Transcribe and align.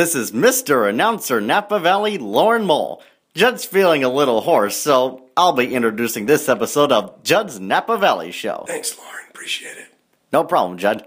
This 0.00 0.14
is 0.14 0.32
Mr. 0.32 0.88
Announcer 0.88 1.42
Napa 1.42 1.78
Valley 1.78 2.16
Lauren 2.16 2.64
Mole. 2.64 3.02
Judd's 3.34 3.66
feeling 3.66 4.02
a 4.02 4.08
little 4.08 4.40
hoarse, 4.40 4.74
so 4.74 5.26
I'll 5.36 5.52
be 5.52 5.74
introducing 5.74 6.24
this 6.24 6.48
episode 6.48 6.90
of 6.90 7.22
Judd's 7.22 7.60
Napa 7.60 7.98
Valley 7.98 8.32
Show. 8.32 8.64
Thanks, 8.66 8.96
Lauren. 8.96 9.26
Appreciate 9.28 9.76
it. 9.76 9.88
No 10.32 10.42
problem, 10.42 10.78
Judd. 10.78 11.06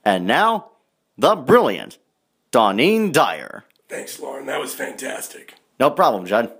And 0.04 0.26
now, 0.26 0.72
the 1.18 1.36
brilliant 1.36 1.98
Dawnine 2.52 3.12
Dyer. 3.12 3.66
Thanks, 3.90 4.20
Lauren. 4.20 4.46
That 4.48 4.60
was 4.60 4.74
fantastic. 4.74 5.54
No 5.80 5.92
problem, 5.92 6.26
Judd. 6.26 6.57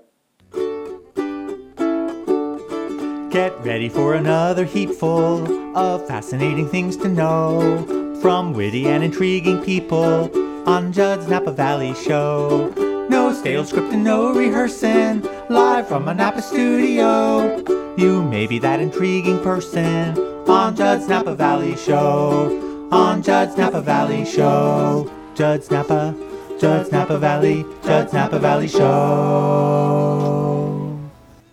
Get 3.30 3.52
ready 3.62 3.88
for 3.90 4.14
another 4.14 4.64
heap 4.64 4.90
full 4.90 5.76
of 5.76 6.06
fascinating 6.08 6.66
things 6.66 6.96
to 6.98 7.08
know 7.08 7.84
from 8.22 8.54
witty 8.54 8.86
and 8.86 9.04
intriguing 9.04 9.60
people 9.62 10.30
on 10.66 10.92
Judd's 10.92 11.28
Napa 11.28 11.52
Valley 11.52 11.94
Show. 11.94 12.72
No 13.10 13.34
stale 13.34 13.66
script 13.66 13.92
and 13.92 14.02
no 14.02 14.32
rehearsing, 14.34 15.20
live 15.50 15.86
from 15.86 16.08
a 16.08 16.14
Napa 16.14 16.40
studio. 16.40 17.62
You 17.98 18.22
may 18.22 18.46
be 18.46 18.58
that 18.60 18.80
intriguing 18.80 19.42
person 19.42 20.16
on 20.48 20.74
Judd's 20.74 21.06
Napa 21.06 21.34
Valley 21.34 21.76
Show. 21.76 22.88
On 22.90 23.22
Judd's 23.22 23.58
Napa 23.58 23.82
Valley 23.82 24.24
Show. 24.24 25.10
Judd's 25.34 25.70
Napa, 25.70 26.14
Judd's 26.58 26.90
Napa 26.90 27.18
Valley, 27.18 27.64
Judd's 27.84 28.14
Napa 28.14 28.38
Valley 28.38 28.68
Show. 28.68 28.88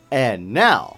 And 0.10 0.54
now, 0.54 0.95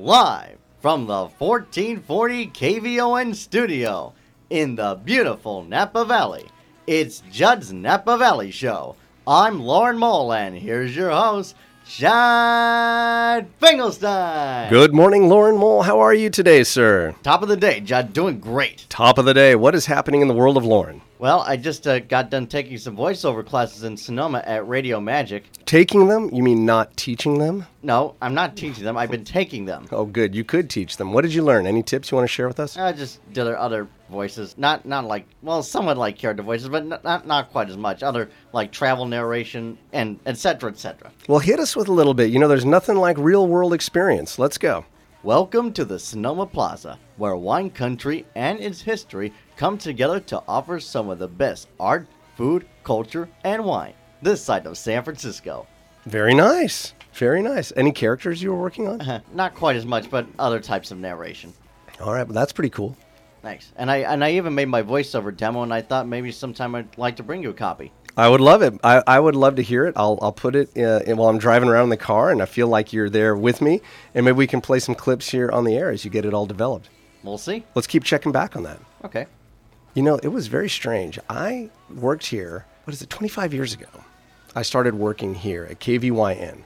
live 0.00 0.56
from 0.80 1.06
the 1.06 1.28
1440 1.36 2.46
KVON 2.46 3.34
studio 3.34 4.14
in 4.48 4.74
the 4.74 4.98
beautiful 5.04 5.62
Napa 5.62 6.06
Valley, 6.06 6.46
it's 6.86 7.22
Judd's 7.30 7.70
Napa 7.70 8.16
Valley 8.16 8.50
Show. 8.50 8.96
I'm 9.26 9.60
Lauren 9.60 9.98
Mole, 9.98 10.32
and 10.32 10.56
here's 10.56 10.96
your 10.96 11.10
host, 11.10 11.54
Judd 11.90 13.48
Finkelstein. 13.58 14.70
Good 14.70 14.94
morning, 14.94 15.28
Lauren 15.28 15.56
Mole. 15.56 15.82
How 15.82 15.98
are 15.98 16.14
you 16.14 16.30
today, 16.30 16.62
sir? 16.62 17.16
Top 17.24 17.42
of 17.42 17.48
the 17.48 17.56
day, 17.56 17.80
Judd. 17.80 18.12
Doing 18.12 18.38
great. 18.38 18.86
Top 18.88 19.18
of 19.18 19.24
the 19.24 19.34
day. 19.34 19.56
What 19.56 19.74
is 19.74 19.86
happening 19.86 20.20
in 20.20 20.28
the 20.28 20.34
world 20.34 20.56
of 20.56 20.64
Lauren? 20.64 21.02
Well, 21.18 21.40
I 21.40 21.56
just 21.56 21.88
uh, 21.88 21.98
got 21.98 22.30
done 22.30 22.46
taking 22.46 22.78
some 22.78 22.96
voiceover 22.96 23.44
classes 23.44 23.82
in 23.82 23.96
Sonoma 23.96 24.40
at 24.46 24.68
Radio 24.68 25.00
Magic. 25.00 25.44
Taking 25.66 26.06
them? 26.06 26.32
You 26.32 26.44
mean 26.44 26.64
not 26.64 26.96
teaching 26.96 27.38
them? 27.38 27.66
No, 27.82 28.14
I'm 28.22 28.34
not 28.34 28.56
teaching 28.56 28.84
them. 28.84 28.96
I've 28.96 29.10
been 29.10 29.24
taking 29.24 29.64
them. 29.64 29.88
Oh, 29.90 30.04
good. 30.04 30.32
You 30.32 30.44
could 30.44 30.70
teach 30.70 30.96
them. 30.96 31.12
What 31.12 31.22
did 31.22 31.34
you 31.34 31.42
learn? 31.42 31.66
Any 31.66 31.82
tips 31.82 32.12
you 32.12 32.16
want 32.16 32.28
to 32.28 32.32
share 32.32 32.46
with 32.46 32.60
us? 32.60 32.76
I 32.78 32.92
just 32.92 33.18
did 33.32 33.48
other 33.48 33.88
voices, 34.10 34.56
not 34.58 34.84
not 34.84 35.04
like 35.06 35.26
well, 35.42 35.62
somewhat 35.62 35.96
like 35.96 36.18
character 36.18 36.42
voices, 36.42 36.68
but 36.68 36.84
not 36.84 37.04
not, 37.04 37.26
not 37.26 37.50
quite 37.50 37.70
as 37.70 37.76
much. 37.76 38.02
Other 38.02 38.28
like 38.52 38.72
travel 38.72 39.06
narration 39.06 39.78
and 39.92 40.18
etc. 40.26 40.70
etc. 40.70 41.10
Well, 41.28 41.38
hit 41.38 41.58
us 41.60 41.74
with 41.76 41.88
a 41.88 41.92
little 41.92 42.14
bit. 42.14 42.30
You 42.30 42.38
know, 42.38 42.48
there's 42.48 42.64
nothing 42.64 42.96
like 42.96 43.16
real 43.16 43.46
world 43.46 43.72
experience. 43.72 44.38
Let's 44.38 44.58
go. 44.58 44.84
Welcome 45.22 45.72
to 45.74 45.84
the 45.84 45.98
Sonoma 45.98 46.46
Plaza, 46.46 46.98
where 47.16 47.36
wine 47.36 47.70
country 47.70 48.26
and 48.34 48.58
its 48.58 48.80
history 48.80 49.32
come 49.56 49.78
together 49.78 50.18
to 50.20 50.42
offer 50.48 50.80
some 50.80 51.10
of 51.10 51.18
the 51.18 51.28
best 51.28 51.68
art, 51.78 52.06
food, 52.36 52.66
culture, 52.84 53.28
and 53.44 53.64
wine. 53.64 53.92
This 54.22 54.42
side 54.42 54.66
of 54.66 54.78
San 54.78 55.02
Francisco. 55.04 55.66
Very 56.06 56.34
nice. 56.34 56.94
Very 57.12 57.42
nice. 57.42 57.72
Any 57.76 57.92
characters 57.92 58.42
you 58.42 58.50
were 58.50 58.60
working 58.60 58.88
on? 58.88 59.22
Not 59.34 59.54
quite 59.54 59.76
as 59.76 59.84
much, 59.84 60.10
but 60.10 60.26
other 60.38 60.60
types 60.60 60.90
of 60.90 60.98
narration. 60.98 61.52
All 62.00 62.14
right, 62.14 62.26
well, 62.26 62.34
that's 62.34 62.52
pretty 62.52 62.70
cool. 62.70 62.96
Thanks. 63.42 63.72
And 63.76 63.90
I 63.90 63.98
and 63.98 64.24
I 64.24 64.32
even 64.32 64.54
made 64.54 64.68
my 64.68 64.82
voiceover 64.82 65.34
demo, 65.34 65.62
and 65.62 65.72
I 65.72 65.80
thought 65.80 66.06
maybe 66.06 66.30
sometime 66.30 66.74
I'd 66.74 66.98
like 66.98 67.16
to 67.16 67.22
bring 67.22 67.42
you 67.42 67.50
a 67.50 67.54
copy. 67.54 67.92
I 68.16 68.28
would 68.28 68.40
love 68.40 68.60
it. 68.62 68.74
I, 68.84 69.02
I 69.06 69.20
would 69.20 69.36
love 69.36 69.56
to 69.56 69.62
hear 69.62 69.86
it. 69.86 69.94
I'll, 69.96 70.18
I'll 70.20 70.32
put 70.32 70.56
it 70.56 70.76
uh, 70.76 71.00
in, 71.06 71.16
while 71.16 71.28
I'm 71.28 71.38
driving 71.38 71.68
around 71.68 71.84
in 71.84 71.90
the 71.90 71.96
car, 71.96 72.30
and 72.30 72.42
I 72.42 72.44
feel 72.44 72.68
like 72.68 72.92
you're 72.92 73.08
there 73.08 73.36
with 73.36 73.62
me. 73.62 73.80
And 74.14 74.24
maybe 74.24 74.36
we 74.36 74.46
can 74.46 74.60
play 74.60 74.78
some 74.78 74.94
clips 74.94 75.30
here 75.30 75.50
on 75.50 75.64
the 75.64 75.76
air 75.76 75.90
as 75.90 76.04
you 76.04 76.10
get 76.10 76.24
it 76.24 76.34
all 76.34 76.44
developed. 76.44 76.90
We'll 77.22 77.38
see. 77.38 77.64
Let's 77.74 77.86
keep 77.86 78.04
checking 78.04 78.32
back 78.32 78.56
on 78.56 78.64
that. 78.64 78.80
Okay. 79.04 79.26
You 79.94 80.02
know, 80.02 80.16
it 80.16 80.28
was 80.28 80.48
very 80.48 80.68
strange. 80.68 81.18
I 81.28 81.70
worked 81.94 82.26
here, 82.26 82.66
what 82.84 82.94
is 82.94 83.02
it, 83.02 83.10
25 83.10 83.54
years 83.54 83.74
ago. 83.74 83.88
I 84.54 84.62
started 84.62 84.94
working 84.94 85.34
here 85.34 85.66
at 85.70 85.80
KVYN. 85.80 86.62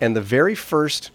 And 0.00 0.16
the 0.16 0.20
very 0.20 0.54
first 0.54 1.10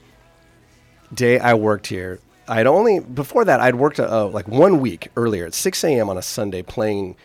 day 1.13 1.39
I 1.39 1.55
worked 1.55 1.87
here, 1.87 2.19
I'd 2.47 2.67
only, 2.67 2.99
before 2.99 3.45
that, 3.45 3.59
I'd 3.59 3.75
worked 3.75 3.99
uh, 3.99 4.27
like 4.27 4.47
one 4.47 4.79
week 4.79 5.09
earlier 5.15 5.45
at 5.45 5.53
6 5.53 5.83
a.m. 5.83 6.09
on 6.09 6.17
a 6.17 6.21
Sunday 6.21 6.61
playing 6.61 7.15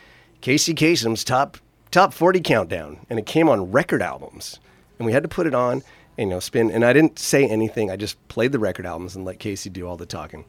Casey 0.41 0.75
Kasem's 0.75 1.25
top, 1.25 1.59
top 1.91 2.12
40 2.12 2.41
countdown. 2.41 2.99
And 3.09 3.19
it 3.19 3.27
came 3.27 3.49
on 3.49 3.71
record 3.71 4.03
albums. 4.03 4.59
And 4.99 5.06
we 5.06 5.12
had 5.12 5.22
to 5.22 5.28
put 5.28 5.47
it 5.47 5.55
on 5.55 5.83
and, 6.19 6.28
you 6.28 6.34
know, 6.34 6.41
spin. 6.41 6.71
And 6.71 6.84
I 6.84 6.93
didn't 6.93 7.19
say 7.19 7.49
anything. 7.49 7.91
I 7.91 7.97
just 7.97 8.16
played 8.28 8.53
the 8.53 8.59
record 8.59 8.87
albums 8.87 9.16
and 9.16 9.25
let 9.25 9.38
Casey 9.38 9.71
do 9.71 9.87
all 9.87 9.97
the 9.97 10.06
talking. 10.06 10.44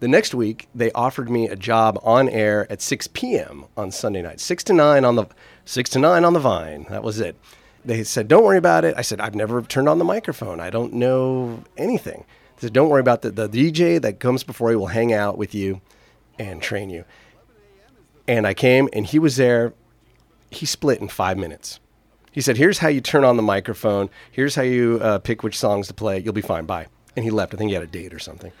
The 0.00 0.08
next 0.08 0.34
week, 0.34 0.68
they 0.74 0.90
offered 0.92 1.30
me 1.30 1.46
a 1.46 1.54
job 1.54 1.96
on 2.02 2.28
air 2.28 2.66
at 2.70 2.82
6 2.82 3.06
p.m. 3.08 3.66
on 3.76 3.92
Sunday 3.92 4.20
night, 4.20 4.40
six 4.40 4.64
to 4.64 4.72
nine 4.72 5.04
on 5.04 5.14
the 5.14 5.26
six 5.64 5.88
to 5.90 6.00
nine 6.00 6.24
on 6.24 6.32
the 6.32 6.40
Vine. 6.40 6.86
That 6.90 7.04
was 7.04 7.20
it. 7.20 7.36
They 7.84 8.02
said, 8.02 8.26
"Don't 8.26 8.42
worry 8.42 8.58
about 8.58 8.84
it." 8.84 8.94
I 8.96 9.02
said, 9.02 9.20
"I've 9.20 9.36
never 9.36 9.62
turned 9.62 9.88
on 9.88 9.98
the 9.98 10.04
microphone. 10.04 10.58
I 10.58 10.70
don't 10.70 10.92
know 10.94 11.62
anything." 11.76 12.24
Said, 12.62 12.72
"Don't 12.72 12.88
worry 12.88 13.00
about. 13.00 13.22
The, 13.22 13.32
the 13.32 13.48
DJ 13.48 14.00
that 14.00 14.20
comes 14.20 14.44
before 14.44 14.70
you 14.70 14.78
will 14.78 14.86
hang 14.86 15.12
out 15.12 15.36
with 15.36 15.52
you 15.52 15.80
and 16.38 16.62
train 16.62 16.90
you." 16.90 17.04
And 18.28 18.46
I 18.46 18.54
came, 18.54 18.88
and 18.92 19.04
he 19.04 19.18
was 19.18 19.34
there. 19.34 19.74
He 20.48 20.64
split 20.64 21.00
in 21.00 21.08
five 21.08 21.36
minutes. 21.36 21.80
He 22.30 22.40
said, 22.40 22.56
"Here's 22.56 22.78
how 22.78 22.86
you 22.86 23.00
turn 23.00 23.24
on 23.24 23.36
the 23.36 23.42
microphone. 23.42 24.10
Here's 24.30 24.54
how 24.54 24.62
you 24.62 25.00
uh, 25.02 25.18
pick 25.18 25.42
which 25.42 25.58
songs 25.58 25.88
to 25.88 25.94
play. 25.94 26.20
You'll 26.20 26.34
be 26.34 26.40
fine. 26.40 26.64
Bye." 26.64 26.86
And 27.16 27.24
he 27.24 27.32
left. 27.32 27.52
I 27.52 27.56
think 27.56 27.70
he 27.70 27.74
had 27.74 27.82
a 27.82 27.88
date 27.88 28.14
or 28.14 28.20
something. 28.20 28.52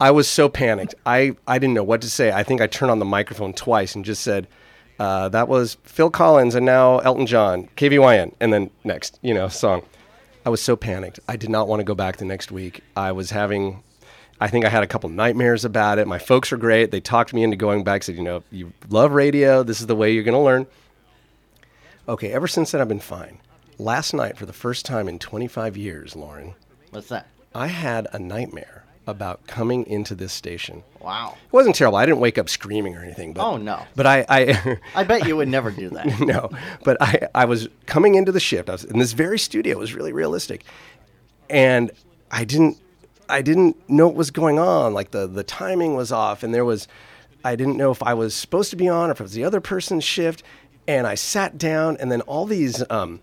I 0.00 0.12
was 0.12 0.26
so 0.26 0.48
panicked. 0.48 0.94
I, 1.04 1.36
I 1.46 1.58
didn't 1.58 1.74
know 1.74 1.84
what 1.84 2.00
to 2.00 2.08
say. 2.08 2.32
I 2.32 2.42
think 2.42 2.62
I 2.62 2.68
turned 2.68 2.90
on 2.90 3.00
the 3.00 3.04
microphone 3.04 3.52
twice 3.52 3.94
and 3.94 4.02
just 4.02 4.22
said, 4.22 4.48
uh, 4.98 5.28
that 5.28 5.46
was 5.46 5.76
Phil 5.84 6.08
Collins 6.08 6.54
and 6.54 6.64
now 6.64 7.00
Elton 7.00 7.26
John, 7.26 7.68
KVYN, 7.76 8.32
and 8.40 8.50
then 8.50 8.70
next, 8.82 9.18
you 9.20 9.34
know, 9.34 9.48
song. 9.48 9.82
I 10.44 10.50
was 10.50 10.62
so 10.62 10.76
panicked. 10.76 11.20
I 11.28 11.36
did 11.36 11.50
not 11.50 11.68
want 11.68 11.80
to 11.80 11.84
go 11.84 11.94
back 11.94 12.16
the 12.16 12.24
next 12.24 12.50
week. 12.50 12.82
I 12.96 13.12
was 13.12 13.30
having, 13.30 13.82
I 14.40 14.48
think 14.48 14.64
I 14.64 14.68
had 14.68 14.82
a 14.82 14.86
couple 14.86 15.10
nightmares 15.10 15.64
about 15.64 15.98
it. 15.98 16.06
My 16.08 16.18
folks 16.18 16.50
were 16.50 16.56
great. 16.56 16.90
They 16.90 17.00
talked 17.00 17.34
me 17.34 17.42
into 17.42 17.56
going 17.56 17.84
back, 17.84 18.02
said, 18.02 18.16
you 18.16 18.22
know, 18.22 18.42
you 18.50 18.72
love 18.88 19.12
radio. 19.12 19.62
This 19.62 19.80
is 19.80 19.86
the 19.86 19.96
way 19.96 20.12
you're 20.12 20.24
going 20.24 20.34
to 20.34 20.40
learn. 20.40 20.66
Okay, 22.08 22.32
ever 22.32 22.48
since 22.48 22.72
then, 22.72 22.80
I've 22.80 22.88
been 22.88 23.00
fine. 23.00 23.38
Last 23.78 24.14
night, 24.14 24.36
for 24.36 24.46
the 24.46 24.52
first 24.52 24.84
time 24.84 25.08
in 25.08 25.18
25 25.18 25.76
years, 25.76 26.16
Lauren, 26.16 26.54
What's 26.90 27.08
that? 27.08 27.26
I 27.54 27.68
had 27.68 28.08
a 28.12 28.18
nightmare 28.18 28.84
about 29.10 29.46
coming 29.46 29.86
into 29.86 30.14
this 30.14 30.32
station. 30.32 30.82
Wow. 31.00 31.36
It 31.46 31.52
wasn't 31.52 31.76
terrible. 31.76 31.98
I 31.98 32.06
didn't 32.06 32.20
wake 32.20 32.38
up 32.38 32.48
screaming 32.48 32.96
or 32.96 33.02
anything. 33.02 33.32
But, 33.32 33.44
Oh, 33.44 33.56
no. 33.56 33.82
But 33.96 34.06
I, 34.06 34.24
I 34.28 34.78
I 34.94 35.04
bet 35.04 35.26
you 35.26 35.36
would 35.36 35.48
never 35.48 35.70
do 35.70 35.88
that. 35.90 36.20
no. 36.20 36.50
But 36.84 36.96
I, 37.00 37.28
I 37.34 37.44
was 37.44 37.68
coming 37.86 38.14
into 38.14 38.32
the 38.32 38.40
shift. 38.40 38.68
I 38.68 38.72
was 38.72 38.84
in 38.84 38.98
this 38.98 39.12
very 39.12 39.38
studio. 39.38 39.76
It 39.76 39.78
was 39.80 39.94
really 39.94 40.12
realistic, 40.12 40.64
and 41.48 41.90
I 42.30 42.44
didn't, 42.44 42.78
I 43.28 43.42
didn't 43.42 43.76
know 43.88 44.06
what 44.06 44.16
was 44.16 44.30
going 44.30 44.58
on. 44.58 44.94
Like 44.94 45.10
the 45.10 45.26
the 45.26 45.44
timing 45.44 45.94
was 45.94 46.12
off, 46.12 46.42
and 46.42 46.54
there 46.54 46.64
was, 46.64 46.88
I 47.44 47.56
didn't 47.56 47.76
know 47.76 47.90
if 47.90 48.02
I 48.02 48.14
was 48.14 48.34
supposed 48.34 48.70
to 48.70 48.76
be 48.76 48.88
on 48.88 49.08
or 49.08 49.12
if 49.12 49.20
it 49.20 49.24
was 49.24 49.32
the 49.32 49.44
other 49.44 49.60
person's 49.60 50.04
shift. 50.04 50.42
And 50.88 51.06
I 51.06 51.14
sat 51.14 51.56
down, 51.58 51.96
and 51.98 52.10
then 52.10 52.20
all 52.22 52.46
these 52.46 52.82
um, 52.90 53.20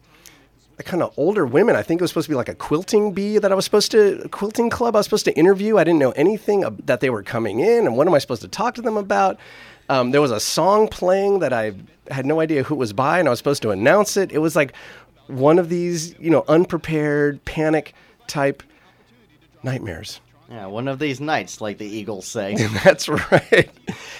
kind 0.83 1.01
of 1.01 1.13
older 1.17 1.45
women. 1.45 1.75
I 1.75 1.81
think 1.81 2.01
it 2.01 2.03
was 2.03 2.11
supposed 2.11 2.25
to 2.25 2.31
be 2.31 2.35
like 2.35 2.49
a 2.49 2.55
quilting 2.55 3.13
bee 3.13 3.37
that 3.39 3.51
I 3.51 3.55
was 3.55 3.65
supposed 3.65 3.91
to 3.91 4.21
a 4.23 4.29
quilting 4.29 4.69
club. 4.69 4.95
I 4.95 4.99
was 4.99 5.05
supposed 5.05 5.25
to 5.25 5.37
interview. 5.37 5.77
I 5.77 5.83
didn't 5.83 5.99
know 5.99 6.11
anything 6.11 6.61
that 6.85 6.99
they 6.99 7.09
were 7.09 7.23
coming 7.23 7.59
in, 7.59 7.85
and 7.85 7.97
what 7.97 8.07
am 8.07 8.13
I 8.13 8.19
supposed 8.19 8.41
to 8.43 8.47
talk 8.47 8.75
to 8.75 8.81
them 8.81 8.97
about? 8.97 9.37
Um, 9.89 10.11
there 10.11 10.21
was 10.21 10.31
a 10.31 10.39
song 10.39 10.87
playing 10.87 11.39
that 11.39 11.53
I 11.53 11.73
had 12.11 12.25
no 12.25 12.39
idea 12.39 12.63
who 12.63 12.75
it 12.75 12.77
was 12.77 12.93
by, 12.93 13.19
and 13.19 13.27
I 13.27 13.31
was 13.31 13.39
supposed 13.39 13.61
to 13.63 13.71
announce 13.71 14.17
it. 14.17 14.31
It 14.31 14.39
was 14.39 14.55
like 14.55 14.73
one 15.27 15.59
of 15.59 15.69
these, 15.69 16.17
you 16.19 16.29
know, 16.29 16.43
unprepared 16.47 17.43
panic 17.45 17.93
type 18.27 18.63
nightmares. 19.63 20.19
Yeah, 20.49 20.67
one 20.67 20.87
of 20.87 20.99
these 20.99 21.19
nights, 21.19 21.59
like 21.59 21.77
the 21.77 21.85
Eagles 21.85 22.25
say. 22.25 22.55
That's 22.83 23.09
right. 23.09 23.69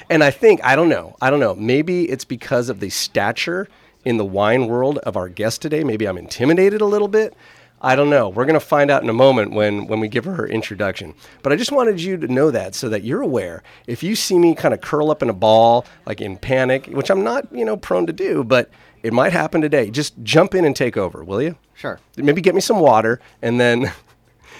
And 0.09 0.23
I 0.23 0.31
think, 0.31 0.63
I 0.63 0.75
don't 0.75 0.89
know, 0.89 1.15
I 1.21 1.29
don't 1.29 1.39
know. 1.39 1.55
Maybe 1.55 2.09
it's 2.09 2.25
because 2.25 2.69
of 2.69 2.79
the 2.79 2.89
stature 2.89 3.67
in 4.07 4.15
the 4.15 4.23
wine 4.23 4.67
world 4.67 4.99
of 4.99 5.17
our 5.17 5.27
guest 5.27 5.61
today. 5.61 5.83
Maybe 5.83 6.07
I'm 6.07 6.17
intimidated 6.17 6.79
a 6.79 6.85
little 6.85 7.09
bit. 7.09 7.35
I 7.81 7.93
don't 7.97 8.09
know. 8.09 8.29
We're 8.29 8.45
going 8.45 8.53
to 8.53 8.65
find 8.65 8.89
out 8.89 9.03
in 9.03 9.09
a 9.09 9.13
moment 9.13 9.51
when, 9.51 9.85
when 9.85 9.99
we 9.99 10.07
give 10.07 10.23
her 10.23 10.33
her 10.35 10.47
introduction. 10.47 11.13
But 11.43 11.51
I 11.51 11.57
just 11.57 11.73
wanted 11.73 12.01
you 12.01 12.15
to 12.15 12.27
know 12.27 12.49
that 12.49 12.73
so 12.73 12.87
that 12.87 13.03
you're 13.03 13.21
aware. 13.21 13.63
If 13.85 14.03
you 14.03 14.15
see 14.15 14.39
me 14.39 14.55
kind 14.55 14.73
of 14.73 14.79
curl 14.79 15.11
up 15.11 15.21
in 15.21 15.29
a 15.29 15.33
ball, 15.33 15.85
like 16.05 16.21
in 16.21 16.37
panic, 16.37 16.85
which 16.85 17.09
I'm 17.09 17.21
not, 17.21 17.53
you 17.53 17.65
know, 17.65 17.75
prone 17.75 18.07
to 18.07 18.13
do, 18.13 18.45
but 18.45 18.69
it 19.03 19.11
might 19.11 19.33
happen 19.33 19.59
today, 19.59 19.91
just 19.91 20.15
jump 20.23 20.55
in 20.55 20.63
and 20.63 20.73
take 20.73 20.95
over, 20.95 21.21
will 21.21 21.41
you? 21.41 21.57
Sure. 21.73 21.99
Maybe 22.15 22.39
get 22.39 22.55
me 22.55 22.61
some 22.61 22.79
water 22.79 23.19
and 23.41 23.59
then, 23.59 23.91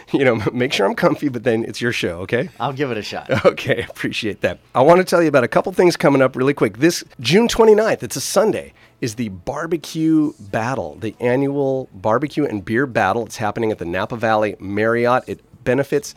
you 0.14 0.24
know, 0.24 0.42
make 0.54 0.72
sure 0.72 0.86
I'm 0.86 0.96
comfy, 0.96 1.30
but 1.30 1.44
then 1.44 1.64
it's 1.64 1.82
your 1.82 1.92
show, 1.92 2.20
okay? 2.22 2.50
I'll 2.60 2.74
give 2.74 2.92
it 2.92 2.98
a 2.98 3.02
shot. 3.02 3.30
Okay, 3.48 3.86
appreciate 3.90 4.42
that. 4.42 4.60
I 4.76 4.82
want 4.82 5.00
to 5.00 5.04
tell 5.06 5.22
you 5.22 5.30
about 5.30 5.44
a 5.44 5.48
couple 5.48 5.72
things 5.72 5.96
coming 5.96 6.22
up 6.22 6.36
really 6.36 6.54
quick. 6.54 6.78
This 6.78 7.04
June 7.20 7.48
29th, 7.48 8.04
it's 8.04 8.16
a 8.16 8.22
Sunday, 8.22 8.74
is 9.00 9.16
the 9.16 9.30
Barbecue 9.30 10.34
Battle, 10.40 10.96
the 10.96 11.16
annual 11.20 11.90
barbecue 11.94 12.46
and 12.46 12.64
beer 12.64 12.86
battle. 12.86 13.26
It's 13.26 13.38
happening 13.38 13.72
at 13.72 13.78
the 13.78 13.86
Napa 13.86 14.18
Valley 14.18 14.56
Marriott. 14.60 15.24
It 15.28 15.42
benefits 15.64 16.14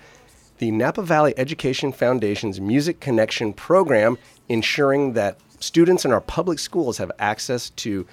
the 0.58 0.70
Napa 0.70 1.02
Valley 1.02 1.34
Education 1.36 1.92
Foundation's 1.92 2.60
Music 2.60 3.00
Connection 3.00 3.52
program, 3.52 4.18
ensuring 4.48 5.12
that 5.14 5.38
students 5.60 6.04
in 6.04 6.12
our 6.12 6.20
public 6.20 6.58
schools 6.58 6.98
have 6.98 7.12
access 7.18 7.70
to 7.70 8.06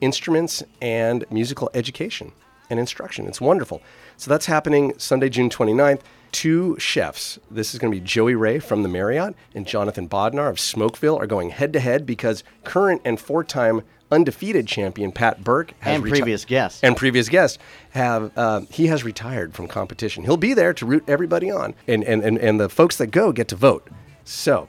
instruments 0.00 0.62
and 0.82 1.24
musical 1.30 1.70
education 1.74 2.32
and 2.70 2.80
instruction. 2.80 3.26
It's 3.26 3.40
wonderful. 3.40 3.82
So 4.16 4.30
that's 4.30 4.46
happening 4.46 4.92
Sunday, 4.98 5.28
June 5.28 5.50
29th. 5.50 6.00
Two 6.32 6.76
chefs, 6.80 7.38
this 7.48 7.74
is 7.74 7.78
going 7.78 7.92
to 7.92 8.00
be 8.00 8.04
Joey 8.04 8.34
Ray 8.34 8.58
from 8.58 8.82
the 8.82 8.88
Marriott 8.88 9.36
and 9.54 9.64
Jonathan 9.66 10.08
Bodnar 10.08 10.50
of 10.50 10.56
Smokeville, 10.56 11.20
are 11.20 11.28
going 11.28 11.50
head 11.50 11.72
to 11.74 11.78
head 11.80 12.04
because 12.04 12.42
current 12.64 13.00
and 13.04 13.20
four 13.20 13.44
time 13.44 13.82
undefeated 14.10 14.66
champion 14.66 15.12
Pat 15.12 15.44
Burke 15.44 15.74
has 15.78 15.94
And 15.94 16.02
reti- 16.04 16.08
previous 16.10 16.44
guest. 16.44 16.82
and 16.82 16.96
previous 16.96 17.28
guests 17.28 17.58
have 17.90 18.36
uh, 18.36 18.62
he 18.68 18.88
has 18.88 19.04
retired 19.04 19.54
from 19.54 19.68
competition. 19.68 20.24
He'll 20.24 20.36
be 20.36 20.54
there 20.54 20.74
to 20.74 20.84
root 20.84 21.04
everybody 21.06 21.52
on, 21.52 21.72
and, 21.86 22.02
and 22.02 22.22
and 22.24 22.36
and 22.38 22.58
the 22.58 22.68
folks 22.68 22.96
that 22.96 23.08
go 23.08 23.30
get 23.30 23.46
to 23.48 23.56
vote. 23.56 23.88
So, 24.24 24.68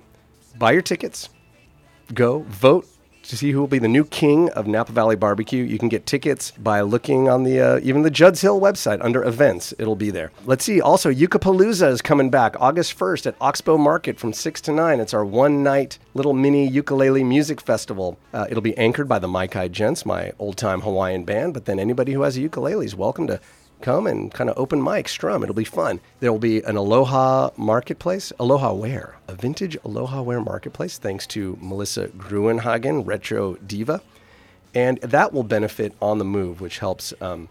buy 0.59 0.71
your 0.71 0.81
tickets, 0.83 1.29
go 2.13 2.45
vote 2.47 2.87
to 3.27 3.37
see 3.37 3.51
who 3.51 3.59
will 3.59 3.67
be 3.67 3.79
the 3.79 3.87
new 3.87 4.05
king 4.05 4.49
of 4.51 4.67
Napa 4.67 4.91
Valley 4.91 5.15
Barbecue. 5.15 5.63
You 5.63 5.77
can 5.77 5.89
get 5.89 6.05
tickets 6.05 6.51
by 6.51 6.81
looking 6.81 7.27
on 7.27 7.43
the 7.43 7.59
uh, 7.59 7.79
even 7.81 8.03
the 8.03 8.11
Judd's 8.11 8.41
Hill 8.41 8.59
website 8.59 9.03
under 9.03 9.23
events. 9.23 9.73
It'll 9.79 9.95
be 9.95 10.11
there. 10.11 10.31
Let's 10.45 10.63
see. 10.63 10.81
Also, 10.81 11.11
Ukapalooza 11.11 11.89
is 11.89 12.01
coming 12.01 12.29
back 12.29 12.55
August 12.59 12.97
1st 12.97 13.27
at 13.27 13.35
Oxbow 13.41 13.77
Market 13.77 14.19
from 14.19 14.33
6 14.33 14.61
to 14.61 14.71
9. 14.71 14.99
It's 14.99 15.13
our 15.13 15.25
one 15.25 15.63
night 15.63 15.97
little 16.13 16.33
mini 16.33 16.67
ukulele 16.67 17.23
music 17.23 17.59
festival. 17.61 18.17
Uh, 18.33 18.47
it'll 18.49 18.61
be 18.61 18.77
anchored 18.77 19.07
by 19.07 19.19
the 19.19 19.27
Maikai 19.27 19.71
Gents, 19.71 20.05
my 20.05 20.31
old 20.39 20.57
time 20.57 20.81
Hawaiian 20.81 21.25
band. 21.25 21.53
But 21.53 21.65
then 21.65 21.79
anybody 21.79 22.13
who 22.13 22.21
has 22.21 22.37
a 22.37 22.41
ukulele 22.41 22.85
is 22.85 22.95
welcome 22.95 23.27
to 23.27 23.39
come 23.85 24.07
and 24.07 24.33
kind 24.33 24.49
of 24.49 24.57
open 24.57 24.83
mic 24.83 25.07
strum. 25.07 25.43
It'll 25.43 25.53
be 25.53 25.63
fun. 25.63 25.99
There 26.19 26.31
will 26.31 26.39
be 26.39 26.59
an 26.63 26.75
Aloha 26.75 27.51
marketplace. 27.55 28.33
Aloha 28.39 28.73
Wear, 28.73 29.15
a 29.27 29.35
vintage 29.35 29.77
Aloha 29.85 30.23
Wear 30.23 30.41
marketplace, 30.41 30.97
thanks 30.97 31.27
to 31.27 31.55
Melissa 31.61 32.07
Gruenhagen, 32.07 33.05
retro 33.05 33.53
diva, 33.57 34.01
and 34.73 34.97
that 35.01 35.33
will 35.33 35.43
benefit 35.43 35.93
on 36.01 36.17
the 36.17 36.25
move, 36.25 36.61
which 36.61 36.79
helps. 36.79 37.13
Um, 37.21 37.47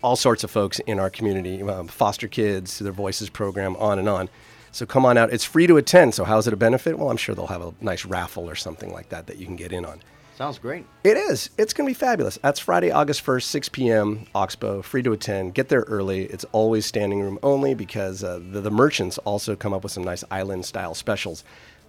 all 0.00 0.14
sorts 0.14 0.44
of 0.44 0.50
folks 0.52 0.78
in 0.86 1.00
our 1.00 1.10
community, 1.10 1.60
um, 1.60 1.88
foster 1.88 2.28
kids, 2.28 2.78
their 2.78 2.92
voices 2.92 3.28
program, 3.28 3.74
on 3.76 3.98
and 3.98 4.08
on. 4.08 4.28
So 4.70 4.86
come 4.86 5.04
on 5.04 5.18
out. 5.18 5.32
It's 5.32 5.42
free 5.42 5.66
to 5.66 5.76
attend. 5.76 6.14
So 6.14 6.22
how's 6.22 6.46
it 6.46 6.52
a 6.52 6.56
benefit? 6.56 6.96
Well, 6.96 7.10
I'm 7.10 7.16
sure 7.16 7.34
they'll 7.34 7.48
have 7.48 7.62
a 7.62 7.74
nice 7.80 8.04
raffle 8.04 8.48
or 8.48 8.54
something 8.54 8.92
like 8.92 9.08
that 9.08 9.26
that 9.26 9.38
you 9.38 9.46
can 9.46 9.56
get 9.56 9.72
in 9.72 9.84
on. 9.84 10.00
Sounds 10.38 10.60
great. 10.60 10.86
It 11.02 11.16
is. 11.16 11.50
It's 11.58 11.72
going 11.72 11.84
to 11.84 11.90
be 11.90 11.98
fabulous. 11.98 12.38
That's 12.40 12.60
Friday, 12.60 12.92
August 12.92 13.26
1st, 13.26 13.42
6 13.42 13.68
p.m., 13.70 14.26
Oxbow, 14.36 14.82
free 14.82 15.02
to 15.02 15.10
attend. 15.10 15.52
Get 15.52 15.68
there 15.68 15.80
early. 15.88 16.26
It's 16.26 16.44
always 16.52 16.86
standing 16.86 17.20
room 17.20 17.40
only 17.42 17.74
because 17.74 18.22
uh, 18.22 18.38
the, 18.52 18.60
the 18.60 18.70
merchants 18.70 19.18
also 19.18 19.56
come 19.56 19.74
up 19.74 19.82
with 19.82 19.90
some 19.90 20.04
nice 20.04 20.22
island 20.30 20.64
style 20.64 20.94
specials. 20.94 21.42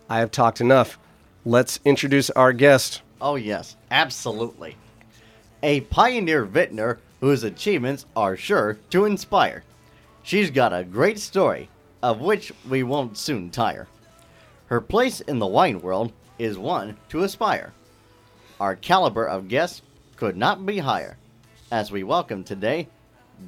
I 0.09 0.17
have 0.17 0.31
talked 0.31 0.61
enough. 0.61 0.97
Let's 1.45 1.79
introduce 1.85 2.31
our 2.31 2.51
guest. 2.51 3.03
Oh, 3.21 3.35
yes, 3.35 3.75
absolutely. 3.91 4.77
A 5.61 5.81
pioneer 5.81 6.43
vintner 6.43 6.97
whose 7.19 7.43
achievements 7.43 8.07
are 8.15 8.35
sure 8.35 8.79
to 8.89 9.05
inspire. 9.05 9.63
She's 10.23 10.49
got 10.49 10.73
a 10.73 10.83
great 10.83 11.19
story, 11.19 11.69
of 12.01 12.19
which 12.19 12.51
we 12.67 12.81
won't 12.81 13.15
soon 13.15 13.51
tire. 13.51 13.87
Her 14.65 14.81
place 14.81 15.21
in 15.21 15.37
the 15.37 15.45
wine 15.45 15.81
world 15.81 16.13
is 16.39 16.57
one 16.57 16.97
to 17.09 17.21
aspire. 17.21 17.73
Our 18.59 18.75
caliber 18.75 19.25
of 19.25 19.47
guests 19.47 19.81
could 20.17 20.35
not 20.35 20.65
be 20.65 20.79
higher. 20.79 21.17
As 21.71 21.91
we 21.91 22.03
welcome 22.03 22.43
today, 22.43 22.87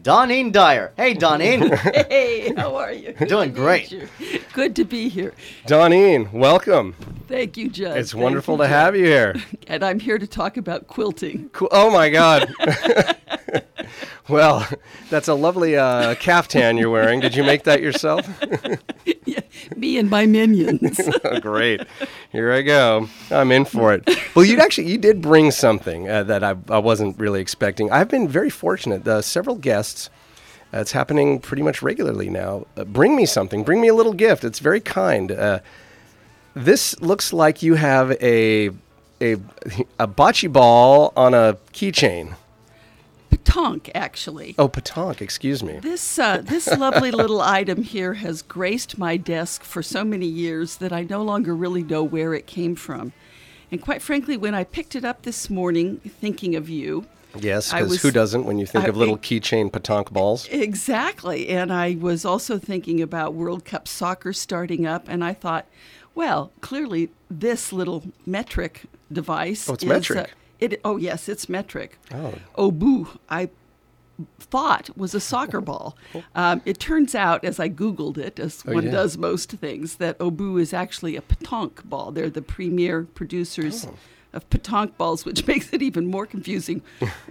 Dawnine 0.04 0.54
Dyer. 0.54 0.94
Hey, 0.96 1.14
Dawnine. 1.16 1.78
Hey, 2.08 2.54
how 2.56 2.76
are 2.78 2.94
you? 2.94 3.12
Good 3.14 3.28
Doing 3.28 3.50
to 3.54 3.56
great. 3.56 3.92
you. 3.92 4.08
Good 4.54 4.76
to 4.78 4.86
be 4.86 5.10
here. 5.10 5.34
Dawnine, 5.68 6.32
welcome. 6.32 6.94
Thank 7.28 7.58
you, 7.58 7.70
Judd. 7.70 7.98
It's 7.98 8.12
Thank 8.14 8.24
wonderful 8.24 8.56
you, 8.56 8.60
to 8.60 8.64
Judd. 8.66 8.72
have 8.72 8.96
you 8.96 9.06
here. 9.06 9.36
And 9.68 9.84
I'm 9.84 10.00
here 10.00 10.18
to 10.18 10.28
talk 10.28 10.56
about 10.58 10.88
quilting. 10.88 11.50
Cool. 11.50 11.70
Oh 11.72 11.90
my 11.92 12.10
God. 12.10 12.54
well, 14.30 14.68
that's 15.10 15.28
a 15.28 15.34
lovely 15.34 15.78
uh, 15.78 16.16
caftan 16.16 16.78
you're 16.78 16.90
wearing. 16.90 17.20
Did 17.22 17.36
you 17.36 17.44
make 17.44 17.64
that 17.64 17.82
yourself? 17.82 18.28
And 19.76 20.10
my 20.10 20.26
minions. 20.26 21.00
oh, 21.24 21.40
great. 21.40 21.82
Here 22.32 22.52
I 22.52 22.62
go. 22.62 23.08
I'm 23.30 23.52
in 23.52 23.66
for 23.66 23.94
it. 23.94 24.08
Well, 24.36 24.46
you 24.46 24.60
actually 24.60 24.88
you 24.88 24.98
did 24.98 25.22
bring 25.22 25.52
something 25.52 26.10
uh, 26.10 26.24
that 26.24 26.44
I, 26.44 26.56
I 26.70 26.78
wasn't 26.78 27.20
really 27.20 27.42
expecting. 27.42 27.92
I've 27.92 28.10
been 28.10 28.28
very 28.28 28.50
fortunate. 28.50 29.08
Uh, 29.08 29.22
several 29.22 29.56
guests. 29.56 30.10
Uh, 30.74 30.80
it's 30.80 30.94
happening 30.94 31.40
pretty 31.40 31.64
much 31.64 31.82
regularly 31.82 32.30
now. 32.30 32.66
Uh, 32.78 32.86
bring 32.86 33.16
me 33.16 33.26
something. 33.26 33.64
Bring 33.64 33.82
me 33.82 33.90
a 33.90 33.94
little 33.94 34.14
gift. 34.14 34.44
It's 34.44 34.60
very 34.60 34.80
kind. 34.80 35.32
Uh, 35.32 35.60
this 36.54 37.00
looks 37.02 37.34
like 37.34 37.62
you 37.62 37.76
have 37.76 38.12
a 38.22 38.70
a 39.22 39.34
a 40.00 40.08
bocce 40.08 40.52
ball 40.52 41.14
on 41.16 41.34
a 41.34 41.58
keychain. 41.74 42.36
Petanque, 43.52 43.92
actually. 43.94 44.56
Oh, 44.58 44.70
petanque. 44.70 45.22
Excuse 45.22 45.62
me. 45.64 45.80
This 45.80 46.18
uh, 46.18 46.38
this 46.42 46.68
lovely 46.68 47.12
little 47.22 47.42
item 47.42 47.84
here 47.84 48.14
has 48.16 48.42
graced 48.42 48.98
my 48.98 49.18
desk 49.18 49.64
for 49.64 49.84
so 49.84 50.04
many 50.04 50.26
years 50.28 50.78
that 50.78 50.94
I 50.94 51.04
no 51.04 51.22
longer 51.22 51.56
really 51.56 51.84
know 51.84 52.04
where 52.04 52.34
it 52.34 52.48
came 52.48 52.76
from. 52.76 53.14
And 53.72 53.82
quite 53.82 54.02
frankly, 54.02 54.38
when 54.38 54.54
I 54.54 54.64
picked 54.64 54.96
it 54.96 55.06
up 55.06 55.24
this 55.24 55.50
morning, 55.50 55.98
thinking 56.00 56.56
of 56.56 56.70
you, 56.70 57.06
Yes, 57.40 57.72
because 57.72 58.02
who 58.02 58.12
doesn't 58.12 58.44
when 58.46 58.58
you 58.60 58.66
think 58.66 58.86
I- 58.86 58.88
of 58.90 58.98
little 58.98 59.18
keychain 59.18 59.72
petanque 59.72 60.12
balls? 60.12 60.48
Exactly. 60.50 61.48
And 61.50 61.72
I 61.72 61.96
was 62.00 62.26
also 62.26 62.58
thinking 62.58 63.02
about 63.02 63.34
World 63.34 63.64
Cup 63.64 63.88
soccer 63.88 64.34
starting 64.34 64.86
up, 64.86 65.08
and 65.08 65.24
I 65.24 65.34
thought, 65.34 65.66
well, 66.14 66.52
clearly 66.60 67.10
this 67.30 67.72
little 67.72 68.04
metric 68.26 68.84
device. 69.12 69.70
Oh, 69.70 69.74
it's 69.74 69.84
is, 69.84 69.90
metric. 69.90 70.32
It, 70.62 70.80
oh, 70.86 70.98
yes, 70.98 71.28
it's 71.28 71.50
metric. 71.50 71.98
Oh. 72.14 72.36
Obut, 72.58 73.18
I 73.30 73.50
thought 74.40 74.96
was 74.96 75.16
a 75.16 75.20
soccer 75.20 75.60
ball. 75.62 75.98
Um, 76.36 76.62
it 76.66 76.80
turns 76.80 77.16
out, 77.16 77.44
as 77.44 77.60
I 77.60 77.68
Googled 77.70 78.18
it, 78.20 78.40
as 78.40 78.64
Oh, 78.68 78.74
one 78.76 78.86
yeah. 78.86 78.92
does 78.92 79.18
most 79.18 79.50
things, 79.52 79.96
that 79.96 80.20
Obut 80.20 80.62
is 80.62 80.72
actually 80.74 81.16
a 81.16 81.22
petanque 81.22 81.84
ball. 81.90 82.12
They're 82.12 82.30
the 82.30 82.42
premier 82.44 83.04
producers. 83.04 83.86
Oh. 83.90 83.96
Of 84.34 84.50
petanque 84.50 84.96
balls, 84.96 85.26
which 85.26 85.46
makes 85.52 85.74
it 85.74 85.82
even 85.82 86.06
more 86.08 86.26
confusing 86.26 86.84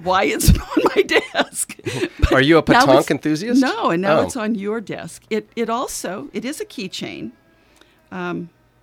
why 0.02 0.24
it's 0.24 0.50
on 0.76 0.82
my 0.94 1.00
desk. 1.00 1.74
But 2.18 2.32
Are 2.32 2.42
you 2.42 2.58
a 2.58 2.62
petanque 2.62 3.10
enthusiast? 3.10 3.58
No, 3.62 3.88
and 3.88 4.02
now 4.02 4.18
Oh. 4.18 4.22
it's 4.24 4.36
on 4.36 4.54
your 4.54 4.82
desk. 4.82 5.22
It 5.30 5.48
it 5.56 5.70
also 5.70 6.28
it 6.34 6.44
is 6.44 6.60
a 6.60 6.66
keychain. 6.66 7.30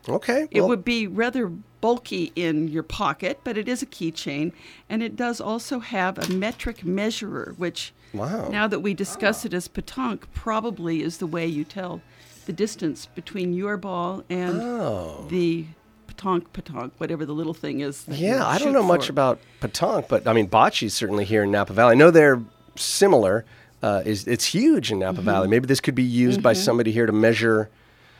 Okay. 0.09 0.47
It 0.49 0.61
would 0.61 0.83
be 0.83 1.05
rather 1.05 1.51
bulky 1.87 2.33
in 2.35 2.67
your 2.67 2.83
pocket, 2.83 3.39
but 3.45 3.57
it 3.57 3.65
is 3.69 3.81
a 3.81 3.85
keychain, 3.85 4.51
and 4.89 5.01
it 5.01 5.15
does 5.15 5.39
also 5.39 5.79
have 5.79 6.17
a 6.17 6.27
metric 6.33 6.83
measurer, 6.83 7.53
which 7.57 7.93
Wow. 8.13 8.49
now 8.49 8.67
that 8.67 8.81
we 8.81 8.93
discuss 8.93 9.45
it 9.45 9.53
as 9.53 9.69
petanque, 9.69 10.23
probably 10.33 11.01
is 11.01 11.19
the 11.19 11.27
way 11.27 11.47
you 11.47 11.63
tell 11.63 12.01
the 12.45 12.51
distance 12.51 13.05
between 13.15 13.53
your 13.53 13.77
ball 13.77 14.21
and 14.29 14.59
Oh. 14.61 15.25
the 15.29 15.63
petanque 16.09 16.47
petanque, 16.51 16.91
whatever 16.97 17.25
the 17.25 17.31
little 17.33 17.53
thing 17.53 17.79
is. 17.79 18.03
Yeah, 18.09 18.45
I 18.45 18.57
don't 18.57 18.73
know 18.73 18.83
much 18.83 19.09
about 19.09 19.39
petanque, 19.61 20.09
but 20.09 20.27
I 20.27 20.33
mean 20.33 20.47
bocce's 20.49 20.93
certainly 20.93 21.23
here 21.23 21.43
in 21.43 21.51
Napa 21.51 21.71
Valley. 21.71 21.93
I 21.93 21.95
know 21.95 22.11
they're 22.11 22.41
similar. 22.75 23.45
Uh, 23.81 24.01
is 24.05 24.27
it's 24.27 24.43
huge 24.43 24.91
in 24.91 24.99
Napa 24.99 25.19
Mm-hmm. 25.19 25.25
Valley. 25.25 25.47
Maybe 25.47 25.67
this 25.67 25.79
could 25.79 25.95
be 25.95 26.03
used 26.03 26.43
by 26.43 26.51
somebody 26.51 26.91
here 26.91 27.05
to 27.05 27.13
measure. 27.13 27.69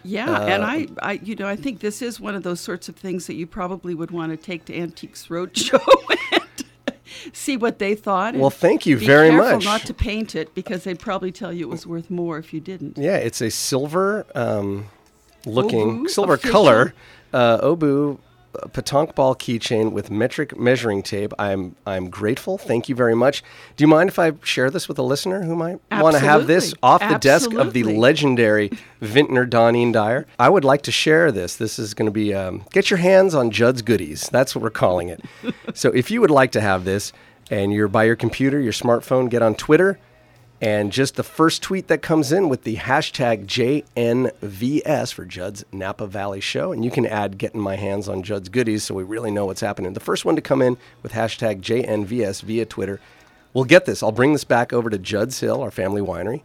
Yeah, 0.08 0.42
and 0.42 0.64
I, 0.64 0.88
I, 1.02 1.12
you 1.14 1.36
know, 1.36 1.48
I 1.48 1.56
think 1.56 1.80
this 1.82 2.02
is 2.02 2.20
one 2.20 2.36
of 2.36 2.44
those 2.44 2.60
sorts 2.60 2.88
of 2.88 2.96
things 2.96 3.28
that 3.28 3.36
you 3.36 3.46
probably 3.46 3.94
would 3.94 4.12
want 4.12 4.32
to 4.32 4.38
take 4.38 4.66
to 4.66 4.78
Antiques 4.78 5.28
Roadshow 5.28 5.82
and 6.32 7.34
see 7.34 7.58
what 7.58 7.80
they 7.80 7.96
thought. 7.96 8.36
Well, 8.36 8.50
thank 8.50 8.86
you 8.86 8.98
be 8.98 9.06
very 9.06 9.30
careful 9.30 9.56
much. 9.58 9.66
Not 9.66 9.82
to 9.82 9.94
paint 9.94 10.36
it 10.36 10.56
because 10.56 10.84
they'd 10.84 11.00
probably 11.00 11.32
tell 11.32 11.52
you 11.52 11.68
it 11.68 11.70
was 11.70 11.86
worth 11.86 12.10
more 12.10 12.38
if 12.38 12.54
you 12.54 12.60
didn't. 12.60 12.98
Yeah, 12.98 13.18
it's 13.18 13.42
a 13.42 13.52
silver 13.52 14.26
um, 14.34 14.86
looking, 15.46 16.06
Obut 16.06 16.10
silver 16.10 16.34
official. 16.36 16.52
color 16.52 16.94
uh, 17.34 17.60
Obut 17.60 18.20
uh, 18.62 18.68
petanque 18.68 19.16
ball 19.16 19.36
keychain 19.36 19.92
with 19.92 20.10
metric 20.10 20.58
measuring 20.58 21.04
tape. 21.04 21.34
I'm 21.38 21.76
I'm 21.86 22.10
grateful. 22.10 22.58
Thank 22.58 22.90
you 22.90 22.96
very 22.96 23.16
much. 23.16 23.44
Do 23.76 23.84
you 23.84 23.88
mind 23.88 24.10
if 24.10 24.20
I 24.20 24.34
share 24.44 24.70
this 24.70 24.88
with 24.88 24.98
a 25.00 25.04
listener 25.04 25.44
who 25.44 25.56
might 25.56 25.80
want 25.92 26.16
to 26.16 26.20
have 26.20 26.48
this 26.48 26.74
off 26.82 27.02
the 27.02 27.18
desk 27.18 27.54
of 27.54 27.74
the 27.74 27.84
legendary 27.84 28.72
vintner 29.02 29.46
Dawnine 29.46 29.94
Dyer? 29.94 30.26
I 30.40 30.50
would 30.50 30.66
like 30.66 30.82
to 30.84 30.92
share 30.92 31.32
this. 31.32 31.56
This 31.56 31.80
is 31.80 31.94
going 31.94 32.08
to 32.08 32.12
be 32.12 32.34
um, 32.34 32.64
get 32.72 32.90
your 32.90 32.98
hands 32.98 33.34
on 33.36 33.52
Judd's 33.52 33.82
goodies. 33.82 34.30
That's 34.30 34.56
what 34.56 34.64
we're 34.64 34.70
calling 34.70 35.10
it. 35.10 35.24
so 35.74 35.90
if 35.90 36.12
you 36.12 36.22
would 36.22 36.32
like 36.32 36.52
to 36.54 36.62
have 36.62 36.84
this, 36.84 37.14
and 37.50 37.72
you're 37.72 37.88
by 37.88 38.04
your 38.04 38.16
computer, 38.16 38.60
your 38.60 38.74
smartphone, 38.74 39.30
get 39.30 39.42
on 39.42 39.56
Twitter. 39.56 40.00
And 40.60 40.92
just 40.92 41.16
the 41.16 41.24
first 41.24 41.62
tweet 41.62 41.88
that 41.88 42.02
comes 42.02 42.32
in 42.32 42.50
with 42.50 42.64
the 42.64 42.78
hashtag 42.78 43.46
JNVS 43.46 45.14
for 45.14 45.24
Judd's 45.24 45.64
Napa 45.72 46.08
Valley 46.08 46.42
Show. 46.42 46.72
And 46.72 46.84
you 46.84 46.90
can 46.90 47.06
add 47.06 47.38
getting 47.38 47.62
my 47.62 47.76
hands 47.76 48.10
on 48.10 48.24
Judd's 48.24 48.50
goodies 48.50 48.84
so 48.84 48.96
we 48.96 49.04
really 49.04 49.30
know 49.30 49.46
what's 49.46 49.62
happening. 49.62 49.94
The 49.94 50.00
first 50.00 50.26
one 50.26 50.36
to 50.36 50.42
come 50.42 50.64
in 50.64 50.78
with 51.04 51.12
hashtag 51.12 51.62
JNVS 51.62 52.42
via 52.42 52.66
Twitter 52.66 53.00
We'll 53.58 53.66
get 53.66 53.86
this. 53.86 54.04
I'll 54.04 54.12
bring 54.12 54.34
this 54.34 54.44
back 54.44 54.72
over 54.72 54.88
to 54.88 55.00
Judd's 55.00 55.40
Hill, 55.40 55.64
our 55.64 55.72
family 55.72 56.00
winery. 56.00 56.44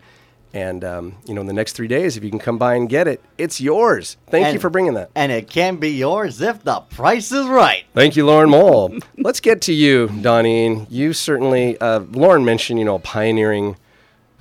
And, 0.55 0.83
um, 0.83 1.17
you 1.27 1.35
know, 1.35 1.43
in 1.43 1.47
the 1.47 1.53
next 1.53 1.75
three 1.75 1.87
days, 1.87 2.17
if 2.17 2.25
you 2.25 2.31
can 2.31 2.39
come 2.39 2.57
by 2.57 2.75
and 2.75 2.89
get 2.89 3.07
it, 3.07 3.23
it's 3.37 3.61
yours. 3.61 4.17
Thank 4.29 4.55
you 4.55 4.59
for 4.59 4.71
bringing 4.71 4.95
that. 4.95 5.11
And 5.15 5.31
it 5.31 5.51
can 5.51 5.77
be 5.77 5.91
yours 5.91 6.41
if 6.41 6.65
the 6.65 6.81
price 6.81 7.31
is 7.31 7.47
right. 7.47 7.85
Thank 7.93 8.17
you, 8.17 8.25
Lauren 8.25 8.49
Mole. 8.49 8.97
Let's 9.19 9.41
get 9.41 9.61
to 9.63 9.75
you, 9.75 10.09
Dawnine. 10.09 10.87
You 10.89 11.13
certainly, 11.13 11.79
uh, 11.79 12.01
Lauren 12.01 12.47
mentioned, 12.47 12.79
you 12.79 12.87
know, 12.87 12.99
pioneering 12.99 13.77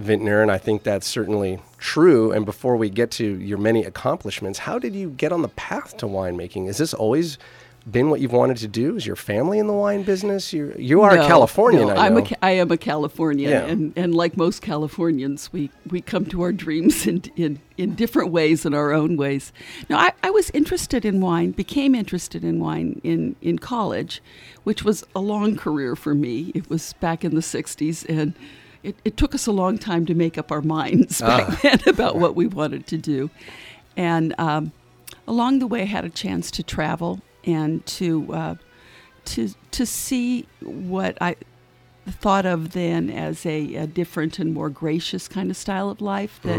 vintner, 0.02 0.42
and 0.42 0.52
I 0.52 0.58
think 0.58 0.84
that's 0.84 1.08
certainly 1.08 1.60
true. 1.78 2.32
And 2.32 2.46
before 2.46 2.76
we 2.76 2.90
get 2.90 3.12
to 3.12 3.26
your 3.40 3.58
many 3.58 3.84
accomplishments, 3.86 4.60
how 4.60 4.80
did 4.80 4.96
you 4.96 5.10
get 5.12 5.32
on 5.32 5.42
the 5.42 5.48
path 5.50 5.98
to 5.98 6.06
winemaking? 6.06 6.68
Is 6.68 6.78
this 6.78 6.94
always 6.94 7.38
been 7.90 8.12
what 8.12 8.20
you've 8.20 8.32
wanted 8.32 8.58
to 8.58 8.68
do? 8.68 8.96
Is 8.96 9.08
your 9.08 9.16
family 9.16 9.58
in 9.58 9.66
the 9.66 9.74
wine 9.74 10.04
business? 10.04 10.54
You 10.54 10.74
you 10.78 11.02
are 11.02 11.18
a 11.18 11.26
Californian, 11.26 11.88
no, 11.88 11.96
I 11.96 12.06
I'm 12.06 12.14
know. 12.14 12.28
a, 12.44 12.46
am 12.46 12.70
a 12.72 12.78
Californian, 12.78 13.50
Yeah. 13.50 13.66
and, 13.66 13.92
and 13.96 14.14
like 14.14 14.38
most 14.38 14.62
Californians, 14.62 15.52
we, 15.52 15.72
we 15.90 16.00
come 16.00 16.26
to 16.28 16.44
our 16.44 16.52
dreams 16.52 17.08
in, 17.08 17.24
in, 17.36 17.60
in 17.78 17.96
different 17.96 18.32
ways, 18.32 18.66
in 18.68 18.76
our 18.76 18.92
own 18.94 19.18
ways. 19.18 19.52
Now, 19.90 19.98
I, 19.98 20.12
I 20.22 20.30
was 20.30 20.52
interested 20.52 21.06
in 21.06 21.22
wine, 21.22 21.52
became 21.52 21.96
interested 21.96 22.44
in 22.44 22.60
wine 22.60 23.02
in, 23.04 23.36
in 23.42 23.58
college, 23.58 24.22
which 24.64 24.84
was 24.84 25.04
a 25.16 25.20
long 25.20 25.56
career 25.58 25.96
for 25.96 26.14
me. 26.14 26.52
It 26.54 26.70
was 26.70 26.94
back 26.94 27.26
in 27.26 27.34
the 27.34 27.42
60s, 27.42 28.06
and 28.08 28.36
it, 28.84 28.96
it 29.06 29.18
took 29.18 29.36
us 29.36 29.48
a 29.48 29.52
long 29.52 29.78
time 29.78 30.06
to 30.08 30.14
make 30.16 30.38
up 30.38 30.52
our 30.52 30.62
minds 30.62 31.22
back 31.22 31.62
then 31.62 31.80
about 31.88 32.18
what 32.18 32.36
we 32.36 32.48
wanted 32.48 32.88
to 32.88 32.98
do. 32.98 33.30
And 33.96 34.34
um, 34.38 34.72
along 35.28 35.60
the 35.60 35.68
way, 35.68 35.82
I 35.82 35.86
had 35.86 36.06
a 36.06 36.10
chance 36.10 36.52
to 36.52 36.64
travel 36.64 37.22
and 37.44 37.86
to 37.86 38.34
uh, 38.34 38.56
to 39.26 39.50
to 39.72 39.86
see 39.86 40.48
what 40.62 41.18
I 41.22 41.36
thought 42.08 42.46
of 42.46 42.72
then 42.72 43.10
as 43.10 43.46
a, 43.46 43.76
a 43.76 43.88
different 43.88 44.40
and 44.40 44.54
more 44.54 44.70
gracious 44.70 45.28
kind 45.28 45.52
of 45.52 45.58
style 45.58 45.90
of 45.90 46.02
life 46.02 46.40
that 46.44 46.58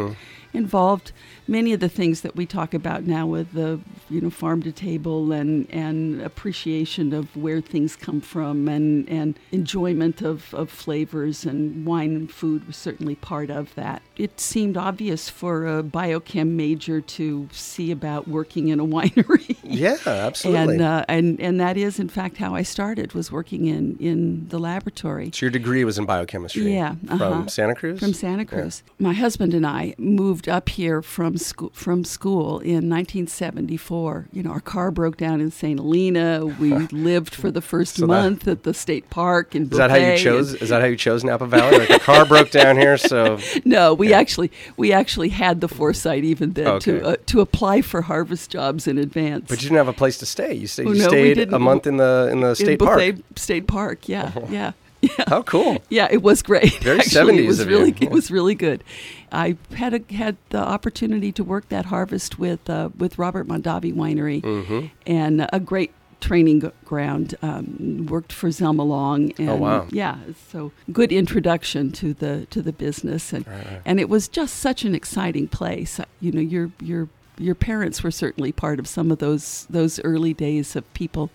involved 0.53 1.13
many 1.49 1.73
of 1.73 1.81
the 1.81 1.89
things 1.89 2.21
that 2.23 2.37
we 2.37 2.47
talk 2.47 2.73
about 2.75 3.05
now 3.05 3.27
with 3.27 3.53
the 3.53 3.81
you 4.09 4.21
know 4.21 4.31
farm 4.31 4.63
to 4.63 4.73
table 4.73 5.33
and 5.33 5.67
and 5.71 6.21
appreciation 6.23 7.13
of 7.13 7.35
where 7.37 7.61
things 7.61 7.97
come 7.97 8.21
from 8.21 8.69
and 8.69 9.09
and 9.09 9.39
enjoyment 9.51 10.23
of, 10.23 10.53
of 10.55 10.71
flavors 10.71 11.45
and 11.45 11.85
wine 11.87 12.15
and 12.15 12.31
food 12.33 12.67
was 12.67 12.77
certainly 12.77 13.15
part 13.17 13.51
of 13.51 13.75
that. 13.75 14.03
It 14.17 14.41
seemed 14.41 14.77
obvious 14.77 15.29
for 15.29 15.67
a 15.67 15.83
biochem 15.83 16.51
major 16.51 17.01
to 17.01 17.49
see 17.53 17.91
about 17.91 18.29
working 18.29 18.69
in 18.69 18.79
a 18.81 18.85
winery. 18.93 19.57
yeah, 19.63 19.97
absolutely. 20.07 20.75
And, 20.75 20.83
uh, 20.83 21.05
and 21.09 21.41
and 21.41 21.61
that 21.61 21.77
is 21.77 21.99
in 21.99 22.09
fact 22.09 22.37
how 22.37 22.55
I 22.55 22.63
started 22.63 23.13
was 23.15 23.33
working 23.33 23.67
in 23.67 23.97
in 23.99 24.49
the 24.49 24.59
laboratory 24.59 25.31
so 25.33 25.47
your 25.47 25.51
degree 25.51 25.85
was 25.85 25.99
in 25.99 26.05
biochemistry. 26.07 26.73
Yeah, 26.75 26.95
From 27.07 27.23
uh-huh. 27.23 27.47
Santa 27.49 27.75
Cruz. 27.75 27.99
from 27.99 28.13
Santa 28.13 28.45
Cruz. 28.45 28.83
My 28.99 29.13
husband 29.13 29.55
and 29.55 29.67
I 29.67 29.95
moved 29.99 30.42
up 30.49 30.69
here 30.69 31.03
from 31.03 31.37
school 31.37 31.71
from 31.75 32.05
school 32.05 32.59
in 32.61 32.89
1974. 32.89 34.29
You 34.33 34.43
know, 34.43 34.51
our 34.51 34.61
car 34.61 34.91
broke 34.91 35.17
down 35.17 35.41
in 35.41 35.51
St. 35.51 35.79
Helena. 35.79 36.45
We 36.47 36.73
lived 36.89 37.35
for 37.35 37.51
the 37.51 37.61
first 37.61 37.97
So 37.97 38.03
that- 38.03 38.09
month 38.09 38.49
at 38.49 38.63
the 38.63 38.75
state 38.75 39.11
park 39.11 39.55
in 39.55 39.65
Is 39.65 39.71
that 39.71 39.91
how 39.91 39.97
you 39.97 40.17
chose? 40.19 40.53
and- 40.53 40.63
Is 40.63 40.69
that 40.71 40.81
how 40.81 40.87
you 40.89 40.97
chose 40.97 41.25
Napa 41.25 41.47
Valley? 41.47 41.79
Like 41.79 41.89
the 41.89 41.99
car 42.01 42.25
broke 42.25 42.51
down 42.51 42.77
here, 42.77 42.97
so 42.97 43.39
No, 43.65 43.95
we 43.95 44.13
actually 44.13 44.51
we 44.77 44.93
actually 44.93 45.31
had 45.31 45.61
the 45.61 45.69
foresight 45.69 46.25
even 46.25 46.53
then 46.53 46.67
Okay. 46.67 46.99
to 46.99 47.07
uh, 47.07 47.17
to 47.27 47.41
apply 47.41 47.83
for 47.83 48.03
harvest 48.03 48.51
jobs 48.51 48.87
in 48.87 48.99
advance. 48.99 49.47
But 49.49 49.63
you 49.63 49.69
didn't 49.69 49.79
have 49.79 49.89
a 49.89 49.93
place 49.93 50.19
to 50.19 50.27
stay. 50.27 50.55
You 50.55 50.67
stayed, 50.67 50.87
Oh, 50.87 50.93
you 50.93 51.03
no, 51.03 51.09
stayed 51.09 51.53
a 51.53 51.59
month 51.59 51.87
in 51.87 51.97
the 51.97 52.29
in 52.33 52.41
the 52.41 52.51
in 52.51 52.55
state 52.57 52.79
Bouquet 52.79 53.13
park. 53.13 53.23
State 53.37 53.67
Park, 53.67 54.09
yeah, 54.09 54.33
yeah. 54.51 54.73
How 55.29 55.43
cool! 55.43 55.79
Yeah, 55.89 56.09
it 56.11 56.23
was 56.23 56.43
great. 56.43 56.75
Very 56.83 57.01
70s 57.01 57.39
it 57.39 57.47
was 57.47 57.61
of 57.61 57.69
you. 57.71 57.77
really 57.79 57.95
it 58.01 58.11
was 58.11 58.31
really 58.31 58.55
good. 58.55 58.85
I 59.33 59.57
had 59.75 59.95
a, 59.95 60.15
had 60.15 60.37
the 60.51 60.59
opportunity 60.59 61.33
to 61.33 61.43
work 61.45 61.69
that 61.71 61.87
harvest 61.87 62.39
with 62.39 62.69
uh, 62.71 62.91
with 62.97 63.19
Robert 63.19 63.49
Mondavi 63.49 63.93
Winery, 63.95 64.41
Mm-hmm. 64.43 64.87
and 65.07 65.49
a 65.53 65.59
great 65.61 65.93
training 66.21 66.71
ground. 66.85 67.35
Um, 67.43 68.07
worked 68.09 68.33
for 68.33 68.49
Zelma 68.51 68.87
Long, 68.87 69.33
and 69.39 69.51
Oh, 69.51 69.57
wow. 69.57 69.87
yeah, 69.91 70.19
so 70.53 70.71
good 70.93 71.11
introduction 71.11 71.91
to 71.93 72.15
the 72.15 72.47
to 72.51 72.63
the 72.63 72.73
business, 72.73 73.33
and 73.33 73.45
and 73.85 73.99
it 73.99 74.09
was 74.09 74.29
just 74.29 74.57
such 74.57 74.85
an 74.85 74.95
exciting 74.95 75.49
place. 75.49 75.99
Uh, 75.99 76.05
You 76.21 76.31
know, 76.33 76.41
your 76.41 76.71
your 76.81 77.09
your 77.39 77.55
parents 77.57 78.05
were 78.05 78.13
certainly 78.13 78.53
part 78.53 78.79
of 78.79 78.87
some 78.87 79.11
of 79.11 79.19
those 79.19 79.67
those 79.69 79.99
early 80.05 80.33
days 80.35 80.77
of 80.77 80.85
people 80.95 81.31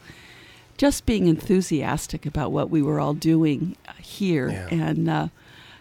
just 0.78 1.06
being 1.06 1.28
enthusiastic 1.28 2.26
about 2.26 2.52
what 2.52 2.70
we 2.70 2.82
were 2.82 3.00
all 3.00 3.14
doing 3.14 3.76
uh, 3.88 3.94
here 4.00 4.50
Yeah. 4.50 4.68
and 4.86 5.10
uh, 5.10 5.28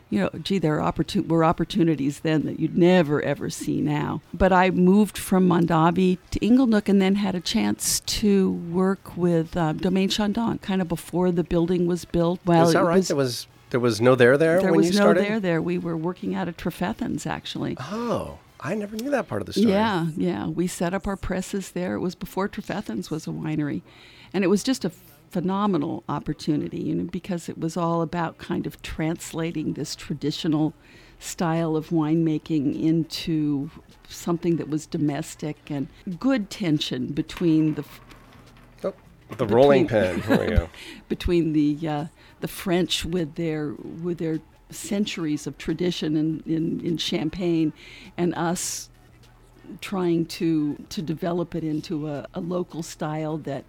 you 0.08 0.20
know 0.20 0.30
gee 0.42 0.58
there 0.58 0.80
are 0.80 0.92
opportun- 0.92 1.26
were 1.28 1.44
opportunities 1.44 2.20
then 2.20 2.44
that 2.46 2.58
you'd 2.60 2.78
never 2.78 3.20
ever 3.22 3.50
see 3.50 3.80
now 3.80 4.20
but 4.32 4.52
i 4.52 4.70
moved 4.70 5.18
from 5.18 5.48
mondavi 5.48 6.18
to 6.30 6.38
inglenook 6.40 6.88
and 6.88 7.02
then 7.02 7.16
had 7.16 7.34
a 7.34 7.40
chance 7.40 8.00
to 8.00 8.52
work 8.72 9.16
with 9.16 9.56
uh, 9.56 9.72
domaine 9.72 10.08
chandon 10.08 10.58
kind 10.58 10.80
of 10.80 10.88
before 10.88 11.30
the 11.32 11.42
building 11.44 11.86
was 11.86 12.04
built 12.04 12.38
well 12.46 12.68
Is 12.68 12.72
that 12.74 12.84
right? 12.84 12.96
was, 12.98 13.08
there 13.08 13.16
was 13.16 13.46
there 13.70 13.80
was 13.80 14.00
no 14.00 14.14
there 14.14 14.38
there, 14.38 14.60
there 14.60 14.70
when 14.70 14.76
was 14.78 14.86
you 14.86 14.92
no 14.92 14.98
started. 15.06 15.24
there 15.24 15.40
there 15.40 15.60
we 15.60 15.76
were 15.76 15.96
working 15.96 16.34
out 16.36 16.46
of 16.48 16.56
trefethens 16.56 17.26
actually 17.26 17.76
Oh, 17.80 18.38
I 18.60 18.74
never 18.74 18.96
knew 18.96 19.10
that 19.10 19.28
part 19.28 19.42
of 19.42 19.46
the 19.46 19.52
story. 19.52 19.68
yeah, 19.70 20.06
yeah. 20.16 20.46
We 20.46 20.66
set 20.66 20.94
up 20.94 21.06
our 21.06 21.16
presses 21.16 21.72
there. 21.72 21.94
It 21.94 22.00
was 22.00 22.14
before 22.14 22.48
Trefethens 22.48 23.10
was 23.10 23.26
a 23.26 23.30
winery. 23.30 23.82
And 24.33 24.45
it 24.45 24.49
was 24.49 24.62
just 24.62 24.85
a 24.85 24.90
phenomenal 25.30 26.04
opportunity, 26.09 26.80
you 26.80 26.95
know, 26.95 27.04
because 27.04 27.49
it 27.49 27.59
was 27.59 27.76
all 27.76 28.02
about 28.02 28.38
kind 28.38 28.66
of 28.66 28.80
translating 28.83 29.75
this 29.75 29.95
traditional 29.95 30.73
style 31.18 31.76
of 31.76 31.88
winemaking 31.88 32.80
into 32.80 33.71
something 34.09 34.56
that 34.56 34.68
was 34.68 34.87
domestic 34.87 35.71
and 35.71 35.88
good 36.21 36.50
tension 36.50 37.06
between 37.09 37.75
the 37.75 37.85
Oh, 39.30 39.35
the 39.35 39.47
rolling 39.47 39.88
pin. 39.88 40.21
Here 40.23 40.38
we 40.38 40.47
go. 40.47 40.68
between 41.09 41.52
the 41.52 41.88
uh, 41.88 42.06
the 42.40 42.49
French 42.49 43.04
with 43.04 43.35
their 43.35 43.73
with 43.73 44.18
their 44.18 44.38
centuries 44.71 45.47
of 45.47 45.59
tradition 45.59 46.16
in, 46.16 46.42
in, 46.47 46.80
in 46.85 46.97
Champagne, 46.97 47.73
and 48.16 48.35
us 48.35 48.88
trying 49.80 50.26
to 50.26 50.76
to 50.90 51.02
develop 51.02 51.54
it 51.54 51.64
into 51.64 52.09
a, 52.09 52.26
a 52.35 52.40
local 52.40 52.83
style 52.83 53.37
that 53.38 53.64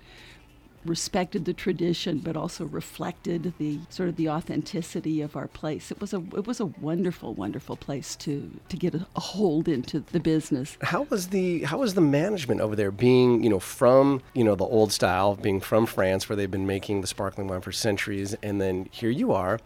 respected 0.88 1.46
the 1.46 1.54
tradition 1.54 2.20
but 2.20 2.36
also 2.36 2.66
reflected 2.66 3.54
the 3.58 3.80
sort 3.90 4.10
of 4.10 4.16
the 4.16 4.30
authenticity 4.30 5.22
of 5.22 5.36
our 5.36 5.48
place. 5.48 5.92
It 5.92 6.02
was 6.02 6.14
a 6.14 6.24
it 6.36 6.48
was 6.48 6.60
a 6.60 6.66
wonderful 6.66 7.34
wonderful 7.34 7.76
place 7.76 8.16
to 8.18 8.52
to 8.70 8.78
get 8.78 8.96
a, 8.96 9.08
a 9.16 9.20
hold 9.20 9.68
into 9.68 10.00
the 10.00 10.20
business. 10.20 10.78
How 10.82 11.04
was 11.04 11.28
the 11.30 11.64
how 11.64 11.80
was 11.80 11.94
the 11.94 12.02
management 12.02 12.62
over 12.62 12.76
there? 12.76 12.92
Being 12.92 13.44
you 13.44 13.50
know 13.50 13.60
from 13.60 14.22
you 14.34 14.44
know 14.44 14.56
the 14.56 14.66
old 14.66 14.92
style, 14.92 15.36
being 15.36 15.62
from 15.62 15.86
France, 15.86 16.30
where 16.30 16.36
they've 16.36 16.50
been 16.50 16.68
making 16.68 17.02
the 17.02 17.08
sparkling 17.08 17.48
wine 17.48 17.62
for 17.62 17.72
centuries, 17.72 18.36
and 18.42 18.62
then 18.62 18.88
here 18.92 19.10
you 19.10 19.34
are. 19.34 19.60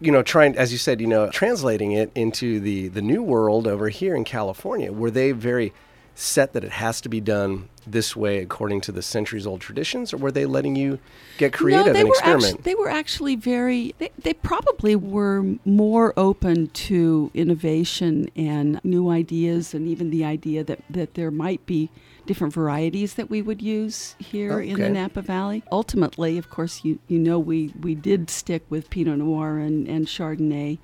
You 0.00 0.12
know, 0.12 0.22
trying 0.22 0.56
as 0.56 0.70
you 0.70 0.78
said, 0.78 1.00
you 1.00 1.08
know, 1.08 1.28
translating 1.30 1.92
it 1.92 2.12
into 2.14 2.60
the 2.60 2.88
the 2.88 3.02
new 3.02 3.22
world 3.22 3.66
over 3.66 3.88
here 3.88 4.14
in 4.14 4.24
California. 4.24 4.92
Were 4.92 5.10
they 5.10 5.32
very 5.32 5.72
set 6.18 6.52
that 6.52 6.64
it 6.64 6.72
has 6.72 7.00
to 7.00 7.08
be 7.08 7.20
done 7.20 7.68
this 7.86 8.16
way 8.16 8.38
according 8.38 8.80
to 8.80 8.90
the 8.90 9.02
centuries 9.02 9.46
old 9.46 9.60
traditions, 9.60 10.12
or 10.12 10.16
were 10.16 10.32
they 10.32 10.46
letting 10.46 10.74
you 10.74 10.98
get 11.38 11.52
creative 11.52 11.86
no, 11.86 11.92
they 11.92 12.00
and 12.00 12.08
were 12.08 12.14
experiment? 12.14 12.54
Actu- 12.54 12.62
they 12.64 12.74
were 12.74 12.90
actually 12.90 13.36
very. 13.36 13.94
They, 13.98 14.10
they 14.18 14.34
probably 14.34 14.96
were 14.96 15.44
more 15.64 16.12
open 16.16 16.68
to 16.68 17.30
innovation 17.34 18.28
and 18.34 18.80
new 18.82 19.10
ideas, 19.10 19.74
and 19.74 19.86
even 19.86 20.10
the 20.10 20.24
idea 20.24 20.64
that 20.64 20.80
that 20.90 21.14
there 21.14 21.30
might 21.30 21.64
be 21.66 21.88
different 22.26 22.52
varieties 22.52 23.14
that 23.14 23.30
we 23.30 23.40
would 23.40 23.62
use 23.62 24.16
here 24.18 24.60
in 24.60 24.78
the 24.78 24.90
Napa 24.90 25.22
Valley. 25.22 25.62
Ultimately, 25.70 26.36
of 26.36 26.50
course, 26.50 26.84
you 26.84 26.98
you 27.06 27.20
know 27.20 27.38
we 27.38 27.72
we 27.80 27.94
did 27.94 28.28
stick 28.28 28.64
with 28.68 28.90
Pinot 28.90 29.18
Noir 29.18 29.58
and 29.58 29.86
and 29.86 30.06
Chardonnay, 30.06 30.78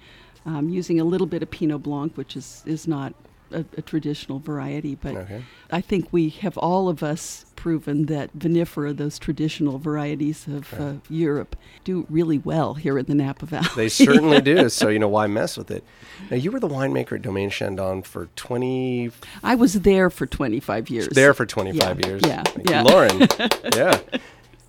um, 0.47 0.69
using 0.69 1.01
a 1.01 1.05
little 1.05 1.27
bit 1.27 1.43
of 1.43 1.51
Pinot 1.51 1.83
Blanc, 1.83 2.17
which 2.17 2.37
is 2.37 2.63
is 2.67 2.87
not. 2.87 3.15
A, 3.55 3.65
a 3.79 3.83
traditional 3.83 4.39
variety, 4.41 4.95
but 4.97 5.15
Okay. 5.17 5.43
I 5.71 5.81
think 5.81 6.09
we 6.13 6.29
have 6.29 6.59
all 6.59 6.89
of 6.89 7.03
us 7.03 7.47
proven 7.57 8.07
that 8.07 8.37
vinifera, 8.39 8.95
those 8.97 9.19
traditional 9.19 9.79
varieties 9.79 10.47
of 10.47 10.75
uh, 10.75 10.95
Europe, 11.09 11.57
do 11.85 12.07
really 12.11 12.39
well 12.39 12.75
here 12.75 12.99
in 12.99 13.07
the 13.07 13.15
Napa 13.15 13.47
Valley. 13.47 13.69
They 13.77 13.89
certainly 13.89 14.41
do. 14.41 14.69
So 14.75 14.89
you 14.89 14.99
know 14.99 15.09
why 15.09 15.27
mess 15.29 15.57
with 15.57 15.71
it? 15.71 15.85
Now 16.31 16.37
you 16.37 16.51
were 16.51 16.61
the 16.61 16.69
winemaker 16.69 17.13
at 17.17 17.23
Domaine 17.23 17.51
Chandon 17.51 18.03
for 18.03 18.27
twenty. 18.37 19.11
I 19.43 19.55
was 19.55 19.75
there 19.83 20.11
for 20.11 20.27
25 20.27 20.91
years. 20.91 21.09
There 21.09 21.33
for 21.35 21.47
twenty 21.47 21.73
five 21.79 22.01
Yeah, 22.01 22.07
years. 22.07 22.23
yeah, 22.27 22.43
yeah. 22.69 22.83
Lauren. 22.83 23.21
yeah, 23.75 24.01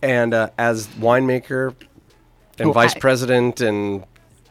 and 0.01 0.33
uh, 0.33 0.49
as 0.57 0.87
winemaker 0.99 1.73
and 2.59 2.69
Oh, 2.69 2.71
vice 2.71 2.95
I- 2.95 2.99
president 2.99 3.59
and 3.61 4.05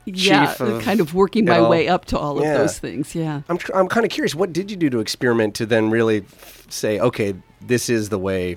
yeah, 0.05 0.55
kind 0.83 1.01
of 1.01 1.15
working 1.15 1.45
my 1.45 1.59
all. 1.59 1.71
way 1.71 1.89
up 1.89 2.05
to 2.07 2.19
all 2.19 2.39
of 2.39 2.45
those 2.45 2.79
things. 2.79 3.15
Yeah. 3.15 3.43
I'm, 3.49 3.59
I'm 3.75 3.89
kind 3.89 4.05
of 4.05 4.11
curious. 4.11 4.35
What 4.35 4.53
did 4.53 4.71
you 4.71 4.77
do 4.77 4.91
to 4.91 4.99
experiment 4.99 5.55
to 5.57 5.67
then 5.67 5.91
really 5.91 6.25
say, 6.69 7.01
okay, 7.01 7.35
this 7.61 7.89
is 7.89 8.09
the 8.09 8.19
way 8.19 8.57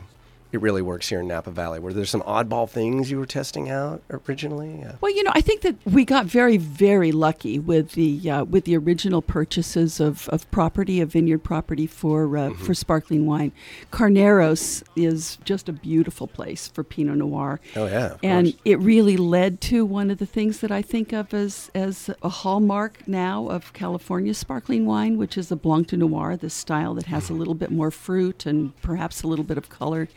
it 0.52 0.62
really 0.62 0.82
works 0.82 1.10
here 1.10 1.20
in 1.20 1.28
Napa 1.28 1.52
Valley? 1.52 1.80
Were 1.80 1.94
there 1.94 2.06
some 2.06 2.22
oddball 2.22 2.70
things 2.70 3.12
you 3.12 3.18
were 3.20 3.26
testing 3.26 3.70
out 3.70 4.02
originally? 4.10 4.80
Yeah. 4.80 4.94
Well, 5.02 5.14
you 5.14 5.24
know, 5.24 5.32
I 5.36 5.42
think 5.42 5.62
that 5.62 5.76
we 5.86 6.06
got 6.06 6.26
very, 6.26 6.58
very 6.58 7.12
lucky 7.12 7.60
with 7.60 7.92
the 7.94 8.30
uh, 8.30 8.44
with 8.46 8.66
the 8.66 8.78
original 8.78 9.22
purchases 9.22 10.00
of, 10.00 10.30
of 10.30 10.50
property, 10.52 11.02
of 11.02 11.12
vineyard 11.12 11.40
property 11.44 11.88
for 11.88 12.38
uh, 12.38 12.48
Mm-hmm. 12.48 12.64
for 12.66 12.74
sparkling 12.74 13.26
wine. 13.26 13.52
Carneros 13.92 14.84
is 14.96 15.38
just 15.44 15.68
a 15.68 15.74
beautiful 15.74 16.28
place 16.28 16.68
for 16.68 16.84
Pinot 16.84 17.18
Noir. 17.18 17.60
Oh, 17.76 17.86
yeah, 17.88 18.16
and 18.24 18.48
course. 18.48 18.62
it 18.64 18.80
really 18.80 19.18
led 19.18 19.60
to 19.62 19.84
one 19.86 20.12
of 20.12 20.18
the 20.20 20.26
things 20.26 20.60
that 20.60 20.72
I 20.72 20.82
think 20.82 21.12
of 21.14 21.34
as 21.34 21.70
as 21.76 22.10
a 22.22 22.30
hallmark 22.30 23.08
now 23.08 23.48
of 23.50 23.74
California 23.74 24.34
sparkling 24.34 24.86
wine, 24.86 25.18
which 25.18 25.38
is 25.38 25.50
the 25.50 25.56
Blanc 25.56 25.88
de 25.88 25.98
Noir, 25.98 26.38
this 26.38 26.54
style 26.54 26.94
that 26.94 27.08
has 27.08 27.30
a 27.30 27.34
Mm. 27.34 27.40
little 27.40 27.54
bit 27.56 27.72
more 27.72 27.92
fruit 27.92 28.46
and 28.46 28.80
perhaps 28.82 29.24
a 29.24 29.28
little 29.28 29.44
bit 29.46 29.58
of 29.58 29.68
color, 29.70 30.08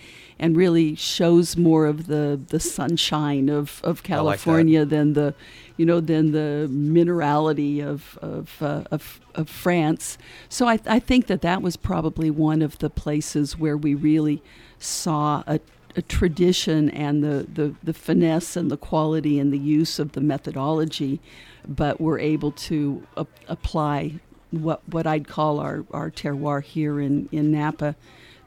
and 0.40 0.56
really 0.56 0.96
shows 0.96 1.56
more 1.56 1.86
of 1.86 2.06
the 2.06 2.40
the 2.48 2.58
sunshine 2.58 3.48
of 3.48 3.80
of 3.84 4.02
I 4.08 4.16
like. 4.16 4.40
California 4.40 4.84
than 4.86 5.12
the, 5.12 5.34
you 5.76 5.86
know, 5.86 6.00
than 6.00 6.32
the 6.32 6.66
minerality 6.68 7.84
of 7.86 8.18
of 8.22 8.60
uh, 8.60 8.84
of, 8.90 9.20
of 9.34 9.48
France. 9.48 10.18
So 10.48 10.66
I 10.66 10.80
I 10.86 10.98
think 10.98 11.26
that 11.26 11.42
that 11.42 11.62
was 11.62 11.76
probably 11.76 12.30
one 12.30 12.62
of 12.62 12.78
the 12.78 12.90
places 12.90 13.58
where 13.58 13.76
we 13.76 13.94
really 13.94 14.42
saw 14.78 15.44
a 15.46 15.60
a 15.96 16.02
tradition 16.02 16.88
and 16.90 17.22
the, 17.22 17.46
the, 17.52 17.74
the 17.82 17.92
finesse 17.92 18.56
and 18.56 18.70
the 18.70 18.76
quality 18.76 19.40
and 19.40 19.52
the 19.52 19.58
use 19.58 19.98
of 19.98 20.12
the 20.12 20.20
methodology, 20.20 21.20
but 21.66 22.00
we're 22.00 22.20
able 22.20 22.52
to 22.52 23.04
a- 23.16 23.26
apply 23.48 24.20
what 24.52 24.80
what 24.88 25.06
I'd 25.06 25.26
call 25.28 25.58
our, 25.60 25.84
our 25.92 26.10
terroir 26.10 26.62
here 26.62 27.00
in, 27.00 27.28
in 27.32 27.50
Napa 27.50 27.96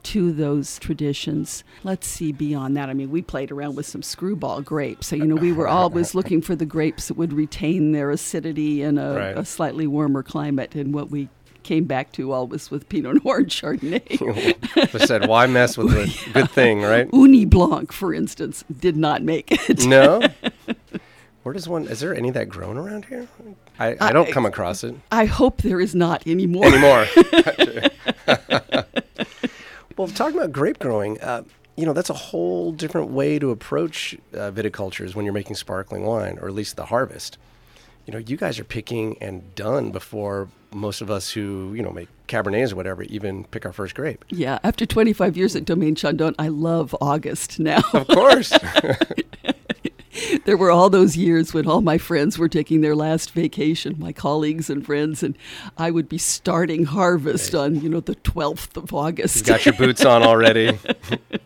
to 0.03 0.31
those 0.31 0.77
traditions. 0.79 1.63
Let's 1.83 2.07
see 2.07 2.31
beyond 2.31 2.75
that. 2.77 2.89
I 2.89 2.93
mean, 2.93 3.09
we 3.11 3.21
played 3.21 3.51
around 3.51 3.75
with 3.75 3.85
some 3.85 4.01
screwball 4.03 4.61
grapes. 4.61 5.07
So, 5.07 5.15
you 5.15 5.25
know, 5.25 5.35
we 5.35 5.51
were 5.53 5.67
always 5.67 6.13
looking 6.15 6.41
for 6.41 6.55
the 6.55 6.65
grapes 6.65 7.07
that 7.07 7.17
would 7.17 7.33
retain 7.33 7.91
their 7.91 8.09
acidity 8.11 8.81
in 8.83 8.97
a, 8.97 9.15
Right. 9.15 9.37
a 9.37 9.45
slightly 9.45 9.87
warmer 9.87 10.23
climate. 10.23 10.75
And 10.75 10.93
what 10.93 11.09
we 11.09 11.29
came 11.63 11.85
back 11.85 12.11
to 12.11 12.33
always 12.33 12.69
with 12.69 12.89
Pinot 12.89 13.23
Noir 13.23 13.37
and 13.37 13.47
Chardonnay. 13.47 14.93
I 14.95 15.05
said, 15.05 15.27
why 15.29 15.47
mess 15.47 15.77
with 15.77 15.93
a 15.93 16.29
good 16.33 16.51
thing, 16.51 16.81
right? 16.81 17.09
Ugni 17.11 17.49
Blanc, 17.49 17.93
for 17.93 18.13
instance, 18.13 18.65
did 18.79 18.97
not 18.97 19.21
make 19.23 19.49
it. 19.69 19.85
No. 19.85 20.21
Where 21.43 21.53
does 21.53 21.67
one? 21.69 21.87
Is 21.87 21.99
there 22.01 22.13
any 22.15 22.31
that 22.31 22.49
grown 22.49 22.77
around 22.77 23.05
here? 23.05 23.27
I, 23.79 23.95
I 23.99 24.11
don't 24.11 24.27
I- 24.27 24.31
come 24.31 24.45
across 24.45 24.83
it 24.83 24.95
I 25.11 25.23
hope 25.25 25.61
there 25.61 25.79
is 25.81 25.95
not 25.95 26.25
anymore. 26.27 26.65
anymore. 26.65 27.05
Well, 30.03 30.11
talking 30.13 30.37
about 30.37 30.51
grape 30.51 30.79
growing, 30.79 31.19
uh, 31.21 31.43
you 31.77 31.85
know, 31.85 31.93
that's 31.93 32.09
a 32.09 32.13
whole 32.13 32.71
different 32.73 33.09
way 33.11 33.39
to 33.39 33.51
approach 33.51 34.15
uh, 34.33 34.51
viticultures 34.51 35.15
when 35.15 35.23
you're 35.23 35.33
making 35.33 35.55
sparkling 35.55 36.03
wine, 36.03 36.37
or 36.41 36.47
at 36.49 36.53
least 36.53 36.75
the 36.75 36.85
harvest. 36.85 37.37
You 38.05 38.11
know, 38.11 38.19
you 38.19 38.35
guys 38.35 38.59
are 38.59 38.65
picking 38.65 39.17
and 39.21 39.55
done 39.55 39.91
before 39.91 40.49
most 40.73 40.99
of 40.99 41.09
us 41.09 41.31
who, 41.31 41.73
you 41.73 41.81
know, 41.81 41.91
make 41.91 42.09
Cabernets 42.27 42.73
or 42.73 42.75
whatever 42.75 43.03
even 43.03 43.45
pick 43.45 43.65
our 43.65 43.71
first 43.71 43.95
grape. 43.95 44.25
Yeah, 44.27 44.59
after 44.63 44.85
25 44.85 45.37
years 45.37 45.55
at 45.55 45.63
Domaine 45.63 45.95
Chandon, 45.95 46.35
I 46.37 46.49
love 46.49 46.93
August 46.99 47.59
now. 47.59 47.81
Of 47.93 48.07
course. 48.07 48.51
there 50.45 50.57
were 50.57 50.71
all 50.71 50.89
those 50.89 51.15
years 51.17 51.53
when 51.53 51.67
all 51.67 51.81
my 51.81 51.97
friends 51.97 52.37
were 52.37 52.49
taking 52.49 52.81
their 52.81 52.95
last 52.95 53.31
vacation, 53.31 53.95
my 53.97 54.11
colleagues 54.13 54.69
and 54.69 54.85
friends, 54.85 55.23
and 55.23 55.37
I 55.77 55.91
would 55.91 56.09
be 56.09 56.17
starting 56.17 56.85
harvest 56.85 57.55
on, 57.55 57.81
you 57.81 57.89
know, 57.89 57.99
the 57.99 58.15
12th 58.15 58.77
of 58.77 58.93
August. 58.93 59.35
You've 59.37 59.45
got 59.47 59.65
your 59.65 59.73
boots 59.75 60.05
on 60.05 60.23
already. 60.23 60.77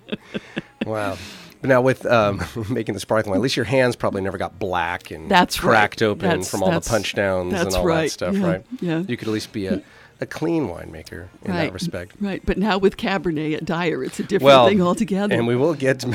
wow. 0.85 1.17
But 1.61 1.69
now 1.69 1.81
with 1.81 2.05
um, 2.05 2.43
making 2.69 2.93
the 2.93 2.99
sparkling 2.99 3.31
wine, 3.31 3.39
at 3.39 3.43
least 3.43 3.55
your 3.55 3.65
hands 3.65 3.95
probably 3.95 4.21
never 4.21 4.37
got 4.37 4.59
black 4.59 5.09
and 5.11 5.29
That's 5.29 5.63
right. 5.63 5.69
cracked 5.71 6.01
open 6.01 6.27
That's- 6.29 6.49
from 6.49 6.61
all 6.63 6.71
the 6.71 6.81
punch 6.81 7.15
downs 7.15 7.53
and 7.53 7.73
all 7.73 7.85
that 7.87 8.11
stuff, 8.11 8.35
Yeah, 8.35 8.47
right? 8.47 8.65
yeah. 8.79 8.99
You 9.07 9.17
could 9.17 9.27
at 9.27 9.33
least 9.33 9.51
be 9.51 9.67
a, 9.67 9.81
a 10.19 10.25
clean 10.25 10.67
winemaker 10.67 11.27
in 11.43 11.51
that 11.53 11.73
respect. 11.73 12.13
Right, 12.19 12.41
but 12.45 12.57
now 12.57 12.77
with 12.77 12.97
Cabernet 12.97 13.55
at 13.55 13.65
Dyer, 13.65 14.03
it's 14.03 14.19
a 14.19 14.23
different 14.23 14.43
Well, 14.43 14.67
thing 14.67 14.81
altogether. 14.81 15.35
and 15.35 15.45
we 15.47 15.55
will 15.55 15.73
get 15.73 15.99
to, 16.01 16.09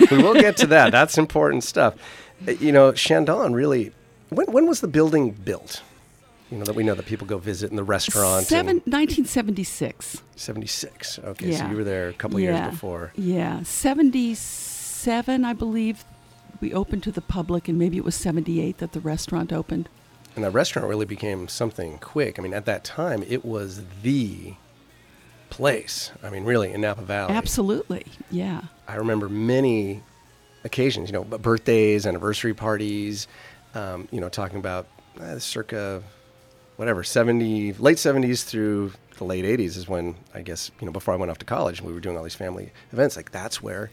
we 0.10 0.18
will 0.18 0.34
get 0.34 0.56
to 0.58 0.66
that. 0.68 0.90
That's 0.90 1.18
important 1.18 1.64
stuff. 1.64 1.94
Uh, 2.46 2.52
You 2.52 2.72
know, 2.72 2.92
Chandon 2.92 3.52
really. 3.54 3.92
When, 4.30 4.46
when 4.50 4.66
was 4.66 4.80
the 4.80 4.88
building 4.88 5.30
built? 5.30 5.82
You 6.50 6.58
know 6.58 6.64
that 6.64 6.74
we 6.74 6.82
know 6.84 6.94
that 6.94 7.06
people 7.06 7.26
go 7.26 7.38
visit 7.38 7.70
in 7.70 7.76
the 7.76 7.84
restaurant. 7.84 8.46
Seven, 8.46 8.76
1976. 8.86 10.22
76. 10.36 11.18
Okay, 11.24 11.52
so 11.52 11.66
you 11.68 11.76
were 11.76 11.84
there 11.84 12.08
a 12.08 12.12
couple 12.12 12.38
yeah. 12.38 12.58
years 12.60 12.70
before. 12.72 13.12
Yeah, 13.16 13.62
77, 13.62 15.44
I 15.44 15.52
believe. 15.52 16.04
We 16.60 16.72
opened 16.72 17.02
to 17.04 17.12
the 17.12 17.20
public, 17.20 17.68
and 17.68 17.78
maybe 17.78 17.96
it 17.96 18.04
was 18.04 18.14
78 18.14 18.78
that 18.78 18.92
the 18.92 19.00
restaurant 19.00 19.52
opened. 19.52 19.88
And 20.34 20.44
that 20.44 20.50
restaurant 20.50 20.88
really 20.88 21.06
became 21.06 21.48
something 21.48 21.98
quick. 21.98 22.38
I 22.38 22.42
mean, 22.42 22.54
at 22.54 22.64
that 22.66 22.84
time, 22.84 23.22
it 23.28 23.44
was 23.44 23.84
the 24.02 24.54
place. 25.48 26.10
I 26.22 26.30
mean, 26.30 26.44
really, 26.44 26.72
in 26.72 26.80
Napa 26.80 27.02
Valley. 27.02 27.32
Absolutely, 27.32 28.04
yeah. 28.30 28.62
I 28.88 28.96
remember 28.96 29.28
many 29.28 30.02
occasions, 30.64 31.08
you 31.08 31.12
know, 31.12 31.22
birthdays, 31.24 32.06
anniversary 32.06 32.54
parties, 32.54 33.28
um, 33.74 34.08
you 34.10 34.20
know, 34.20 34.28
talking 34.28 34.58
about 34.58 34.88
uh, 35.20 35.38
circa 35.38 36.02
whatever, 36.76 37.04
70, 37.04 37.74
late 37.74 37.98
70s 37.98 38.44
through 38.44 38.92
the 39.16 39.24
late 39.24 39.44
80s 39.44 39.76
is 39.76 39.88
when, 39.88 40.16
I 40.34 40.42
guess, 40.42 40.70
you 40.80 40.86
know, 40.86 40.92
before 40.92 41.14
I 41.14 41.16
went 41.16 41.30
off 41.30 41.38
to 41.38 41.44
college 41.44 41.78
and 41.78 41.86
we 41.86 41.94
were 41.94 42.00
doing 42.00 42.16
all 42.16 42.24
these 42.24 42.34
family 42.34 42.72
events, 42.92 43.16
like 43.16 43.30
that's 43.30 43.62
where 43.62 43.90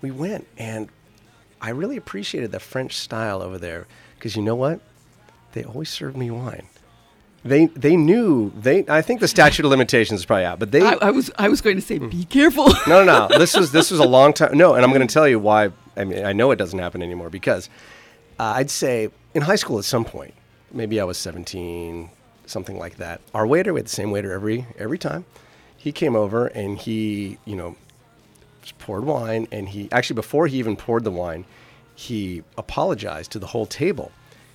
we 0.00 0.10
went. 0.10 0.46
And 0.56 0.88
I 1.60 1.70
really 1.70 1.96
appreciated 1.96 2.52
the 2.52 2.60
French 2.60 2.96
style 2.96 3.42
over 3.42 3.58
there 3.58 3.86
because 4.14 4.36
you 4.36 4.42
know 4.42 4.54
what? 4.54 4.80
They 5.54 5.62
always 5.62 5.88
served 5.88 6.16
me 6.16 6.30
wine. 6.30 6.66
They, 7.44 7.66
they 7.66 7.96
knew 7.96 8.52
they 8.56 8.84
I 8.88 9.02
think 9.02 9.20
the 9.20 9.28
statute 9.28 9.64
of 9.64 9.70
limitations 9.70 10.20
is 10.20 10.26
probably 10.26 10.46
out, 10.46 10.58
but 10.58 10.72
they 10.72 10.80
I, 10.80 10.94
I 11.00 11.10
was 11.10 11.30
I 11.36 11.48
was 11.48 11.60
going 11.60 11.76
to 11.76 11.82
say, 11.82 11.98
be 11.98 12.24
careful. 12.24 12.66
no, 12.88 13.04
no, 13.04 13.28
no. 13.28 13.38
This 13.38 13.54
was 13.54 13.70
this 13.70 13.90
was 13.90 14.00
a 14.00 14.06
long 14.06 14.32
time. 14.32 14.56
No, 14.56 14.74
and 14.74 14.84
I'm 14.84 14.92
going 14.92 15.06
to 15.06 15.12
tell 15.12 15.28
you 15.28 15.38
why. 15.38 15.70
I 15.96 16.04
mean, 16.04 16.24
I 16.24 16.32
know 16.32 16.50
it 16.50 16.56
doesn't 16.56 16.78
happen 16.78 17.02
anymore 17.02 17.30
because 17.30 17.68
uh, 18.40 18.54
I'd 18.56 18.70
say 18.70 19.10
in 19.34 19.42
high 19.42 19.56
school 19.56 19.78
at 19.78 19.84
some 19.84 20.04
point, 20.04 20.34
maybe 20.72 21.00
I 21.00 21.04
was 21.04 21.18
17, 21.18 22.10
something 22.46 22.78
like 22.78 22.96
that. 22.96 23.20
Our 23.34 23.46
waiter, 23.46 23.72
we 23.72 23.80
had 23.80 23.86
the 23.86 23.90
same 23.90 24.10
waiter 24.10 24.32
every 24.32 24.66
every 24.78 24.98
time. 24.98 25.24
He 25.76 25.92
came 25.92 26.16
over 26.16 26.46
and 26.46 26.78
he, 26.78 27.38
you 27.44 27.56
know, 27.56 27.76
just 28.62 28.78
poured 28.78 29.04
wine, 29.04 29.46
and 29.52 29.68
he 29.68 29.88
actually 29.92 30.14
before 30.14 30.46
he 30.46 30.56
even 30.56 30.76
poured 30.76 31.04
the 31.04 31.10
wine, 31.10 31.44
he 31.94 32.42
apologized 32.56 33.32
to 33.32 33.38
the 33.38 33.48
whole 33.48 33.66
table. 33.66 34.10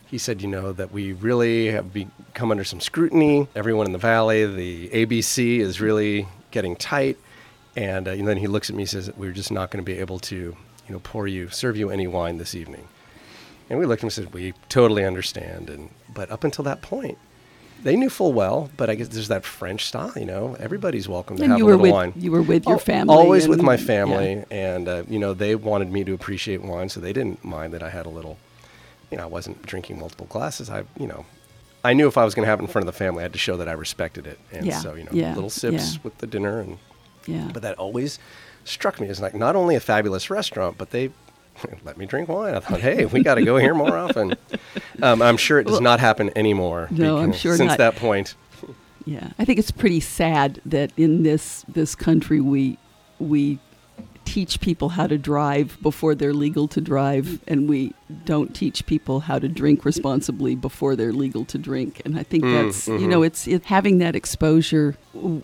He 0.10 0.17
said, 0.17 0.41
you 0.41 0.48
know, 0.48 0.72
that 0.74 0.91
we 0.91 1.13
really 1.13 1.67
have 1.67 1.93
become 1.93 2.52
under 2.52 2.63
some 2.63 2.80
scrutiny. 2.80 3.48
Everyone 3.56 3.86
in 3.86 3.91
the 3.91 4.00
valley, 4.00 4.45
the 4.45 4.89
ABC 4.89 5.60
is 5.60 5.80
really 5.80 6.28
getting 6.52 6.76
tight. 6.76 7.17
And, 7.76 8.08
uh, 8.08 8.12
and 8.12 8.28
then 8.28 8.38
he 8.38 8.48
looks 8.48 8.69
at 8.69 8.76
me 8.76 8.84
and 8.84 8.89
says, 8.89 9.12
we're 9.15 9.32
just 9.32 9.52
not 9.52 9.69
going 9.69 9.84
to 9.84 9.89
be 9.91 10.00
able 10.00 10.19
to, 10.19 10.36
you 10.36 10.56
know, 10.89 11.00
pour 11.00 11.28
you, 11.28 11.50
serve 11.50 11.78
you 11.78 11.91
any 11.91 12.08
wine 12.08 12.38
this 12.39 12.56
evening. 12.56 12.88
And 13.69 13.78
we 13.78 13.86
looked 13.86 14.00
at 14.00 14.04
him 14.04 14.08
and 14.08 14.13
said, 14.13 14.34
we 14.34 14.54
totally 14.67 15.06
understand. 15.06 15.69
And, 15.69 15.91
but 16.12 16.32
up 16.32 16.43
until 16.43 16.63
that 16.63 16.82
point, 16.82 17.19
they 17.84 17.95
knew 17.95 18.10
full 18.10 18.34
well, 18.34 18.69
but 18.78 18.89
I 18.89 18.95
guess 18.95 19.10
there's 19.10 19.28
that 19.30 19.45
French 19.45 19.86
style, 19.86 20.12
you 20.15 20.26
know. 20.26 20.56
Everybody's 20.60 21.08
welcome 21.08 21.38
to 21.38 21.43
And 21.43 21.52
have 21.52 21.60
you 21.60 21.65
a 21.65 21.67
were 21.67 21.72
little 21.74 21.84
with 21.84 21.91
wine. 21.93 22.13
you 22.15 22.32
were 22.32 22.41
with 22.41 22.65
your 22.65 22.80
family. 22.80 23.15
Always 23.15 23.48
with 23.48 23.62
my 23.62 23.76
yeah. 23.76 23.86
family, 23.86 24.45
and 24.52 24.88
uh, 24.88 25.04
you 25.08 25.17
know 25.17 25.34
they 25.34 25.56
wanted 25.56 25.89
me 25.89 26.04
to 26.04 26.13
appreciate 26.13 26.62
wine, 26.62 26.89
so 26.89 27.00
they 27.00 27.13
didn't 27.13 27.45
mind 27.45 27.74
that 27.74 27.82
I 27.84 27.89
had 27.89 28.06
a 28.06 28.10
little. 28.10 28.38
You 29.12 29.17
know, 29.17 29.24
I 29.24 29.28
wasn't 29.28 29.62
drinking 29.65 30.00
multiple 30.00 30.28
glasses. 30.28 30.69
I, 30.69 30.84
you 31.00 31.08
know, 31.08 31.26
I 31.84 31.93
knew 31.93 32.08
if 32.08 32.17
I 32.17 32.26
was 32.26 32.36
going 32.36 32.45
to 32.45 32.50
have 32.50 32.60
it 32.60 32.63
in 32.63 32.67
front 32.67 32.88
of 32.88 32.93
the 32.93 32.98
family, 32.98 33.19
I 33.22 33.24
had 33.24 33.34
to 33.34 33.39
show 33.39 33.58
that 33.58 33.67
I 33.67 33.72
respected 33.74 34.28
it, 34.28 34.39
and 34.52 34.65
Yeah, 34.65 34.80
so 34.80 34.93
you 34.95 35.04
know, 35.06 35.12
yeah, 35.13 35.34
little 35.34 35.50
sips 35.50 35.93
yeah. 35.95 36.00
with 36.04 36.17
the 36.19 36.28
dinner, 36.28 36.60
and 36.60 36.78
Yeah. 37.26 37.50
but 37.54 37.62
that 37.63 37.78
always 37.78 38.19
struck 38.65 39.00
me 39.00 39.08
as 39.08 39.19
like 39.22 39.34
not 39.34 39.56
only 39.56 39.76
a 39.76 39.80
fabulous 39.80 40.30
restaurant, 40.30 40.78
but 40.78 40.91
they 40.91 41.12
let 41.84 41.98
me 41.98 42.06
drink 42.06 42.30
wine. 42.30 42.54
I 42.56 42.60
thought, 42.60 42.82
hey, 42.82 43.06
we 43.06 43.24
got 43.24 43.36
to 43.36 43.43
go 43.45 43.58
here 43.58 43.74
more 43.74 43.98
often. 43.98 44.36
Um, 45.02 45.22
I'm 45.22 45.38
sure 45.38 45.60
it 45.60 45.63
does 45.63 45.74
Well- 45.74 45.82
not 45.82 46.00
happen 46.02 46.30
anymore. 46.38 46.89
No, 46.91 47.17
I'm 47.19 47.32
sure 47.32 47.56
since 47.56 47.69
not. 47.69 47.78
that 47.78 47.95
point. 47.95 48.36
Yeah, 49.06 49.30
I 49.39 49.45
think 49.45 49.58
it's 49.58 49.72
pretty 49.72 50.02
sad 50.02 50.62
that 50.65 50.91
in 50.98 51.24
this 51.24 51.63
this 51.69 51.95
country 51.95 52.41
we 52.41 52.78
we 53.17 53.60
teach 54.30 54.62
people 54.62 54.89
how 54.89 55.08
to 55.08 55.18
drive 55.18 55.78
before 55.82 56.13
they're 56.13 56.36
legal 56.36 56.68
to 56.68 56.80
drive, 56.80 57.39
and 57.48 57.68
we 57.68 57.94
don't 58.26 58.54
teach 58.54 58.86
people 58.86 59.22
how 59.22 59.39
to 59.39 59.48
drink 59.48 59.84
responsibly 59.84 60.54
before 60.54 60.96
they're 60.96 61.12
legal 61.12 61.46
to 61.46 61.58
drink. 61.58 62.00
And 62.06 62.18
I 62.18 62.22
think 62.22 62.44
mm, 62.44 62.52
that's 62.54 62.88
you 62.88 62.94
mm-hmm. 62.94 63.10
know 63.10 63.24
it's 63.24 63.48
it, 63.48 63.65
having 63.65 63.98
that 63.98 64.15
exposure 64.15 64.96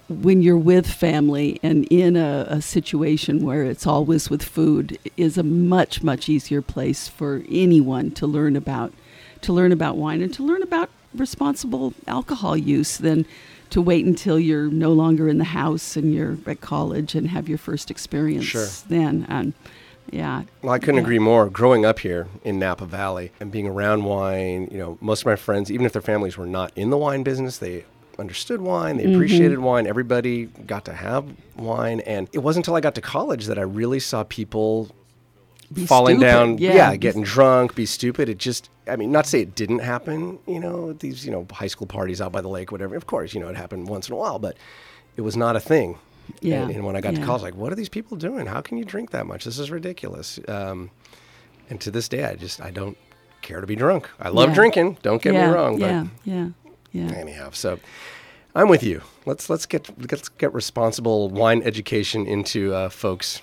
when 0.07 0.43
you're 0.43 0.55
with 0.55 0.87
family 0.87 1.59
and 1.63 1.85
in 1.89 2.15
a, 2.15 2.45
a 2.47 2.61
situation 2.61 3.43
where 3.43 3.63
it's 3.63 3.87
always 3.87 4.29
with 4.29 4.43
food 4.43 4.99
is 5.17 5.35
a 5.39 5.43
much 5.43 6.03
much 6.03 6.29
easier 6.29 6.61
place 6.61 7.07
for 7.07 7.41
anyone 7.49 8.11
to 8.11 8.27
learn 8.27 8.55
about 8.55 8.93
to 9.41 9.51
learn 9.51 9.71
about 9.71 9.97
wine 9.97 10.21
and 10.21 10.33
to 10.35 10.43
learn 10.43 10.61
about 10.61 10.89
responsible 11.15 11.93
alcohol 12.07 12.55
use 12.55 12.97
than 12.97 13.25
to 13.71 13.81
wait 13.81 14.05
until 14.05 14.39
you're 14.39 14.69
no 14.69 14.91
longer 14.93 15.27
in 15.27 15.37
the 15.37 15.43
house 15.43 15.95
and 15.95 16.13
you're 16.13 16.37
at 16.45 16.61
college 16.61 17.15
and 17.15 17.29
have 17.29 17.49
your 17.49 17.57
first 17.57 17.91
experience 17.91 18.45
Sure. 18.45 18.67
then. 18.87 19.25
And 19.27 19.53
yeah. 20.11 20.43
Well, 20.61 20.73
I 20.73 20.79
couldn't 20.79 20.95
Yeah. 20.95 21.01
agree 21.01 21.19
more. 21.19 21.49
Growing 21.49 21.85
up 21.85 21.99
here 21.99 22.27
in 22.43 22.59
Napa 22.59 22.85
Valley 22.85 23.31
and 23.39 23.51
being 23.51 23.67
around 23.67 24.03
wine, 24.03 24.69
you 24.71 24.77
know, 24.77 24.97
most 25.01 25.21
of 25.21 25.25
my 25.25 25.35
friends, 25.35 25.71
even 25.71 25.85
if 25.85 25.93
their 25.93 26.01
families 26.01 26.37
were 26.37 26.45
not 26.45 26.71
in 26.75 26.89
the 26.89 26.97
wine 26.97 27.23
business, 27.23 27.57
they 27.57 27.85
understood 28.17 28.61
wine, 28.61 28.97
they 28.97 29.03
mm-hmm. 29.03 29.15
appreciated 29.15 29.59
wine. 29.59 29.87
Everybody 29.87 30.45
got 30.45 30.85
to 30.85 30.93
have 30.93 31.25
wine. 31.57 31.99
And 32.01 32.29
it 32.33 32.39
wasn't 32.39 32.65
until 32.65 32.75
I 32.75 32.81
got 32.81 32.95
to 32.95 33.01
college 33.01 33.47
that 33.47 33.57
I 33.57 33.63
really 33.63 33.99
saw 33.99 34.23
people 34.23 34.89
Be 35.75 35.85
falling 35.85 36.17
stupid. 36.17 36.31
down, 36.31 36.57
Yeah. 36.57 36.73
yeah. 36.73 36.95
getting 36.95 37.21
drunk, 37.23 37.75
be 37.75 37.85
stupid. 37.85 38.29
It 38.29 38.37
just, 38.39 38.69
I 38.87 38.95
mean, 38.95 39.11
not 39.11 39.25
to 39.25 39.29
say 39.29 39.41
it 39.41 39.53
didn't 39.55 39.79
happen, 39.79 40.39
you 40.47 40.59
know, 40.59 40.93
these, 40.93 41.25
you 41.25 41.31
know, 41.31 41.45
high 41.51 41.67
school 41.67 41.85
parties 41.87 42.21
out 42.21 42.31
by 42.31 42.41
the 42.41 42.47
lake, 42.49 42.71
whatever. 42.71 42.95
Of 42.95 43.05
course, 43.07 43.33
you 43.33 43.39
know, 43.41 43.49
it 43.49 43.55
happened 43.57 43.87
once 43.87 44.07
in 44.07 44.13
a 44.13 44.17
while, 44.17 44.39
but 44.39 44.57
it 45.17 45.21
was 45.21 45.35
not 45.37 45.55
a 45.55 45.59
thing. 45.59 45.97
Yeah. 46.41 46.63
And, 46.63 46.71
and 46.71 46.85
when 46.85 46.95
I 46.95 47.01
got 47.01 47.13
to 47.15 47.19
Yeah. 47.19 47.25
college, 47.25 47.43
like, 47.43 47.55
what 47.55 47.71
are 47.71 47.75
these 47.75 47.89
people 47.89 48.17
doing? 48.17 48.47
How 48.47 48.61
can 48.61 48.77
you 48.77 48.85
drink 48.85 49.11
that 49.11 49.27
much? 49.27 49.45
This 49.45 49.59
is 49.59 49.69
ridiculous. 49.69 50.39
Um, 50.47 50.89
and 51.69 51.79
to 51.81 51.91
this 51.91 52.07
day, 52.07 52.23
I 52.25 52.35
just, 52.35 52.61
I 52.61 52.71
don't 52.71 52.97
care 53.41 53.61
to 53.61 53.67
be 53.67 53.75
drunk. 53.75 54.09
I 54.19 54.29
love 54.29 54.49
Yeah. 54.49 54.55
drinking. 54.55 54.97
Don't 55.03 55.21
get 55.21 55.33
me 55.33 55.43
wrong. 55.43 55.79
Yeah, 55.79 56.07
yeah, 56.23 56.47
yeah. 56.93 57.07
But 57.09 57.17
anyhow, 57.17 57.49
so 57.51 57.79
I'm 58.55 58.69
with 58.69 58.81
you. 58.81 59.01
Let's 59.25 59.49
let's 59.49 59.65
get 59.67 59.89
let's 60.11 60.29
get 60.29 60.53
responsible 60.53 61.29
wine 61.29 61.61
education 61.63 62.25
into 62.25 62.73
uh, 62.73 62.89
folks 62.89 63.41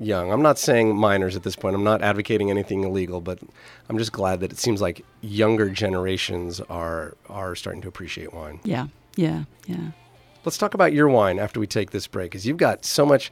young. 0.00 0.32
I'm 0.32 0.42
not 0.42 0.58
saying 0.58 0.96
minors 0.96 1.36
at 1.36 1.42
this 1.42 1.56
point. 1.56 1.74
I'm 1.76 1.84
not 1.84 2.02
advocating 2.02 2.50
anything 2.50 2.84
illegal, 2.84 3.20
but 3.20 3.38
I'm 3.88 3.98
just 3.98 4.12
glad 4.12 4.40
that 4.40 4.52
it 4.52 4.58
seems 4.58 4.80
like 4.80 5.04
younger 5.20 5.68
generations 5.70 6.60
are 6.68 7.14
are 7.28 7.54
starting 7.54 7.82
to 7.82 7.88
appreciate 7.88 8.32
wine. 8.32 8.60
Yeah, 8.64 8.86
yeah, 9.16 9.44
yeah. 9.66 9.90
Let's 10.44 10.56
talk 10.58 10.74
about 10.74 10.92
your 10.92 11.08
wine 11.08 11.38
after 11.38 11.60
we 11.60 11.66
take 11.66 11.90
this 11.90 12.06
break, 12.06 12.30
because 12.30 12.46
you've 12.46 12.56
got 12.56 12.84
so 12.84 13.04
much 13.04 13.30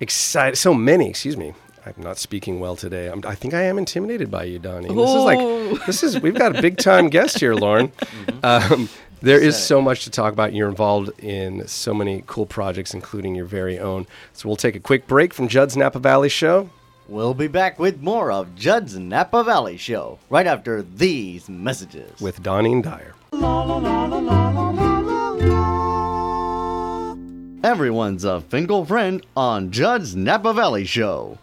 excited, 0.00 0.56
so 0.56 0.74
many. 0.74 1.08
Excuse 1.08 1.36
me. 1.36 1.54
I'm 1.84 1.94
not 1.96 2.16
speaking 2.16 2.60
well 2.60 2.76
today. 2.76 3.08
I'm, 3.08 3.22
I 3.26 3.34
think 3.34 3.54
I 3.54 3.62
am 3.62 3.76
intimidated 3.76 4.30
by 4.30 4.44
you, 4.44 4.60
Donnie. 4.60 4.86
This 4.86 4.96
is 4.96 5.16
Oh. 5.16 5.24
like 5.24 5.84
this 5.86 6.02
is 6.04 6.20
we've 6.20 6.34
got 6.38 6.56
a 6.56 6.62
big 6.62 6.76
time 6.78 7.08
guest 7.08 7.40
here, 7.40 7.54
Lauren. 7.54 7.90
Um, 8.44 8.88
there 9.22 9.40
is 9.40 9.56
so 9.56 9.80
much 9.80 10.04
to 10.04 10.10
talk 10.10 10.32
about. 10.32 10.52
You're 10.52 10.68
involved 10.68 11.10
in 11.20 11.66
so 11.66 11.94
many 11.94 12.24
cool 12.26 12.46
projects, 12.46 12.94
including 12.94 13.34
your 13.34 13.46
very 13.46 13.78
own. 13.78 14.06
So 14.32 14.48
we'll 14.48 14.56
take 14.56 14.76
a 14.76 14.80
quick 14.80 15.06
break 15.06 15.32
from 15.32 15.48
Judd's 15.48 15.76
Napa 15.76 15.98
Valley 15.98 16.28
Show. 16.28 16.70
We'll 17.08 17.34
be 17.34 17.48
back 17.48 17.78
with 17.78 18.00
more 18.00 18.30
of 18.30 18.54
Judd's 18.54 18.96
Napa 18.96 19.44
Valley 19.44 19.76
Show 19.76 20.18
right 20.30 20.46
after 20.46 20.82
these 20.82 21.48
messages. 21.48 22.20
with 22.20 22.42
Dawnine 22.42 22.82
Dyer. 22.82 23.14
Everyone's 27.64 28.24
a 28.24 28.40
Finkel 28.40 28.84
friend 28.84 29.24
on 29.36 29.70
Judd's 29.70 30.16
Napa 30.16 30.52
Valley 30.52 30.84
Show. 30.84 31.38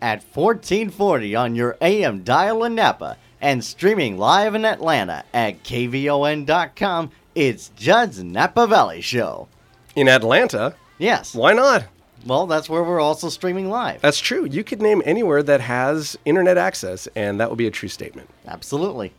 At 0.00 0.22
1440 0.34 1.34
on 1.34 1.54
your 1.54 1.76
AM 1.80 2.22
dial 2.22 2.64
in 2.64 2.74
Napa 2.76 3.16
and 3.42 3.62
streaming 3.62 4.16
live 4.16 4.54
in 4.54 4.64
Atlanta 4.64 5.24
at 5.34 5.62
kvon.com, 5.64 7.10
it's 7.34 7.68
Judd's 7.76 8.22
Napa 8.22 8.66
Valley 8.66 9.00
Show. 9.02 9.48
In 9.96 10.08
Atlanta, 10.08 10.74
Yes. 10.98 11.34
why 11.34 11.52
not? 11.52 11.84
Well, 12.24 12.46
that's 12.46 12.68
where 12.70 12.84
we're 12.84 13.00
also 13.00 13.28
streaming 13.28 13.68
live. 13.68 14.00
That's 14.00 14.20
true. 14.20 14.44
You 14.46 14.62
could 14.62 14.80
name 14.80 15.02
anywhere 15.04 15.42
that 15.42 15.60
has 15.60 16.16
internet 16.24 16.56
access, 16.56 17.08
and 17.16 17.40
that 17.40 17.50
would 17.50 17.58
be 17.58 17.66
a 17.66 17.70
true 17.70 17.88
statement. 17.88 18.30
Absolutely. 18.46 19.12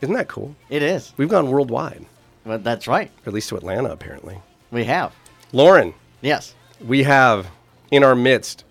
Isn't 0.00 0.14
that 0.16 0.26
cool? 0.28 0.56
It 0.68 0.82
is. 0.82 1.12
We've 1.16 1.28
gone 1.28 1.50
worldwide, 1.50 2.04
But 2.44 2.64
that's 2.64 2.88
right. 2.88 3.10
or 3.24 3.28
at 3.28 3.32
least 3.34 3.48
to 3.50 3.56
Atlanta, 3.56 3.90
apparently. 3.92 4.38
We 4.72 4.84
have. 4.84 5.12
Lauren, 5.52 5.94
Yes. 6.20 6.54
we 6.84 7.04
have 7.04 7.46
in 7.92 8.02
our 8.02 8.16
midst 8.16 8.64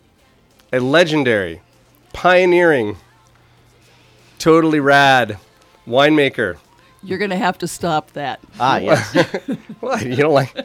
a 0.74 0.80
legendary, 0.82 1.62
pioneering, 2.12 2.98
totally 4.40 4.80
rad 4.80 5.38
winemaker. 5.88 6.58
You're 7.04 7.20
going 7.20 7.30
to 7.30 7.38
have 7.38 7.58
to 7.60 7.68
stop 7.68 8.12
that. 8.14 8.40
Ah, 8.60 8.78
yes. 8.78 9.16
What? 9.80 10.04
You 10.04 10.16
don't 10.16 10.34
like? 10.34 10.56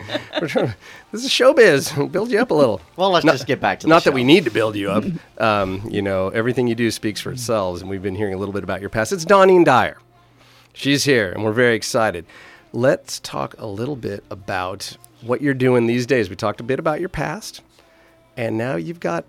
we're 0.41 0.49
trying- 0.49 0.73
this 1.13 1.23
is 1.23 1.29
showbiz. 1.31 1.95
We'll 1.97 2.07
build 2.09 2.31
you 2.31 2.41
up 2.41 2.51
a 2.51 2.55
little. 2.55 2.81
Well, 2.97 3.11
let's 3.11 3.25
Not- 3.27 3.33
just 3.33 3.47
get 3.47 3.61
back 3.61 3.81
to 3.81 3.87
the 3.87 3.91
Not 3.91 4.05
that 4.05 4.13
we 4.13 4.25
need 4.25 4.45
to 4.45 4.51
build 4.51 4.75
you 4.75 4.91
up. 4.91 5.05
Um, 5.39 5.87
you 5.91 6.01
know, 6.01 6.29
everything 6.31 6.67
you 6.67 6.75
do 6.75 6.91
speaks 6.91 7.21
for 7.21 7.31
itself, 7.33 7.81
and 7.83 7.91
we've 7.91 8.03
been 8.03 8.15
hearing 8.15 8.33
a 8.33 8.39
little 8.39 8.55
bit 8.55 8.65
about 8.65 8.81
your 8.81 8.89
past. 8.89 9.13
It's 9.13 9.27
Dawnine 9.27 9.67
Dyer. 9.67 9.99
She's 10.73 11.05
here, 11.05 11.31
and 11.31 11.45
we're 11.45 11.53
very 11.53 11.75
excited. 11.77 12.25
Let's 12.73 13.21
talk 13.21 13.55
a 13.59 13.67
little 13.67 13.97
bit 13.97 14.25
about 14.31 14.97
what 15.21 15.43
you're 15.43 15.53
doing 15.53 15.87
these 15.87 16.07
days. 16.07 16.31
We 16.31 16.37
talked 16.37 16.61
a 16.61 16.65
bit 16.65 16.79
about 16.79 16.99
your 17.01 17.11
past, 17.11 17.61
and 18.39 18.57
now 18.57 18.77
you've 18.77 19.01
got 19.01 19.27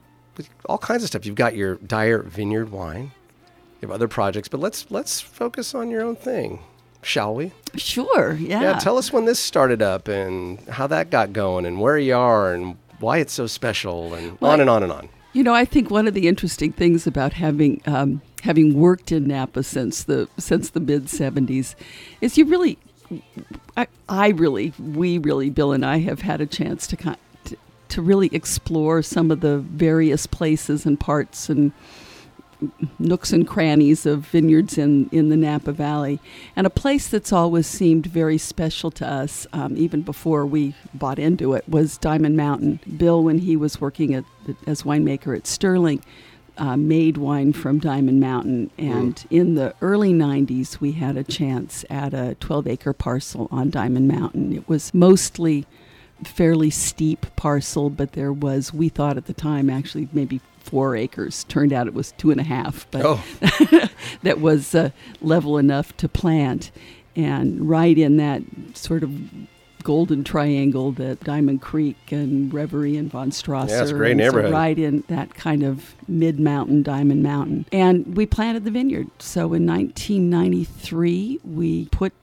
all 0.65 0.77
kinds 0.77 1.03
of 1.03 1.09
stuff. 1.09 1.25
You've 1.25 1.35
got 1.35 1.53
your 1.57 1.75
Dyer 1.75 2.19
Vineyard 2.19 2.71
wine. 2.71 3.11
You 3.83 3.89
have 3.89 3.95
other 3.95 4.07
projects, 4.07 4.47
but 4.47 4.61
let's 4.61 4.89
let's 4.91 5.19
focus 5.19 5.75
on 5.75 5.89
your 5.89 6.03
own 6.03 6.15
thing, 6.15 6.59
shall 7.01 7.35
we? 7.35 7.51
Sure. 7.75 8.31
Yeah. 8.31 8.61
Yeah, 8.61 8.79
tell 8.79 8.97
us 8.97 9.11
when 9.11 9.25
this 9.25 9.39
started 9.39 9.81
up 9.81 10.07
and 10.07 10.57
how 10.69 10.87
that 10.87 11.09
got 11.09 11.33
going 11.33 11.65
and 11.65 11.81
where 11.81 11.97
you 11.97 12.15
are 12.15 12.53
and 12.53 12.77
why 12.99 13.17
it's 13.17 13.33
so 13.33 13.45
special 13.45 14.13
and 14.13 14.39
Well, 14.39 14.51
on 14.51 14.61
and 14.61 14.69
on 14.69 14.83
and 14.83 14.91
on. 14.93 15.09
You 15.33 15.43
know, 15.43 15.53
I 15.53 15.65
think 15.65 15.91
one 15.91 16.07
of 16.07 16.13
the 16.13 16.29
interesting 16.29 16.71
things 16.71 17.05
about 17.05 17.33
having 17.33 17.81
um, 17.85 18.21
having 18.41 18.79
worked 18.79 19.11
in 19.11 19.27
Napa 19.27 19.63
since 19.63 20.05
the 20.05 20.29
since 20.37 20.69
the 20.69 20.79
mid 20.79 21.07
'70s 21.07 21.75
is 22.21 22.37
you 22.37 22.45
really, 22.45 22.77
I, 23.75 23.87
I 24.07 24.29
really, 24.29 24.71
we 24.79 25.17
really, 25.17 25.49
Bill 25.49 25.73
and 25.73 25.85
I 25.85 25.97
have 25.97 26.21
had 26.21 26.39
a 26.39 26.45
chance 26.45 26.87
to 26.87 26.95
kind 26.95 27.17
to, 27.43 27.57
to 27.89 28.01
really 28.01 28.29
explore 28.31 29.01
some 29.01 29.29
of 29.29 29.41
the 29.41 29.57
various 29.57 30.25
places 30.25 30.85
and 30.85 30.97
parts 30.97 31.49
and 31.49 31.73
nooks 32.99 33.31
and 33.31 33.47
crannies 33.47 34.05
of 34.05 34.27
vineyards 34.27 34.77
in, 34.77 35.09
in 35.11 35.29
the 35.29 35.37
Napa 35.37 35.71
Valley. 35.71 36.19
And 36.55 36.67
a 36.67 36.69
place 36.69 37.07
that's 37.07 37.31
always 37.31 37.67
seemed 37.67 38.05
very 38.05 38.37
special 38.37 38.91
to 38.91 39.07
us, 39.07 39.47
um, 39.53 39.75
even 39.77 40.01
before 40.01 40.45
we 40.45 40.75
bought 40.93 41.19
into 41.19 41.53
it, 41.53 41.67
was 41.67 41.97
Diamond 41.97 42.37
Mountain. 42.37 42.79
Bill, 42.97 43.23
when 43.23 43.39
he 43.39 43.55
was 43.55 43.81
working 43.81 44.13
at, 44.13 44.25
as 44.67 44.83
winemaker 44.83 45.35
at 45.35 45.47
Sterling, 45.47 46.03
uh, 46.57 46.77
made 46.77 47.17
wine 47.17 47.53
from 47.53 47.79
Diamond 47.79 48.19
Mountain. 48.19 48.69
And 48.77 49.23
in 49.29 49.55
the 49.55 49.73
early 49.81 50.13
90s, 50.13 50.79
we 50.79 50.93
had 50.93 51.17
a 51.17 51.23
chance 51.23 51.83
at 51.89 52.13
a 52.13 52.35
12 52.39 52.67
acre 52.67 52.93
parcel 52.93 53.47
on 53.51 53.69
Diamond 53.69 54.07
Mountain. 54.07 54.53
It 54.53 54.67
was 54.69 54.93
mostly 54.93 55.65
fairly 56.23 56.69
steep 56.69 57.25
parcel, 57.35 57.89
but 57.89 58.13
there 58.13 58.31
was, 58.31 58.73
we 58.73 58.89
thought 58.89 59.17
at 59.17 59.25
the 59.25 59.33
time, 59.33 59.69
actually 59.69 60.07
maybe 60.13 60.41
four 60.63 60.95
acres. 60.95 61.43
Turned 61.45 61.71
out 61.73 61.87
it 61.87 61.93
was 61.93 62.11
two 62.13 62.31
and 62.31 62.39
a 62.39 62.43
half, 62.43 62.87
but 62.91 63.01
Oh. 63.05 63.23
that 64.23 64.39
was 64.39 64.73
uh, 64.73 64.89
level 65.21 65.57
enough 65.57 65.95
to 65.97 66.09
plant. 66.09 66.71
And 67.15 67.69
right 67.69 67.97
in 67.97 68.17
that 68.17 68.41
sort 68.73 69.03
of 69.03 69.11
golden 69.83 70.23
triangle 70.23 70.93
that 70.93 71.19
Diamond 71.25 71.61
Creek 71.61 71.97
and 72.11 72.51
Reverie 72.53 72.95
and 72.95 73.11
Von 73.11 73.31
Strasser. 73.31 73.69
Yeah, 73.69 73.81
it's 73.81 73.91
a 73.91 73.93
great 73.93 74.11
and 74.13 74.21
so 74.21 74.25
neighborhood. 74.27 74.53
right 74.53 74.79
in 74.79 75.03
that 75.09 75.35
kind 75.35 75.61
of 75.61 75.93
mid 76.07 76.39
mountain, 76.39 76.83
Diamond 76.83 77.21
Mountain. 77.21 77.65
And 77.71 78.15
we 78.15 78.25
planted 78.25 78.63
the 78.63 78.71
vineyard. 78.71 79.07
So 79.19 79.53
in 79.53 79.65
1993, 79.67 81.41
we 81.43 81.85
put 81.87 82.13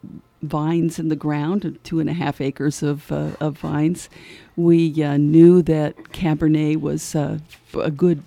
vines 0.42 0.98
in 0.98 1.08
the 1.08 1.16
ground, 1.16 1.78
two 1.84 2.00
and 2.00 2.08
a 2.08 2.14
half 2.14 2.40
acres 2.40 2.82
of, 2.82 3.10
uh, 3.12 3.30
of 3.40 3.58
vines. 3.58 4.08
We 4.56 5.02
uh, 5.02 5.16
knew 5.16 5.62
that 5.62 5.96
Cabernet 6.12 6.80
was 6.80 7.14
uh, 7.14 7.38
a 7.78 7.90
good 7.90 8.22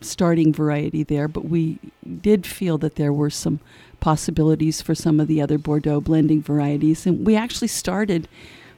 starting 0.00 0.52
variety 0.52 1.02
there, 1.02 1.28
but 1.28 1.44
we 1.44 1.78
did 2.20 2.46
feel 2.46 2.78
that 2.78 2.96
there 2.96 3.12
were 3.12 3.30
some 3.30 3.60
possibilities 4.00 4.80
for 4.80 4.94
some 4.94 5.20
of 5.20 5.28
the 5.28 5.40
other 5.40 5.58
Bordeaux 5.58 6.00
blending 6.00 6.42
varieties. 6.42 7.06
And 7.06 7.26
we 7.26 7.36
actually 7.36 7.68
started 7.68 8.28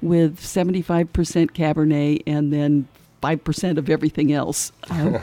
with 0.00 0.40
75% 0.40 1.08
Cabernet 1.50 2.22
and 2.26 2.52
then 2.52 2.88
5% 3.22 3.78
of 3.78 3.90
everything 3.90 4.32
else. 4.32 4.72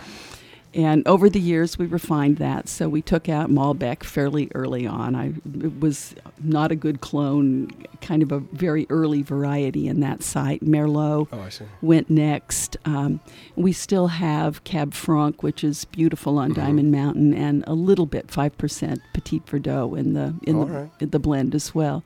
And 0.77 1.05
over 1.07 1.27
the 1.27 1.39
years, 1.39 1.79
we 1.79 1.87
refined 1.87 2.37
that. 2.37 2.69
So 2.69 2.87
we 2.87 3.01
took 3.01 3.27
out 3.27 3.49
Malbec 3.49 4.03
fairly 4.03 4.51
early 4.53 4.85
on. 4.85 5.15
I, 5.15 5.33
it 5.63 5.79
was 5.79 6.13
not 6.43 6.71
a 6.71 6.75
good 6.75 7.01
clone, 7.01 7.71
kind 7.99 8.21
of 8.21 8.31
a 8.31 8.39
very 8.39 8.85
early 8.91 9.23
variety 9.23 9.87
in 9.87 10.01
that 10.01 10.21
site. 10.21 10.63
Merlot 10.63 11.27
Oh, 11.33 11.49
went 11.81 12.11
next. 12.11 12.77
Um, 12.85 13.19
we 13.55 13.73
still 13.73 14.07
have 14.09 14.63
Cab 14.65 14.93
Franc, 14.93 15.41
which 15.41 15.63
is 15.63 15.83
beautiful 15.85 16.37
on 16.37 16.53
Diamond 16.53 16.91
Mountain, 16.91 17.33
and 17.33 17.63
a 17.65 17.73
little 17.73 18.05
bit, 18.05 18.27
5% 18.27 18.99
Petit 19.13 19.39
Verdot 19.39 19.97
in 19.97 20.13
the, 20.13 20.35
in, 20.43 20.55
All 20.57 20.65
the, 20.65 20.73
right. 20.73 20.91
in 20.99 21.09
the 21.09 21.19
blend 21.19 21.55
as 21.55 21.73
well. 21.73 22.03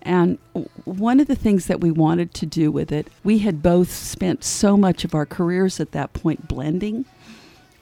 And 0.00 0.38
one 0.84 1.20
of 1.20 1.26
the 1.26 1.34
things 1.36 1.66
that 1.66 1.80
we 1.82 1.90
wanted 1.90 2.32
to 2.34 2.46
do 2.46 2.70
with 2.72 2.90
it, 2.90 3.08
we 3.22 3.40
had 3.40 3.62
both 3.62 3.90
spent 3.90 4.44
so 4.44 4.76
much 4.76 5.04
of 5.04 5.14
our 5.14 5.26
careers 5.26 5.78
at 5.80 5.92
that 5.92 6.12
point 6.14 6.48
blending, 6.48 7.04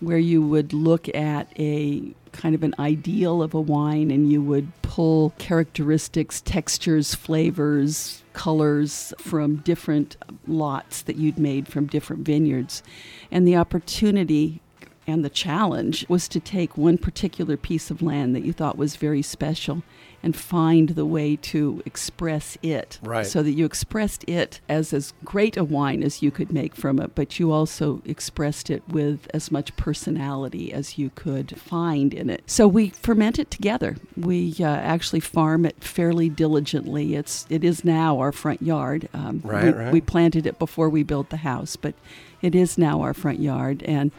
where 0.01 0.19
you 0.19 0.43
would 0.43 0.73
look 0.73 1.09
at 1.15 1.49
a 1.59 2.03
kind 2.33 2.55
of 2.55 2.63
an 2.63 2.75
ideal 2.79 3.43
of 3.43 3.55
a 3.55 3.61
wine 3.61 4.11
and 4.11 4.31
you 4.31 4.43
would 4.43 4.71
pull 4.83 5.33
characteristics, 5.39 6.41
textures, 6.43 7.15
flavors, 7.15 8.23
colors 8.35 9.15
from 9.19 9.57
different 9.57 10.17
lots 10.47 11.03
that 11.03 11.17
you'd 11.17 11.39
made 11.39 11.67
from 11.67 11.87
different 11.87 12.25
vineyards. 12.27 12.83
And 13.31 13.49
the 13.49 13.57
opportunity 13.57 14.61
and 15.07 15.25
the 15.25 15.31
challenge 15.31 16.05
was 16.09 16.29
to 16.29 16.41
take 16.41 16.77
one 16.77 16.99
particular 16.99 17.57
piece 17.57 17.91
of 17.91 18.03
land 18.03 18.35
that 18.35 18.45
you 18.45 18.53
thought 18.53 18.77
was 18.77 18.97
very 18.97 19.23
special 19.23 19.83
and 20.23 20.35
find 20.35 20.91
the 20.91 21.05
way 21.07 21.37
to 21.37 21.83
express 21.87 22.59
it. 22.63 22.99
Right. 23.03 23.27
so 23.27 23.43
that 23.43 23.53
you 23.53 23.65
expressed 23.65 24.25
it 24.29 24.61
as 24.69 24.93
as 24.93 25.13
great 25.25 25.57
a 25.57 25.63
wine 25.63 26.03
as 26.03 26.23
you 26.23 26.31
could 26.31 26.51
make 26.53 26.75
from 26.75 26.99
it 26.99 27.15
but 27.15 27.39
you 27.39 27.53
also 27.53 28.03
expressed 28.05 28.71
it 28.71 28.83
with 28.89 29.29
as 29.33 29.51
much 29.51 29.77
personality 29.77 30.73
as 30.73 30.99
you 30.99 31.11
could 31.15 31.59
find 31.61 32.13
in 32.13 32.31
it. 32.31 32.43
So 32.47 32.67
we 32.67 32.89
ferment 32.91 33.39
it 33.39 33.51
together. 33.51 33.97
We 34.17 34.57
uh, 34.59 34.65
actually 34.65 35.21
farm 35.21 35.65
it 35.67 35.85
fairly 35.85 36.29
diligently. 36.29 37.15
It's 37.15 37.47
it 37.49 37.63
is 37.63 37.85
now 37.85 38.19
our 38.19 38.33
front 38.33 38.63
yard. 38.63 39.09
Um, 39.13 39.43
Right, 39.45 39.65
we, 39.65 39.71
right. 39.71 39.93
we 39.93 40.01
planted 40.01 40.47
it 40.47 40.59
before 40.59 40.89
we 40.89 41.03
built 41.03 41.31
the 41.31 41.39
house 41.39 41.77
but 41.77 41.95
it 42.43 42.55
is 42.55 42.77
now 42.79 43.01
our 43.03 43.15
front 43.15 43.41
yard. 43.41 43.83
And 43.85 44.11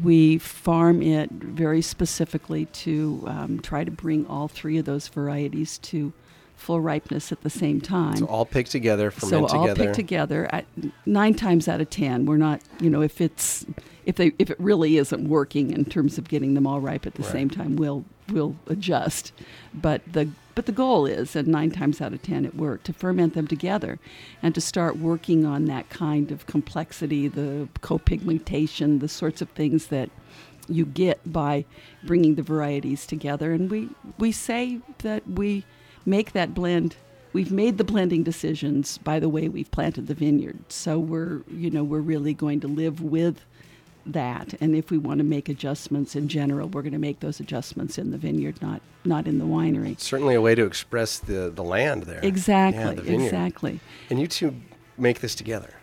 we 0.00 0.38
farm 0.38 1.02
it 1.02 1.30
very 1.30 1.82
specifically 1.82 2.66
to 2.66 3.24
um, 3.26 3.60
try 3.60 3.84
to 3.84 3.90
bring 3.90 4.26
all 4.26 4.48
three 4.48 4.78
of 4.78 4.84
those 4.84 5.08
varieties 5.08 5.78
to 5.78 6.12
full 6.56 6.80
ripeness 6.80 7.32
at 7.32 7.42
the 7.42 7.50
same 7.50 7.80
time. 7.80 8.16
So 8.16 8.26
all 8.26 8.46
picked 8.46 8.70
together, 8.70 9.10
ferment 9.10 9.50
So 9.50 9.56
all 9.58 9.62
together. 9.66 9.84
picked 9.84 9.96
together. 9.96 10.62
Nine 11.04 11.34
times 11.34 11.66
out 11.68 11.80
of 11.80 11.90
ten, 11.90 12.24
we're 12.24 12.36
not. 12.36 12.60
You 12.80 12.88
know, 12.88 13.02
if 13.02 13.20
it's 13.20 13.66
if 14.06 14.16
they 14.16 14.32
if 14.38 14.48
it 14.50 14.58
really 14.60 14.96
isn't 14.96 15.28
working 15.28 15.72
in 15.72 15.84
terms 15.84 16.18
of 16.18 16.28
getting 16.28 16.54
them 16.54 16.66
all 16.66 16.80
ripe 16.80 17.04
at 17.06 17.14
the 17.14 17.22
Right. 17.24 17.32
same 17.32 17.50
time, 17.50 17.76
we'll 17.76 18.04
we'll 18.30 18.54
adjust. 18.68 19.32
But 19.74 20.00
the 20.12 20.28
but 20.54 20.66
the 20.66 20.72
goal 20.72 21.06
is, 21.06 21.34
and 21.34 21.48
nine 21.48 21.70
times 21.70 22.00
out 22.00 22.12
of 22.12 22.22
ten, 22.22 22.44
it 22.44 22.54
worked 22.54 22.86
to 22.86 22.92
ferment 22.92 23.34
them 23.34 23.46
together, 23.46 23.98
and 24.42 24.54
to 24.54 24.60
start 24.60 24.98
working 24.98 25.44
on 25.46 25.64
that 25.66 25.88
kind 25.88 26.30
of 26.30 26.46
complexity, 26.46 27.28
the 27.28 27.68
copigmentation, 27.80 29.00
the 29.00 29.08
sorts 29.08 29.40
of 29.40 29.48
things 29.50 29.86
that 29.88 30.10
you 30.68 30.84
get 30.84 31.20
by 31.30 31.64
bringing 32.04 32.34
the 32.34 32.42
varieties 32.42 33.06
together. 33.06 33.52
And 33.52 33.70
we 33.70 33.88
we 34.18 34.32
say 34.32 34.80
that 34.98 35.26
we 35.28 35.64
make 36.06 36.32
that 36.32 36.54
blend. 36.54 36.96
We've 37.32 37.52
made 37.52 37.78
the 37.78 37.84
blending 37.84 38.22
decisions 38.22 38.98
by 38.98 39.18
the 39.18 39.28
way 39.28 39.48
we've 39.48 39.70
planted 39.70 40.06
the 40.06 40.14
vineyard. 40.14 40.58
So 40.68 40.98
we're 40.98 41.42
you 41.50 41.70
know 41.70 41.84
we're 41.84 42.00
really 42.00 42.34
going 42.34 42.60
to 42.60 42.68
live 42.68 43.00
with 43.00 43.44
that. 44.06 44.54
And 44.60 44.74
if 44.74 44.90
we 44.90 44.98
want 44.98 45.18
to 45.18 45.24
make 45.24 45.48
adjustments 45.48 46.16
in 46.16 46.28
general, 46.28 46.68
we're 46.68 46.82
going 46.82 46.92
to 46.92 46.98
make 46.98 47.20
those 47.20 47.40
adjustments 47.40 47.98
in 47.98 48.10
the 48.10 48.18
vineyard, 48.18 48.60
not 48.62 48.82
not 49.04 49.26
in 49.26 49.38
the 49.38 49.44
winery. 49.44 49.98
Certainly 49.98 50.34
a 50.34 50.40
way 50.40 50.54
to 50.54 50.64
express 50.64 51.18
the, 51.18 51.50
the 51.54 51.64
land 51.64 52.04
there. 52.04 52.20
Exactly. 52.22 52.96
Yeah, 52.96 53.16
the 53.16 53.24
exactly. 53.24 53.80
And 54.10 54.20
you 54.20 54.26
two 54.26 54.54
make 54.96 55.20
this 55.20 55.34
together. 55.34 55.74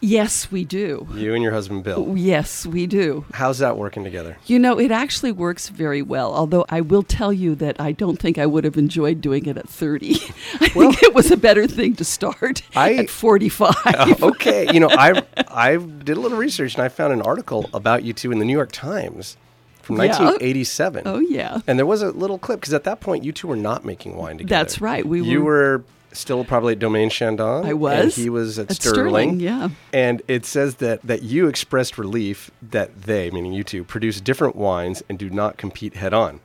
Yes, 0.00 0.52
we 0.52 0.64
do. 0.64 1.08
You 1.14 1.32
and 1.34 1.42
your 1.42 1.52
husband 1.52 1.82
Bill. 1.82 2.12
Yes, 2.16 2.66
we 2.66 2.86
do. 2.86 3.24
How's 3.32 3.58
that 3.58 3.78
working 3.78 4.04
together? 4.04 4.36
You 4.46 4.58
know, 4.58 4.78
it 4.78 4.90
actually 4.90 5.32
works 5.32 5.68
very 5.70 6.02
well. 6.02 6.34
Although 6.34 6.66
I 6.68 6.82
will 6.82 7.02
tell 7.02 7.32
you 7.32 7.54
that 7.56 7.80
I 7.80 7.92
don't 7.92 8.18
think 8.18 8.36
I 8.36 8.44
would 8.46 8.64
have 8.64 8.76
enjoyed 8.76 9.20
doing 9.22 9.46
it 9.46 9.56
at 9.56 9.68
30. 9.68 10.16
I 10.60 10.70
Well- 10.74 10.90
think 10.92 11.02
it 11.02 11.14
was 11.14 11.30
a 11.30 11.36
better 11.36 11.66
thing 11.66 11.94
to 11.96 12.04
start 12.04 12.62
I- 12.76 12.94
at 12.94 13.10
45. 13.10 13.74
okay, 14.22 14.68
you 14.72 14.80
know, 14.80 14.90
I 14.90 15.22
I 15.48 15.76
did 15.76 16.16
a 16.16 16.20
little 16.20 16.38
research 16.38 16.74
and 16.74 16.84
I 16.84 16.88
found 16.88 17.12
an 17.14 17.22
article 17.22 17.68
about 17.72 18.04
you 18.04 18.12
two 18.12 18.30
in 18.32 18.38
the 18.38 18.44
New 18.44 18.52
York 18.52 18.72
Times 18.72 19.36
from 19.82 19.96
Yeah? 19.96 20.08
1987. 20.08 21.02
oh, 21.06 21.18
yeah. 21.20 21.60
And 21.66 21.78
there 21.78 21.86
was 21.86 22.02
a 22.02 22.10
little 22.10 22.38
clip 22.38 22.60
because 22.60 22.74
at 22.74 22.84
that 22.84 23.00
point 23.00 23.24
you 23.24 23.32
two 23.32 23.48
were 23.48 23.56
not 23.56 23.84
making 23.84 24.16
wine 24.16 24.36
together. 24.38 24.62
That's 24.62 24.80
right, 24.80 25.06
we 25.06 25.22
you 25.22 25.40
were- 25.40 25.78
were 25.78 25.84
still 26.16 26.44
probably 26.44 26.72
at 26.72 26.78
Domaine 26.78 27.10
Chandon. 27.10 27.64
I 27.64 27.70
And 27.70 27.80
was. 27.80 28.16
he 28.16 28.28
was 28.30 28.58
at, 28.58 28.70
At 28.70 28.76
Sterling. 28.76 29.38
Sterling, 29.38 29.40
yeah. 29.40 29.68
And 29.92 30.22
it 30.28 30.44
says 30.46 30.76
that 30.76 31.02
that 31.02 31.22
you 31.22 31.46
expressed 31.48 31.98
relief 31.98 32.50
that 32.62 33.02
they, 33.02 33.30
meaning 33.30 33.52
you 33.52 33.62
two, 33.64 33.84
produce 33.84 34.20
different 34.20 34.56
wines 34.56 35.02
and 35.08 35.18
do 35.18 35.30
not 35.30 35.56
compete 35.56 35.94
head 35.94 36.12
on. 36.14 36.40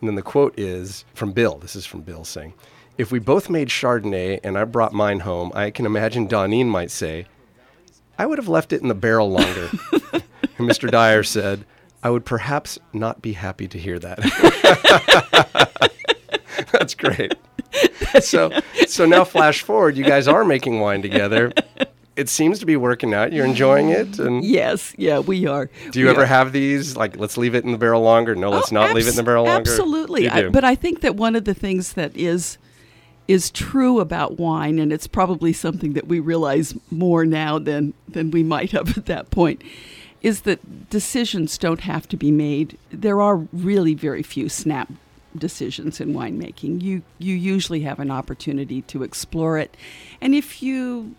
And 0.00 0.08
then 0.08 0.14
the 0.14 0.22
quote 0.22 0.58
is 0.58 1.04
from 1.14 1.32
Bill. 1.32 1.58
This 1.58 1.76
is 1.76 1.84
from 1.86 2.00
Bill 2.02 2.24
saying, 2.24 2.54
"If 2.96 3.12
we 3.12 3.18
both 3.18 3.50
made 3.50 3.68
Chardonnay 3.68 4.40
and 4.42 4.56
I 4.56 4.64
brought 4.64 4.92
mine 4.92 5.20
home, 5.20 5.52
I 5.54 5.70
can 5.70 5.84
imagine 5.86 6.26
Dawnine 6.28 6.66
might 6.66 6.90
say." 6.90 7.26
I 8.18 8.26
would 8.26 8.36
have 8.36 8.48
left 8.48 8.74
it 8.74 8.82
in 8.82 8.88
the 8.88 8.94
barrel 8.94 9.30
longer. 9.30 9.70
and 10.12 10.68
Mr. 10.68 10.90
Dyer 10.90 11.22
said, 11.22 11.64
I 12.02 12.10
would 12.10 12.26
perhaps 12.26 12.78
not 12.92 13.22
be 13.22 13.32
happy 13.32 13.66
to 13.68 13.78
hear 13.78 13.98
that. 13.98 14.18
That's 16.72 16.94
great. 16.94 17.34
So, 18.20 18.50
so 18.88 19.06
now 19.06 19.24
flash 19.24 19.62
forward, 19.62 19.96
you 19.96 20.04
guys 20.04 20.26
are 20.26 20.44
making 20.44 20.80
wine 20.80 21.00
together. 21.00 21.52
It 22.16 22.28
seems 22.28 22.58
to 22.58 22.66
be 22.66 22.76
working 22.76 23.14
out. 23.14 23.32
You're 23.32 23.46
enjoying 23.46 23.90
it. 23.90 24.18
And 24.18 24.44
Yes, 24.44 24.92
yeah, 24.98 25.20
we 25.20 25.46
are. 25.46 25.70
do 25.92 26.00
you 26.00 26.06
We 26.06 26.10
ever 26.10 26.22
are. 26.22 26.26
have 26.26 26.52
these 26.52 26.96
like, 26.96 27.16
let's 27.16 27.38
leave 27.38 27.54
it 27.54 27.64
in 27.64 27.70
the 27.72 27.78
barrel 27.78 28.02
longer? 28.02 28.34
No, 28.34 28.50
let's 28.50 28.72
Oh, 28.72 28.74
not 28.74 28.94
leave 28.94 29.06
it 29.06 29.10
in 29.10 29.16
the 29.16 29.22
barrel 29.22 29.44
longer. 29.44 29.70
Absolutely. 29.70 30.28
I, 30.28 30.48
but 30.48 30.64
I 30.64 30.74
think 30.74 31.00
that 31.02 31.14
one 31.14 31.36
of 31.36 31.44
the 31.44 31.54
things 31.54 31.92
that 31.94 32.14
is 32.16 32.58
is 33.28 33.48
true 33.50 34.00
about 34.00 34.38
wine, 34.40 34.80
and 34.80 34.92
it's 34.92 35.06
probably 35.06 35.52
something 35.52 35.92
that 35.92 36.08
we 36.08 36.18
realize 36.18 36.74
more 36.90 37.24
now 37.24 37.58
than 37.60 37.94
than 38.08 38.32
we 38.32 38.42
might 38.42 38.72
have 38.72 38.98
at 38.98 39.06
that 39.06 39.30
point, 39.30 39.62
is 40.20 40.40
that 40.42 40.90
decisions 40.90 41.56
don't 41.56 41.80
have 41.82 42.08
to 42.08 42.16
be 42.16 42.32
made. 42.32 42.76
There 42.90 43.20
are 43.22 43.36
really 43.52 43.94
very 43.94 44.24
few 44.24 44.48
snap 44.48 44.90
decisions 45.36 46.00
in 46.00 46.12
winemaking. 46.14 46.82
You 46.82 47.02
you 47.18 47.34
usually 47.34 47.80
have 47.82 47.98
an 47.98 48.10
opportunity 48.10 48.82
to 48.82 49.02
explore 49.02 49.58
it, 49.58 49.76
and 50.20 50.34
if 50.34 50.62
you 50.62 51.14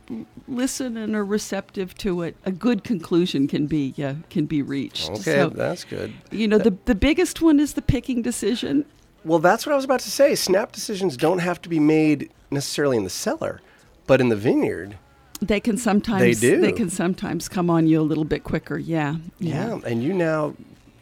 listen 0.47 0.97
and 0.97 1.15
are 1.15 1.25
receptive 1.25 1.95
to 1.99 2.21
it, 2.23 2.35
a 2.45 2.51
good 2.51 2.83
conclusion 2.83 3.47
can 3.47 3.67
be 3.67 3.93
uh, 4.03 4.15
can 4.29 4.45
be 4.45 4.61
reached. 4.61 5.09
okay, 5.09 5.21
So, 5.21 5.49
that's 5.49 5.83
good. 5.83 6.13
you 6.31 6.47
know, 6.47 6.57
the 6.57 6.75
the 6.85 6.95
biggest 6.95 7.41
one 7.41 7.59
is 7.59 7.73
the 7.73 7.81
picking 7.81 8.21
decision. 8.21 8.85
Well, 9.23 9.39
that's 9.39 9.65
what 9.65 9.73
I 9.73 9.75
was 9.75 9.85
about 9.85 9.99
to 10.01 10.11
say. 10.11 10.33
Snap 10.35 10.71
decisions 10.71 11.15
don't 11.15 11.39
have 11.39 11.61
to 11.61 11.69
be 11.69 11.79
made 11.79 12.31
necessarily 12.49 12.97
in 12.97 13.03
the 13.03 13.09
cellar, 13.09 13.61
but 14.07 14.19
in 14.19 14.29
the 14.29 14.35
vineyard. 14.35 14.97
They 15.41 15.59
can 15.59 15.77
sometimes 15.77 16.21
they, 16.21 16.33
do. 16.51 16.61
they 16.61 16.71
can 16.71 16.89
sometimes 16.89 17.49
come 17.49 17.69
on 17.69 17.87
you 17.87 17.99
a 17.99 18.03
little 18.03 18.25
bit 18.25 18.43
quicker. 18.43 18.77
Yeah. 18.77 19.15
Yeah, 19.39 19.79
and 19.85 20.03
you 20.03 20.13
now 20.13 20.53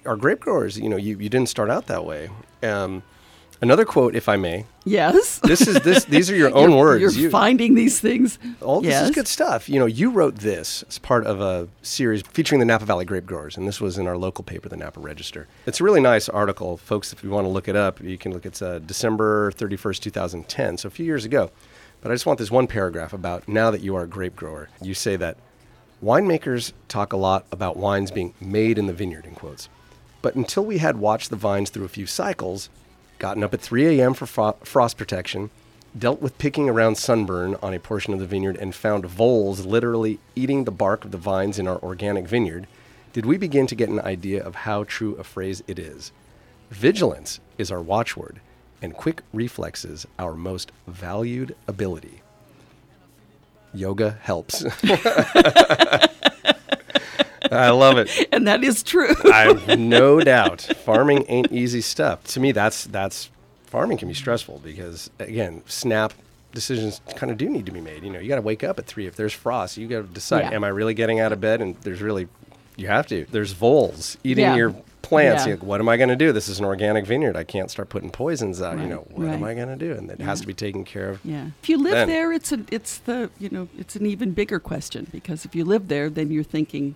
are 0.05 0.15
grape 0.15 0.39
growers. 0.39 0.77
You 0.79 0.87
know, 0.87 0.95
you, 0.95 1.17
you 1.17 1.27
didn't 1.29 1.49
start 1.49 1.69
out 1.69 1.87
that 1.87 2.05
way. 2.05 2.29
Um, 2.63 3.03
another 3.61 3.85
quote, 3.85 4.15
if 4.15 4.27
I 4.29 4.35
may. 4.37 4.65
Yes. 4.85 5.39
This 5.49 5.67
is 5.67 5.79
this. 5.81 6.05
These 6.05 6.29
are 6.31 6.35
your 6.35 6.53
own 6.53 6.69
You're- 6.71 6.79
words. 6.81 7.01
You're 7.17 7.25
You- 7.25 7.29
finding 7.29 7.73
these 7.75 7.99
things. 7.99 8.37
all 8.61 8.81
this 8.81 9.01
is 9.01 9.11
good 9.11 9.27
stuff. 9.27 9.67
You 9.69 9.79
know, 9.79 9.85
you 9.85 10.09
wrote 10.11 10.35
this 10.35 10.83
as 10.87 10.99
part 10.99 11.25
of 11.25 11.39
a 11.41 11.67
series 11.81 12.21
featuring 12.21 12.59
the 12.59 12.65
Napa 12.65 12.85
Valley 12.85 13.05
grape 13.05 13.25
growers, 13.25 13.57
and 13.57 13.67
this 13.67 13.79
was 13.81 13.97
in 13.97 14.07
our 14.07 14.17
local 14.17 14.43
paper, 14.43 14.69
the 14.69 14.77
Napa 14.77 14.99
Register. 14.99 15.47
It's 15.65 15.79
a 15.79 15.83
really 15.83 16.01
nice 16.01 16.27
article, 16.29 16.77
folks. 16.77 17.11
If 17.13 17.23
you 17.23 17.29
want 17.29 17.45
to 17.45 17.49
look 17.49 17.67
it 17.67 17.75
up, 17.75 18.01
you 18.01 18.17
can 18.17 18.31
look. 18.33 18.45
It's 18.45 18.61
uh, 18.61 18.79
December 18.79 19.51
thirty 19.53 19.75
first, 19.77 20.03
two 20.03 20.11
thousand 20.11 20.47
ten, 20.47 20.77
so 20.77 20.87
a 20.87 20.91
few 20.91 21.05
years 21.05 21.25
ago. 21.25 21.51
But 22.01 22.11
I 22.11 22.13
just 22.15 22.25
want 22.25 22.39
this 22.39 22.49
one 22.51 22.67
paragraph 22.67 23.11
about 23.13 23.47
now 23.47 23.71
that 23.71 23.81
you 23.81 23.95
are 23.95 24.03
a 24.03 24.07
grape 24.07 24.35
grower. 24.35 24.69
You 24.81 24.93
say 24.93 25.15
that 25.17 25.35
winemakers 26.03 26.71
talk 26.87 27.11
a 27.13 27.17
lot 27.17 27.45
about 27.51 27.75
wines 27.77 28.11
being 28.11 28.33
made 28.39 28.77
in 28.77 28.87
the 28.87 28.93
vineyard, 28.93 29.25
in 29.25 29.35
quotes. 29.35 29.67
But 30.21 30.35
until 30.35 30.65
we 30.65 30.79
had 30.79 30.97
watched 30.97 31.29
the 31.29 31.35
vines 31.35 31.69
through 31.69 31.85
a 31.85 31.89
few 31.89 32.05
cycles, 32.05 32.69
gotten 33.19 33.43
up 33.43 33.53
at 33.53 33.61
3 33.61 33.99
a.m. 33.99 34.13
for 34.13 34.25
fro- 34.25 34.57
frost 34.63 34.97
protection, 34.97 35.49
dealt 35.97 36.21
with 36.21 36.37
picking 36.37 36.69
around 36.69 36.95
sunburn 36.97 37.55
on 37.61 37.73
a 37.73 37.79
portion 37.79 38.13
of 38.13 38.19
the 38.19 38.25
vineyard 38.25 38.57
and 38.57 38.75
found 38.75 39.05
voles 39.05 39.65
literally 39.65 40.19
eating 40.35 40.63
the 40.63 40.71
bark 40.71 41.05
of 41.05 41.11
the 41.11 41.17
vines 41.17 41.57
in 41.57 41.67
our 41.67 41.81
organic 41.81 42.27
vineyard, 42.27 42.67
did 43.13 43.25
we 43.25 43.37
begin 43.37 43.65
to 43.67 43.75
get 43.75 43.89
an 43.89 43.99
idea 44.01 44.43
of 44.43 44.55
how 44.55 44.83
true 44.83 45.15
a 45.15 45.23
phrase 45.23 45.63
it 45.67 45.79
is. 45.79 46.11
Vigilance 46.69 47.39
is 47.57 47.71
our 47.71 47.81
watchword, 47.81 48.39
and 48.81 48.93
quick 48.93 49.23
reflexes 49.33 50.05
our 50.19 50.35
most 50.35 50.71
valued 50.87 51.55
ability. 51.67 52.21
Yoga 53.73 54.19
helps. 54.21 54.63
I 57.51 57.69
love 57.71 57.97
it. 57.97 58.09
And 58.31 58.47
that 58.47 58.63
is 58.63 58.83
true. 58.83 59.13
I've 59.33 59.79
no 59.79 60.19
doubt. 60.19 60.61
Farming 60.85 61.25
ain't 61.27 61.51
easy 61.51 61.81
stuff. 61.81 62.23
To 62.25 62.39
me, 62.39 62.51
that's 62.51 62.85
that's 62.85 63.29
farming 63.65 63.97
can 63.97 64.07
be 64.07 64.13
stressful 64.13 64.61
because 64.63 65.09
again, 65.19 65.63
snap 65.65 66.13
decisions 66.53 67.01
kind 67.15 67.31
of 67.31 67.37
do 67.37 67.49
need 67.49 67.65
to 67.65 67.71
be 67.71 67.81
made. 67.81 68.03
You 68.03 68.09
know, 68.11 68.19
you 68.19 68.27
got 68.29 68.35
to 68.35 68.41
wake 68.41 68.63
up 68.63 68.79
at 68.79 68.85
three. 68.85 69.05
If 69.07 69.15
there's 69.15 69.33
frost, 69.33 69.77
you 69.77 69.87
got 69.87 70.01
to 70.01 70.07
decide: 70.07 70.41
Yeah. 70.41 70.51
Am 70.53 70.63
I 70.63 70.69
really 70.69 70.93
getting 70.93 71.19
out 71.19 71.31
of 71.31 71.41
bed? 71.41 71.61
And 71.61 71.75
there's 71.81 72.01
really, 72.01 72.27
you 72.75 72.87
have 72.87 73.07
to. 73.07 73.25
There's 73.31 73.51
voles 73.51 74.17
eating 74.23 74.45
Yeah. 74.45 74.55
your 74.55 74.75
plants. 75.01 75.45
Yeah. 75.45 75.53
Like, 75.53 75.63
what 75.63 75.79
am 75.79 75.89
I 75.89 75.97
going 75.97 76.09
to 76.09 76.15
do? 76.15 76.31
This 76.31 76.47
is 76.47 76.59
an 76.59 76.65
organic 76.65 77.05
vineyard. 77.05 77.35
I 77.35 77.43
can't 77.43 77.69
start 77.71 77.89
putting 77.89 78.09
poisons 78.11 78.61
out. 78.61 78.77
You 78.79 78.85
know, 78.87 79.07
what 79.11 79.27
am. 79.27 79.43
I 79.43 79.53
going 79.55 79.69
to 79.69 79.75
do? 79.75 79.93
And 79.93 80.09
it 80.11 80.21
has 80.21 80.41
to 80.41 80.47
be 80.47 80.53
taken 80.53 80.83
care 80.85 81.09
of. 81.09 81.19
Yeah. 81.25 81.47
If 81.63 81.69
you 81.69 81.77
live 81.77 81.93
Then- 81.93 82.07
there, 82.09 82.31
it's 82.31 82.51
a, 82.51 82.59
it's 82.71 82.97
the 82.99 83.29
you 83.39 83.49
know 83.49 83.67
it's 83.77 83.95
an 83.95 84.05
even 84.05 84.31
bigger 84.31 84.59
question 84.59 85.07
because 85.11 85.45
if 85.45 85.55
you 85.55 85.65
live 85.65 85.87
there, 85.87 86.09
then 86.09 86.31
you're 86.31 86.43
thinking, 86.43 86.95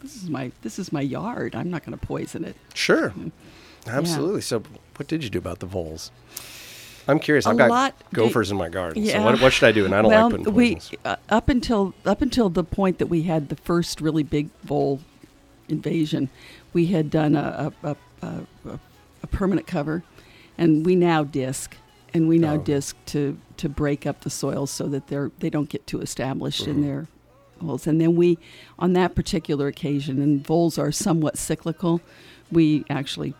this 0.00 0.16
is 0.16 0.28
my 0.28 0.52
this 0.62 0.78
is 0.78 0.92
my 0.92 1.00
yard. 1.00 1.54
I'm 1.54 1.70
not 1.70 1.84
going 1.84 1.98
to 1.98 2.06
poison 2.06 2.44
it. 2.44 2.56
Sure, 2.74 3.12
absolutely. 3.86 4.40
So, 4.40 4.62
what 4.96 5.08
did 5.08 5.22
you 5.24 5.30
do 5.30 5.38
about 5.38 5.58
the 5.60 5.66
voles? 5.66 6.10
I'm 7.08 7.18
curious. 7.18 7.46
A 7.46 7.50
I've 7.50 7.56
got 7.56 7.70
lot- 7.70 7.94
gophers 8.12 8.50
in 8.50 8.56
my 8.56 8.68
garden. 8.68 9.02
Yeah. 9.02 9.14
So, 9.14 9.24
what, 9.24 9.40
what 9.40 9.52
should 9.52 9.66
I 9.68 9.72
do? 9.72 9.84
And 9.84 9.94
I 9.94 10.02
don't 10.02 10.10
well, 10.10 10.28
like 10.30 10.38
putting 10.44 10.54
we 10.54 10.78
uh, 11.04 11.16
up 11.28 11.48
until 11.48 11.94
up 12.04 12.22
until 12.22 12.48
the 12.50 12.62
point 12.64 12.98
that 12.98 13.06
we 13.06 13.22
had 13.22 13.48
the 13.48 13.56
first 13.56 14.00
really 14.00 14.22
big 14.22 14.50
vole 14.62 15.00
invasion, 15.68 16.28
we 16.72 16.86
had 16.86 17.10
done 17.10 17.34
a 17.36 17.72
a, 17.82 17.88
a, 17.88 17.96
a, 18.22 18.70
a- 18.70 18.78
a 19.22 19.26
permanent 19.26 19.66
cover, 19.66 20.02
and 20.56 20.86
we 20.86 20.94
now 20.96 21.22
disc, 21.24 21.76
and 22.14 22.26
we 22.28 22.38
now 22.38 22.54
Oh. 22.54 22.58
disc 22.58 22.96
to 23.06 23.36
to 23.58 23.68
break 23.68 24.06
up 24.06 24.20
the 24.22 24.30
soil 24.30 24.66
so 24.66 24.86
that 24.88 25.08
they're 25.08 25.30
they 25.40 25.50
don't 25.50 25.68
get 25.68 25.86
too 25.86 26.00
established 26.00 26.62
Mm-hmm. 26.62 26.70
in 26.70 26.82
their 26.82 27.08
holes. 27.60 27.86
And 27.86 28.00
then 28.00 28.16
we, 28.16 28.38
on 28.78 28.92
that 28.94 29.14
particular 29.14 29.66
occasion, 29.68 30.20
and 30.20 30.44
voles 30.44 30.78
are 30.78 30.92
somewhat 30.92 31.38
cyclical, 31.38 32.00
we 32.50 32.84
actually 32.90 33.34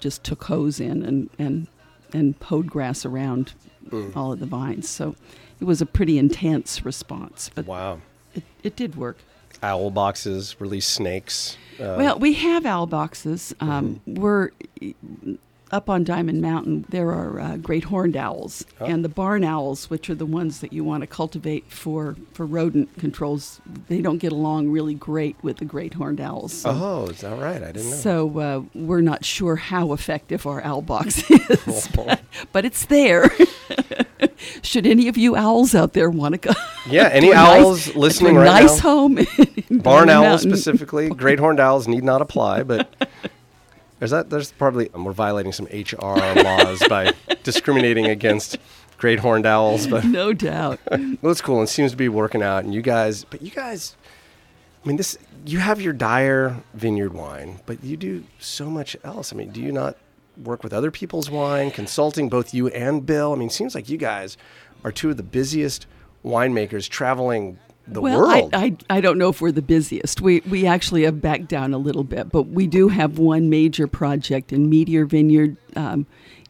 just 0.00 0.22
took 0.24 0.44
hose 0.44 0.80
in 0.80 1.02
and 1.02 1.30
and 1.38 1.66
and 2.12 2.34
hoed 2.42 2.68
grass 2.70 3.04
around 3.04 3.54
Mm. 3.90 4.16
all 4.16 4.32
of 4.32 4.40
the 4.40 4.46
vines. 4.46 4.88
So 4.88 5.14
it 5.60 5.64
was 5.64 5.82
a 5.82 5.86
pretty 5.86 6.16
intense 6.18 6.86
response, 6.86 7.50
but 7.54 7.66
Wow. 7.66 8.00
it, 8.34 8.42
it 8.62 8.76
did 8.76 8.96
work. 8.96 9.18
Owl 9.62 9.90
boxes 9.90 10.56
release 10.58 10.86
snakes. 10.86 11.58
Uh, 11.78 11.94
well, 11.98 12.18
we 12.18 12.32
have 12.32 12.64
owl 12.64 12.86
boxes. 12.86 13.54
Um, 13.60 14.00
Mm-hmm. 14.08 14.20
We're 14.22 14.50
up 15.74 15.90
on 15.90 16.04
Diamond 16.04 16.40
Mountain. 16.40 16.86
There 16.88 17.10
are 17.10 17.40
uh, 17.40 17.56
great 17.56 17.84
horned 17.84 18.16
owls 18.16 18.64
Oh. 18.80 18.86
and 18.86 19.04
the 19.04 19.08
barn 19.08 19.42
owls, 19.44 19.90
which 19.90 20.08
are 20.08 20.14
the 20.14 20.24
ones 20.26 20.60
that 20.60 20.72
you 20.72 20.84
want 20.84 21.00
to 21.02 21.06
cultivate 21.06 21.64
for 21.70 22.16
for 22.32 22.46
rodent 22.46 22.96
controls. 22.98 23.60
They 23.88 24.00
don't 24.00 24.18
get 24.18 24.32
along 24.32 24.70
really 24.70 24.94
great 24.94 25.36
with 25.42 25.58
the 25.58 25.64
great 25.64 25.94
horned 25.94 26.20
owls. 26.20 26.52
So, 26.52 26.70
oh, 26.72 27.06
is 27.10 27.20
that 27.22 27.38
right? 27.38 27.62
I 27.62 27.72
didn't 27.72 27.90
know. 27.90 27.96
so 27.96 28.38
uh, 28.38 28.62
we're 28.74 29.00
not 29.00 29.24
sure 29.24 29.56
how 29.56 29.92
effective 29.92 30.46
our 30.46 30.62
owl 30.62 30.82
box 30.82 31.28
is, 31.30 31.88
but, 31.94 32.20
but 32.52 32.64
it's 32.64 32.86
there. 32.86 33.30
Should 34.62 34.86
any 34.86 35.08
of 35.08 35.16
you 35.16 35.36
owls 35.36 35.74
out 35.74 35.92
there 35.92 36.10
want 36.10 36.32
to 36.34 36.38
go? 36.38 36.52
yeah, 36.88 37.08
any 37.12 37.30
a 37.30 37.34
nice- 37.34 37.62
owls 37.62 37.94
listening 37.96 38.36
right 38.36 38.62
nice 38.62 38.76
now? 38.76 38.90
home. 38.90 39.18
in 39.18 39.78
Barn 39.78 40.08
owls 40.10 40.24
Mountain. 40.44 40.50
specifically. 40.50 41.08
Great 41.08 41.38
horned 41.38 41.60
owls 41.60 41.88
need 41.88 42.04
not 42.04 42.20
apply, 42.22 42.62
but 42.62 42.93
there's 43.98 44.10
that. 44.10 44.30
There's 44.30 44.52
probably 44.52 44.90
um, 44.94 45.04
we're 45.04 45.12
violating 45.12 45.52
some 45.52 45.66
HR 45.66 46.16
laws 46.42 46.82
by 46.88 47.12
discriminating 47.42 48.06
against 48.06 48.58
great 48.98 49.20
horned 49.20 49.46
owls. 49.46 49.86
But 49.86 50.04
No 50.04 50.32
doubt. 50.32 50.80
well, 50.90 51.32
it's 51.32 51.40
cool 51.40 51.60
and 51.60 51.68
seems 51.68 51.90
to 51.92 51.96
be 51.96 52.08
working 52.08 52.42
out. 52.42 52.64
And 52.64 52.74
you 52.74 52.82
guys, 52.82 53.24
but 53.24 53.42
you 53.42 53.50
guys, 53.50 53.96
I 54.84 54.88
mean, 54.88 54.96
this 54.96 55.16
you 55.46 55.58
have 55.58 55.80
your 55.80 55.92
Dyer 55.92 56.56
Vineyard 56.74 57.12
wine, 57.12 57.60
but 57.66 57.82
you 57.84 57.96
do 57.96 58.24
so 58.38 58.70
much 58.70 58.96
else. 59.04 59.32
I 59.32 59.36
mean, 59.36 59.50
do 59.50 59.60
you 59.60 59.72
not 59.72 59.96
work 60.42 60.62
with 60.64 60.72
other 60.72 60.90
people's 60.90 61.30
wine, 61.30 61.70
consulting 61.70 62.28
both 62.28 62.54
you 62.54 62.68
and 62.68 63.04
Bill? 63.04 63.32
I 63.32 63.36
mean, 63.36 63.48
it 63.48 63.52
seems 63.52 63.74
like 63.74 63.88
you 63.88 63.98
guys 63.98 64.36
are 64.82 64.92
two 64.92 65.10
of 65.10 65.16
the 65.16 65.22
busiest 65.22 65.86
winemakers 66.24 66.88
traveling 66.88 67.58
the 67.86 68.00
well, 68.00 68.20
world. 68.20 68.54
I, 68.54 68.76
I 68.90 68.98
I 68.98 69.00
don't 69.00 69.18
know 69.18 69.28
if 69.28 69.40
we're 69.40 69.52
the 69.52 69.62
busiest. 69.62 70.20
We 70.20 70.40
we 70.48 70.66
actually 70.66 71.02
have 71.04 71.20
backed 71.20 71.48
down 71.48 71.74
a 71.74 71.78
little 71.78 72.04
bit, 72.04 72.30
but 72.30 72.44
we 72.44 72.66
do 72.66 72.88
have 72.88 73.18
one 73.18 73.50
major 73.50 73.86
project 73.86 74.52
in 74.52 74.68
Meteor 74.68 75.04
Vineyard. 75.06 75.56
Um, 75.76 76.06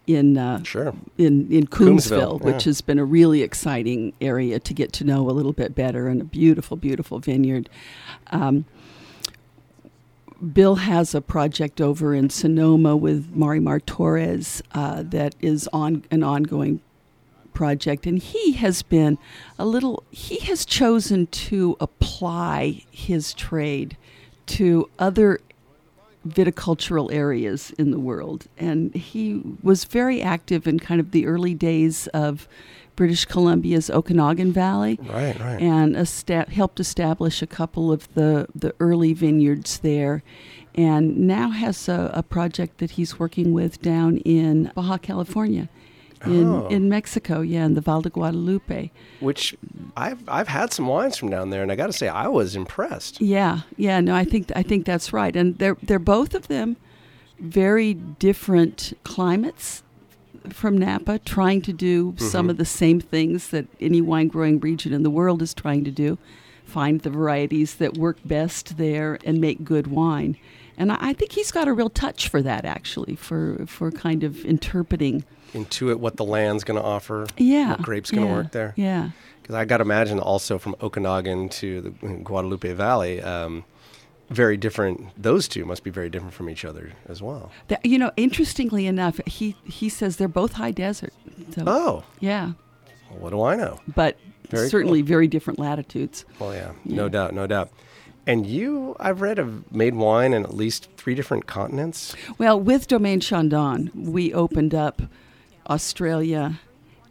in 0.07 0.37
uh, 0.37 0.63
Sure. 0.63 0.95
in 1.17 1.51
in 1.51 1.67
Coombsville, 1.67 2.39
Coombsville, 2.39 2.41
which 2.43 2.67
yeah. 2.67 2.71
has 2.71 2.81
been 2.83 2.99
a 2.99 3.05
really 3.05 3.43
exciting 3.43 4.13
area 4.21 4.61
to 4.61 4.75
get 4.75 4.93
to 4.95 5.05
know 5.05 5.31
a 5.31 5.33
little 5.33 5.55
bit 5.55 5.75
better, 5.75 6.09
and 6.09 6.21
a 6.21 6.25
beautiful, 6.25 6.77
beautiful 6.77 7.19
vineyard. 7.21 7.71
Um, 8.31 8.67
Bill 10.53 10.77
has 10.77 11.15
a 11.15 11.21
project 11.21 11.81
over 11.81 12.15
in 12.15 12.29
Sonoma 12.29 12.97
with 12.97 13.35
Marimar 13.35 13.81
Torres 13.85 14.63
uh, 14.73 15.03
that 15.07 15.35
is 15.41 15.69
on 15.73 16.05
an 16.11 16.23
ongoing 16.23 16.81
project, 17.55 18.07
and 18.07 18.19
he 18.19 18.53
has 18.53 18.83
been 18.83 19.17
a 19.59 19.65
little. 19.65 20.03
He 20.11 20.41
has 20.41 20.67
chosen 20.67 21.27
to 21.29 21.77
apply 21.81 22.85
his 22.91 23.33
trade 23.33 23.97
to 24.47 24.91
other 24.99 25.41
viticultural 26.27 27.13
areas 27.13 27.73
in 27.79 27.91
the 27.91 27.99
world. 27.99 28.47
And 28.59 28.95
he 28.95 29.43
was 29.63 29.85
very 29.85 30.23
active 30.23 30.67
in 30.67 30.79
kind 30.79 31.01
of 31.01 31.11
the 31.11 31.27
early 31.27 31.55
days 31.55 32.07
of 32.09 32.49
British 32.97 33.25
Columbia's 33.25 33.91
Okanagan 33.91 34.53
Valley. 34.53 34.99
Right, 35.03 35.39
right. 35.39 35.61
And 35.61 35.97
esta- 35.97 36.47
helped 36.51 36.81
establish 36.81 37.43
a 37.43 37.47
couple 37.47 37.93
of 37.93 38.13
the, 38.15 38.47
the 38.55 38.75
early 38.81 39.13
vineyards 39.13 39.79
there. 39.79 40.23
And 40.75 41.19
now 41.19 41.51
has 41.51 41.89
a, 41.89 42.11
a 42.15 42.23
project 42.23 42.79
that 42.79 42.93
he's 42.93 43.19
working 43.19 43.53
with 43.53 43.81
down 43.81 44.17
in 44.19 44.73
Baja 44.75 44.99
California, 44.99 45.69
in, 46.27 46.47
Oh. 46.47 46.67
in 46.69 46.89
Mexico, 46.89 47.41
yeah, 47.41 47.65
in 47.65 47.75
the 47.75 47.81
Val 47.81 48.03
de 48.03 48.11
Guadalupe. 48.11 48.91
which 49.21 49.57
I've 49.97 50.23
I've 50.29 50.49
had 50.49 50.73
some 50.73 50.87
wines 50.87 51.17
from 51.17 51.31
down 51.31 51.51
there, 51.51 51.63
and 51.63 51.71
I 51.73 51.77
got 51.77 51.87
to 51.87 51.93
say 51.93 52.09
I 52.09 52.29
was 52.29 52.57
impressed. 52.57 53.21
Yeah, 53.21 53.61
yeah, 53.77 54.01
no, 54.01 54.15
I 54.15 54.25
think 54.25 54.51
I 54.57 54.63
think 54.63 54.85
that's 54.85 55.13
right, 55.13 55.35
and 55.35 55.59
they're 55.59 55.77
they're 55.83 55.99
both 55.99 56.35
of 56.35 56.49
them 56.49 56.77
very 57.39 57.95
different 57.95 58.93
climates 59.05 59.83
from 60.51 60.77
Napa, 60.77 61.19
trying 61.21 61.63
to 61.63 61.73
do 61.73 62.15
some 62.19 62.45
mm-hmm. 62.45 62.51
of 62.51 62.57
the 62.59 62.65
same 62.65 63.01
things 63.01 63.49
that 63.49 63.67
any 63.81 64.01
wine 64.01 64.29
growing 64.29 64.61
region 64.61 64.93
in 64.93 65.03
the 65.03 65.11
world 65.11 65.41
is 65.41 65.55
trying 65.55 65.85
to 65.85 65.91
do, 65.91 66.19
find 66.65 67.01
the 67.01 67.11
varieties 67.11 67.77
that 67.77 67.97
work 67.97 68.19
best 68.25 68.77
there 68.77 69.19
and 69.25 69.41
make 69.41 69.65
good 69.65 69.87
wine, 69.87 70.37
and 70.77 70.93
I, 70.93 71.13
think 71.13 71.33
he's 71.33 71.51
got 71.51 71.69
a 71.69 71.73
real 71.73 71.91
touch 71.91 72.29
for 72.29 72.43
that 72.43 72.65
actually, 72.65 73.17
for 73.17 73.65
for 73.67 73.91
kind 73.91 74.25
of 74.25 74.45
interpreting. 74.45 75.25
Intuit 75.53 75.97
what 75.97 76.17
the 76.17 76.25
land's 76.25 76.65
going 76.65 76.81
to 76.81 76.85
offer. 76.87 77.27
Yeah, 77.37 77.71
what 77.71 77.83
grapes 77.83 78.11
going 78.11 78.25
to 78.27 78.29
yeah, 78.29 78.37
work 78.37 78.53
there. 78.53 78.75
Yeah. 78.77 79.11
Because 79.41 79.55
I 79.57 79.65
got 79.67 79.77
to 79.79 79.83
imagine 79.83 80.19
also 80.19 80.59
from 80.59 80.75
Okanagan 80.81 81.51
to 81.51 81.81
the 81.83 81.91
Guadalupe 81.91 82.73
Valley, 82.73 83.21
um, 83.21 83.65
very 84.31 84.57
different. 84.57 85.11
Those 85.23 85.47
two 85.49 85.65
must 85.67 85.85
be 85.85 85.91
very 85.91 86.09
different 86.09 86.33
from 86.35 86.49
each 86.49 86.65
other 86.65 86.93
as 87.07 87.21
well. 87.23 87.53
That, 87.69 87.85
you 87.85 87.99
know, 87.99 88.11
interestingly 88.17 88.87
enough, 88.87 89.21
he 89.27 89.55
he 89.65 89.89
says 89.89 90.17
they're 90.17 90.29
both 90.29 90.55
high 90.55 90.71
desert. 90.71 91.13
So, 91.55 91.65
Oh, 91.67 92.05
yeah. 92.21 92.53
well, 93.11 93.21
what 93.21 93.31
do 93.31 93.43
I 93.43 93.55
know? 93.55 93.81
but 93.95 94.17
Very 94.49 94.69
certainly 94.69 95.01
cool. 95.03 95.09
very 95.09 95.29
different 95.29 95.59
latitudes. 95.59 96.25
Well, 96.39 96.55
yeah, 96.55 96.73
no 96.85 97.09
doubt, 97.09 97.35
no 97.35 97.47
doubt. 97.47 97.71
And 98.27 98.47
you, 98.47 98.97
I've 98.99 99.21
read, 99.21 99.39
have 99.39 99.71
made 99.71 99.95
wine 99.95 100.33
in 100.33 100.45
at 100.45 100.55
least 100.55 100.89
three 100.97 101.15
different 101.15 101.47
continents. 101.47 102.15
Well, 102.39 102.59
with 102.59 102.89
Domaine 102.89 103.21
Chandon, 103.21 103.91
we 103.95 104.33
opened 104.33 104.75
up 104.75 105.03
Australia 105.69 106.61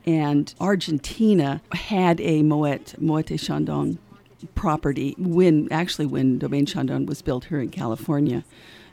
and 0.06 0.54
Argentina 0.60 1.62
had 1.72 2.20
a 2.20 2.44
Moet 2.44 2.96
Moete 3.00 3.40
Chandon 3.40 4.00
property 4.56 5.16
when 5.18 5.72
actually 5.72 6.06
when 6.06 6.38
Domaine 6.38 6.66
Chandon 6.66 7.06
was 7.06 7.22
built 7.22 7.46
here 7.46 7.62
in 7.62 7.70
California. 7.70 8.44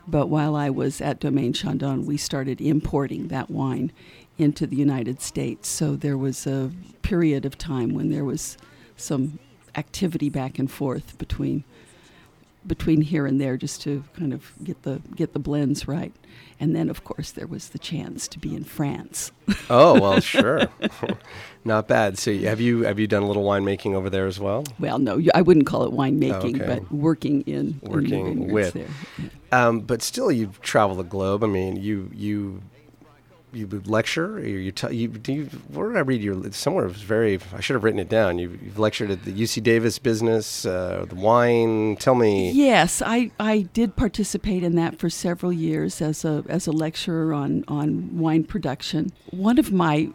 But 0.07 0.29
while 0.29 0.57
I 0.57 0.71
was 0.71 1.01
at 1.01 1.21
Domaine 1.21 1.53
Chandon, 1.53 2.07
we 2.07 2.17
started 2.17 2.61
importing 2.61 3.29
that 3.29 3.51
wine 3.51 3.93
into 4.39 4.67
the 4.67 4.77
United 4.77 5.21
States. 5.21 5.69
So 5.69 5.97
there 5.97 6.17
was 6.17 6.47
a 6.47 6.71
period 7.03 7.45
of 7.45 7.59
time 7.59 7.95
when 7.95 8.11
there 8.11 8.25
was 8.25 8.57
some 8.97 9.39
activity 9.77 10.29
back 10.29 10.59
and 10.59 10.71
forth 10.71 11.19
between 11.19 11.65
between 12.67 13.01
here 13.01 13.27
and 13.27 13.41
there 13.41 13.57
just 13.57 13.81
to 13.83 14.05
kind 14.17 14.33
of 14.33 14.53
get 14.63 14.83
the 14.83 15.01
get 15.17 15.33
the 15.33 15.39
blends 15.39 15.89
right. 15.89 16.13
And 16.63 16.77
then, 16.77 16.91
of 16.91 17.05
course, 17.05 17.31
there 17.31 17.47
was 17.47 17.71
the 17.71 17.79
chance 17.79 18.29
to 18.29 18.39
be 18.39 18.55
in 18.55 18.65
France. 18.65 19.33
Oh 19.71 19.99
well, 20.01 20.21
sure, 20.35 20.69
not 21.65 21.89
bad. 21.89 22.19
So 22.19 22.33
have 22.39 22.61
you 22.61 22.83
have 22.83 22.99
you 22.99 23.07
done 23.07 23.23
a 23.23 23.27
little 23.27 23.45
winemaking 23.45 23.95
over 23.95 24.09
there 24.11 24.27
as 24.27 24.39
well? 24.39 24.65
well, 24.79 24.99
no, 24.99 25.21
I 25.35 25.43
wouldn't 25.43 25.67
call 25.67 25.85
it 25.85 25.93
winemaking, 25.93 26.61
Okay. 26.61 26.67
but 26.81 26.93
working 26.93 27.43
in 27.43 27.79
in 27.83 27.91
Working 27.91 28.25
vineyards 28.25 28.53
with. 28.53 28.73
there. 28.75 28.89
Um, 29.53 29.81
but 29.81 30.03
still, 30.03 30.31
you 30.31 30.53
travel 30.63 30.95
the 30.97 31.03
globe. 31.03 31.43
I 31.43 31.47
mean, 31.49 31.77
you 31.77 32.11
you 32.15 32.63
you 33.53 33.67
lecture. 33.87 34.37
Or 34.37 34.41
you 34.41 34.73
tell 34.73 34.93
you 34.93 35.09
do. 35.09 35.33
You, 35.33 35.45
where 35.69 35.89
did 35.89 35.97
I 35.97 36.01
read 36.01 36.23
you? 36.23 36.51
Somewhere 36.53 36.85
it 36.85 36.89
was 36.89 37.03
very. 37.03 37.39
I 37.55 37.61
should 37.61 37.75
have 37.75 37.85
written 37.85 38.01
it 38.01 38.09
down. 38.09 38.39
You, 38.39 38.59
you've 38.63 38.79
lectured 38.79 39.11
at 39.11 39.25
the 39.25 39.33
UC 39.33 39.63
Davis 39.63 39.99
business, 39.99 40.65
uh, 40.65 41.07
the 41.09 41.15
wine. 41.15 41.97
Tell 41.97 42.15
me. 42.15 42.51
Yes, 42.53 43.03
I, 43.05 43.31
I 43.39 43.63
did 43.73 43.97
participate 43.97 44.63
in 44.63 44.77
that 44.77 44.99
for 44.99 45.11
several 45.11 45.53
years 45.53 46.01
as 46.01 46.25
a 46.25 46.45
as 46.49 46.67
a 46.67 46.73
lecturer 46.73 47.33
on 47.33 47.65
on 47.69 48.19
wine 48.19 48.45
production. 48.45 49.13
One 49.31 49.59
of 49.59 49.73
my 49.73 50.11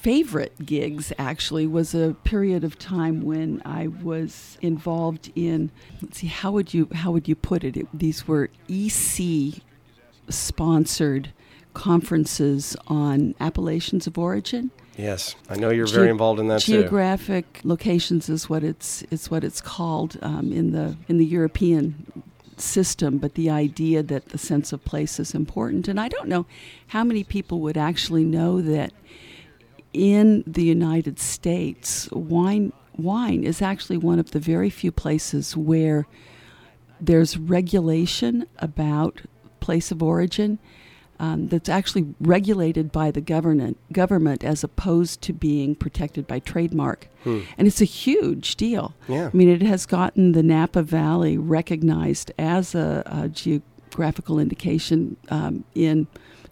favorite 0.00 0.64
gigs 0.64 1.12
actually 1.18 1.66
was 1.66 1.94
a 1.94 2.16
period 2.24 2.64
of 2.64 2.78
time 2.78 3.20
when 3.22 3.60
I 3.66 3.88
was 3.88 4.56
involved 4.62 5.30
in 5.36 5.70
let's 6.00 6.20
see 6.20 6.26
how 6.26 6.52
would 6.52 6.72
you 6.72 6.88
how 6.94 7.10
would 7.10 7.28
you 7.28 7.34
put 7.34 7.64
it, 7.64 7.76
it 7.76 7.86
these 7.92 8.26
were 8.26 8.48
EC 8.66 9.60
sponsored 10.30 11.34
conferences 11.74 12.76
on 12.88 13.34
appellations 13.40 14.06
of 14.06 14.18
origin 14.18 14.70
Yes, 15.00 15.34
I 15.48 15.56
know 15.56 15.70
you're 15.70 15.86
very 15.86 16.10
involved 16.10 16.40
in 16.40 16.48
that 16.48 16.60
too. 16.60 16.82
Geographic 16.82 17.60
locations 17.64 18.28
is 18.28 18.50
what 18.50 18.62
it's 18.62 19.02
it's 19.10 19.30
what 19.30 19.44
it's 19.44 19.60
called 19.60 20.18
um, 20.20 20.52
in 20.52 20.72
the 20.72 20.96
in 21.08 21.16
the 21.16 21.24
European 21.24 22.22
system, 22.58 23.16
but 23.16 23.34
the 23.34 23.48
idea 23.48 24.02
that 24.02 24.28
the 24.28 24.38
sense 24.38 24.72
of 24.72 24.84
place 24.84 25.18
is 25.18 25.34
important. 25.34 25.88
And 25.88 25.98
I 25.98 26.08
don't 26.08 26.28
know 26.28 26.44
how 26.88 27.02
many 27.02 27.24
people 27.24 27.60
would 27.60 27.78
actually 27.78 28.24
know 28.24 28.60
that 28.60 28.92
in 29.92 30.44
the 30.46 30.64
United 30.64 31.18
States, 31.18 32.10
wine 32.10 32.72
wine 32.96 33.42
is 33.44 33.62
actually 33.62 33.96
one 33.96 34.18
of 34.18 34.32
the 34.32 34.40
very 34.40 34.68
few 34.68 34.92
places 34.92 35.56
where 35.56 36.06
there's 37.00 37.38
regulation 37.38 38.46
about 38.58 39.22
place 39.60 39.90
of 39.90 40.02
origin 40.02 40.58
um, 41.20 41.48
that's 41.48 41.68
actually 41.68 42.14
regulated 42.18 42.90
by 42.90 43.10
the 43.10 43.20
government 43.20 43.76
government 43.92 44.42
as 44.42 44.64
opposed 44.64 45.20
to 45.22 45.32
being 45.34 45.74
protected 45.74 46.26
by 46.26 46.38
trademark, 46.38 47.08
and 47.58 47.68
it's 47.68 47.82
a 47.82 47.84
huge 47.84 48.56
deal. 48.56 48.94
Yeah. 49.06 49.28
I 49.32 49.36
mean, 49.36 49.48
it 49.48 49.62
has 49.62 49.84
gotten 49.84 50.32
the 50.32 50.42
Napa 50.42 50.82
Valley 50.82 51.36
recognized 51.36 52.32
as 52.38 52.74
a, 52.74 53.02
a 53.04 53.28
geographical 53.28 54.38
indication 54.38 55.18
um, 55.28 55.64
in 55.74 56.06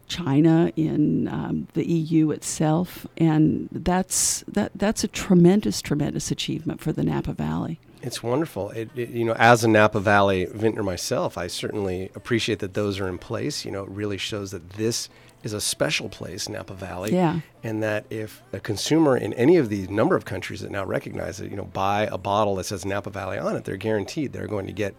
China, 0.07 0.71
in 0.77 1.29
um, 1.29 1.67
the 1.73 1.89
EU 1.89 2.31
itself, 2.31 3.07
and 3.17 3.71
that's 3.73 4.45
that 4.47 4.73
that's 4.75 5.03
a 5.03 5.09
tremendous, 5.09 5.81
tremendous 5.81 6.31
achievement 6.31 6.81
for 6.83 6.93
the 6.93 7.03
Napa 7.03 7.33
Valley. 7.33 7.81
It's 8.03 8.23
wonderful. 8.23 8.71
It, 8.71 8.91
it, 8.95 9.11
you 9.11 9.25
know, 9.25 9.35
as 9.35 9.65
a 9.65 9.69
Napa 9.69 10.01
Valley 10.01 10.47
vintner 10.47 10.83
myself, 10.83 11.37
I 11.37 11.49
certainly 11.49 12.11
appreciate 12.15 12.61
that 12.61 12.75
those 12.75 13.01
are 13.01 13.09
in 13.09 13.19
place. 13.19 13.65
You 13.65 13.73
know, 13.73 13.83
it 13.83 13.91
really 13.91 14.19
shows 14.19 14.53
that 14.53 14.71
this 14.71 15.09
is 15.43 15.53
a 15.53 15.61
special 15.61 16.09
place, 16.09 16.49
Napa 16.49 16.75
Valley. 16.75 17.13
Yeah. 17.13 17.41
And 17.63 17.83
that 17.83 18.07
if 18.11 18.43
a 18.53 18.61
consumer 18.61 19.17
in 19.17 19.33
any 19.35 19.57
of 19.57 19.69
the 19.69 19.87
number 19.89 20.17
of 20.17 20.25
countries 20.25 20.61
that 20.61 20.71
now 20.71 20.85
recognize 20.85 21.41
it, 21.41 21.51
you 21.51 21.57
know, 21.57 21.65
buy 21.65 22.09
a 22.11 22.19
bottle 22.19 22.57
that 22.57 22.65
says 22.65 22.85
Napa 22.85 23.11
Valley 23.11 23.39
on 23.39 23.57
it, 23.57 23.65
they're 23.65 23.77
guaranteed 23.77 24.33
they're 24.33 24.47
going 24.47 24.67
to 24.67 24.73
get 24.73 24.95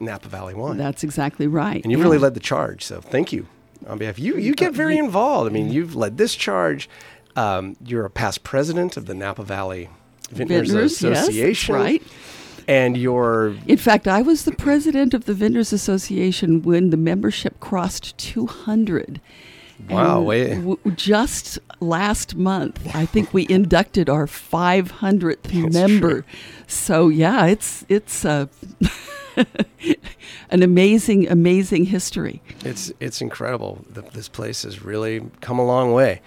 Napa 0.00 0.28
Valley 0.28 0.54
wine. 0.54 0.76
That's 0.76 1.04
exactly 1.04 1.46
right. 1.46 1.82
and 1.82 1.92
you've 1.92 2.00
yeah. 2.00 2.04
really 2.04 2.18
led 2.18 2.34
the 2.34 2.40
charge. 2.40 2.84
So 2.84 3.00
thank 3.00 3.32
you 3.32 3.46
on 3.86 3.98
behalf. 3.98 4.18
You 4.18 4.36
you 4.36 4.54
get 4.54 4.72
very 4.72 4.98
involved. 4.98 5.50
I 5.50 5.52
mean, 5.52 5.70
you've 5.70 5.94
led 5.94 6.18
this 6.18 6.34
charge. 6.34 6.88
Um, 7.36 7.76
you're 7.84 8.04
a 8.04 8.10
past 8.10 8.42
president 8.42 8.96
of 8.96 9.06
the 9.06 9.14
Napa 9.14 9.44
Valley 9.44 9.88
Vintners, 10.30 10.70
Vintners, 10.70 11.02
yes, 11.02 11.18
Association. 11.22 11.74
right. 11.74 12.02
And 12.68 12.96
you're 12.96 13.56
In 13.66 13.78
fact, 13.78 14.06
I 14.06 14.22
was 14.22 14.44
the 14.44 14.52
president 14.52 15.14
of 15.14 15.24
the 15.24 15.34
Vintners 15.34 15.72
Association 15.72 16.62
when 16.62 16.90
the 16.90 16.96
membership 16.96 17.58
crossed 17.60 18.16
200. 18.18 19.20
Wow, 19.88 20.20
wait. 20.20 20.56
w- 20.56 20.78
just 20.94 21.58
last 21.80 22.36
month, 22.36 22.94
I 22.94 23.06
think 23.06 23.32
we 23.32 23.46
inducted 23.48 24.10
our 24.10 24.26
500th 24.26 25.72
member. 25.72 26.24
So 26.66 27.08
yeah, 27.08 27.46
it's 27.46 27.84
it's 27.88 28.24
uh, 28.24 28.46
an 30.50 30.62
amazing, 30.62 31.28
amazing 31.28 31.86
history. 31.86 32.42
It's 32.64 32.92
it's 33.00 33.20
incredible. 33.20 33.84
The, 33.88 34.02
this 34.02 34.28
place 34.28 34.64
has 34.64 34.82
really 34.82 35.22
come 35.40 35.58
a 35.58 35.64
long 35.64 35.92
way. 35.92 36.20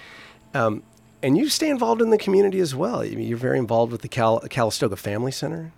Um, 0.54 0.84
and 1.22 1.38
you 1.38 1.48
stay 1.48 1.70
involved 1.70 2.02
in 2.02 2.10
the 2.10 2.18
community 2.18 2.60
as 2.60 2.76
well. 2.76 3.02
I 3.02 3.10
mean, 3.10 3.28
you're 3.28 3.38
very 3.38 3.58
involved 3.58 3.92
with 3.92 4.02
the 4.02 4.10
Cal- 4.10 4.42
Calistoga 4.50 4.98
Family 4.98 5.32
Center. 5.32 5.72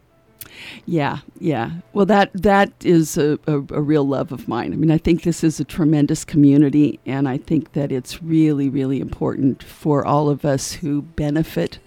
Yeah, 0.85 1.19
yeah. 1.39 1.71
Well, 1.93 2.05
that 2.07 2.31
that 2.33 2.71
is 2.83 3.17
a, 3.17 3.39
a, 3.47 3.55
a 3.57 3.81
real 3.81 4.07
love 4.07 4.31
of 4.31 4.47
mine. 4.47 4.73
I 4.73 4.75
mean, 4.75 4.91
I 4.91 4.97
think 4.97 5.23
this 5.23 5.43
is 5.43 5.59
a 5.59 5.65
tremendous 5.65 6.25
community, 6.25 6.99
and 7.05 7.27
I 7.27 7.37
think 7.37 7.73
that 7.73 7.91
it's 7.91 8.21
really, 8.23 8.69
really 8.69 8.99
important 8.99 9.63
for 9.63 10.05
all 10.05 10.29
of 10.29 10.45
us 10.45 10.73
who 10.73 11.01
benefit 11.03 11.79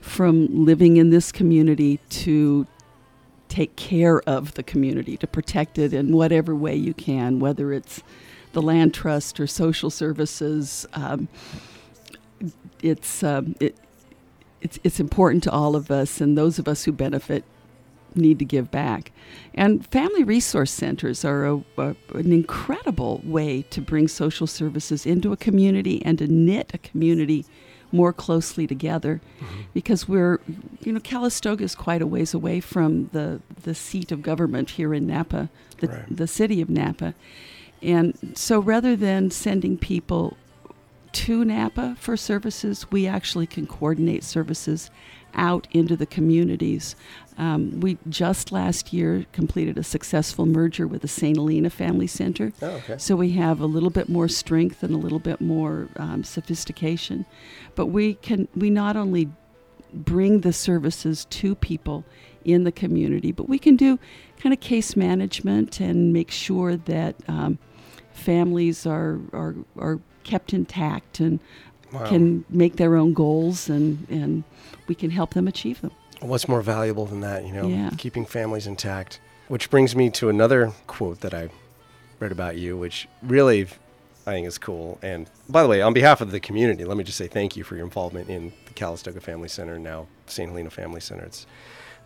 from 0.00 0.48
living 0.64 0.96
in 0.96 1.10
this 1.10 1.32
community 1.32 2.00
to 2.10 2.66
take 3.48 3.76
care 3.76 4.20
of 4.22 4.54
the 4.54 4.62
community, 4.62 5.16
to 5.16 5.26
protect 5.26 5.78
it 5.78 5.92
in 5.92 6.12
whatever 6.12 6.54
way 6.54 6.74
you 6.74 6.94
can, 6.94 7.40
whether 7.40 7.72
it's 7.72 8.02
the 8.52 8.62
land 8.62 8.94
trust 8.94 9.40
or 9.40 9.46
social 9.46 9.90
services. 9.90 10.86
Um, 10.94 11.28
it's 12.82 13.22
um, 13.22 13.54
it, 13.60 13.76
it's 14.60 14.78
it's 14.84 15.00
important 15.00 15.42
to 15.44 15.50
all 15.50 15.76
of 15.76 15.90
us, 15.90 16.20
and 16.20 16.36
those 16.38 16.58
of 16.58 16.68
us 16.68 16.84
who 16.84 16.92
benefit 16.92 17.44
need 18.14 18.38
to 18.38 18.44
give 18.44 18.70
back. 18.70 19.12
And 19.54 19.86
family 19.86 20.24
resource 20.24 20.70
centers 20.70 21.24
are 21.24 21.46
a, 21.46 21.56
a, 21.78 21.96
an 22.14 22.32
incredible 22.32 23.20
way 23.24 23.62
to 23.70 23.80
bring 23.80 24.08
social 24.08 24.46
services 24.46 25.06
into 25.06 25.32
a 25.32 25.36
community 25.36 26.04
and 26.04 26.18
to 26.18 26.26
knit 26.26 26.70
a 26.74 26.78
community 26.78 27.44
more 27.92 28.12
closely 28.12 28.68
together 28.68 29.20
mm-hmm. 29.40 29.62
because 29.74 30.06
we're 30.06 30.38
you 30.84 30.92
know 30.92 31.00
Calistoga 31.00 31.64
is 31.64 31.74
quite 31.74 32.00
a 32.00 32.06
ways 32.06 32.32
away 32.32 32.60
from 32.60 33.08
the 33.12 33.40
the 33.64 33.74
seat 33.74 34.12
of 34.12 34.22
government 34.22 34.70
here 34.70 34.94
in 34.94 35.08
Napa 35.08 35.50
the, 35.78 35.88
Right. 35.88 36.16
the 36.16 36.28
city 36.28 36.60
of 36.60 36.70
Napa 36.70 37.14
and 37.82 38.32
so 38.34 38.60
rather 38.60 38.94
than 38.94 39.30
sending 39.30 39.78
people 39.78 40.36
to 41.12 41.44
Napa 41.44 41.96
for 41.98 42.16
services, 42.16 42.90
we 42.90 43.06
actually 43.06 43.46
can 43.46 43.66
coordinate 43.66 44.24
services 44.24 44.90
out 45.34 45.66
into 45.72 45.96
the 45.96 46.06
communities. 46.06 46.96
Um, 47.40 47.80
we 47.80 47.96
just 48.10 48.52
last 48.52 48.92
year 48.92 49.24
completed 49.32 49.78
a 49.78 49.82
successful 49.82 50.44
merger 50.44 50.86
with 50.86 51.00
the 51.00 51.08
St. 51.08 51.38
Helena 51.38 51.70
Family 51.70 52.06
Center. 52.06 52.52
Oh, 52.60 52.66
okay. 52.66 52.98
So 52.98 53.16
we 53.16 53.30
have 53.32 53.60
a 53.60 53.66
little 53.66 53.88
bit 53.88 54.10
more 54.10 54.28
strength 54.28 54.82
and 54.82 54.94
a 54.94 54.98
little 54.98 55.18
bit 55.18 55.40
more 55.40 55.88
um, 55.96 56.22
sophistication. 56.22 57.24
But 57.74 57.86
we 57.86 58.14
can 58.14 58.46
we 58.54 58.68
not 58.68 58.94
only 58.94 59.30
bring 59.94 60.42
the 60.42 60.52
services 60.52 61.24
to 61.30 61.54
people 61.54 62.04
in 62.44 62.64
the 62.64 62.72
community, 62.72 63.32
but 63.32 63.48
we 63.48 63.58
can 63.58 63.74
do 63.74 63.98
kind 64.38 64.52
of 64.52 64.60
case 64.60 64.94
management 64.94 65.80
and 65.80 66.12
make 66.12 66.30
sure 66.30 66.76
that 66.76 67.16
um, 67.26 67.58
families 68.12 68.84
are, 68.86 69.18
are 69.32 69.54
are 69.78 69.98
kept 70.24 70.52
intact 70.52 71.20
and 71.20 71.40
Wow. 71.92 72.06
can 72.06 72.44
make 72.48 72.76
their 72.76 72.94
own 72.94 73.14
goals 73.14 73.68
and, 73.68 74.06
and 74.08 74.44
we 74.86 74.94
can 74.94 75.10
help 75.10 75.34
them 75.34 75.48
achieve 75.48 75.80
them. 75.80 75.90
What's 76.20 76.48
more 76.48 76.60
valuable 76.62 77.06
than 77.06 77.20
that, 77.20 77.44
you 77.46 77.52
know, 77.52 77.66
Yeah. 77.68 77.90
keeping 77.96 78.24
families 78.26 78.66
intact? 78.66 79.20
Which 79.48 79.70
brings 79.70 79.96
me 79.96 80.10
to 80.10 80.28
another 80.28 80.72
quote 80.86 81.20
that 81.20 81.34
I 81.34 81.48
read 82.18 82.30
about 82.32 82.56
you, 82.56 82.76
which 82.76 83.08
really 83.22 83.66
I 84.26 84.32
think 84.32 84.46
is 84.46 84.58
cool. 84.58 84.98
And 85.02 85.28
by 85.48 85.62
the 85.62 85.68
way, 85.68 85.80
on 85.80 85.92
behalf 85.94 86.20
of 86.20 86.30
the 86.30 86.38
community, 86.40 86.84
let 86.84 86.96
me 86.96 87.04
just 87.04 87.16
say 87.18 87.26
thank 87.26 87.56
you 87.56 87.64
for 87.64 87.74
your 87.74 87.84
involvement 87.84 88.28
in 88.28 88.52
the 88.66 88.74
Calistoga 88.74 89.20
Family 89.20 89.48
Center, 89.48 89.78
now 89.78 90.06
St. 90.26 90.48
Helena 90.50 90.70
Family 90.70 91.00
Center. 91.00 91.24
It's 91.24 91.46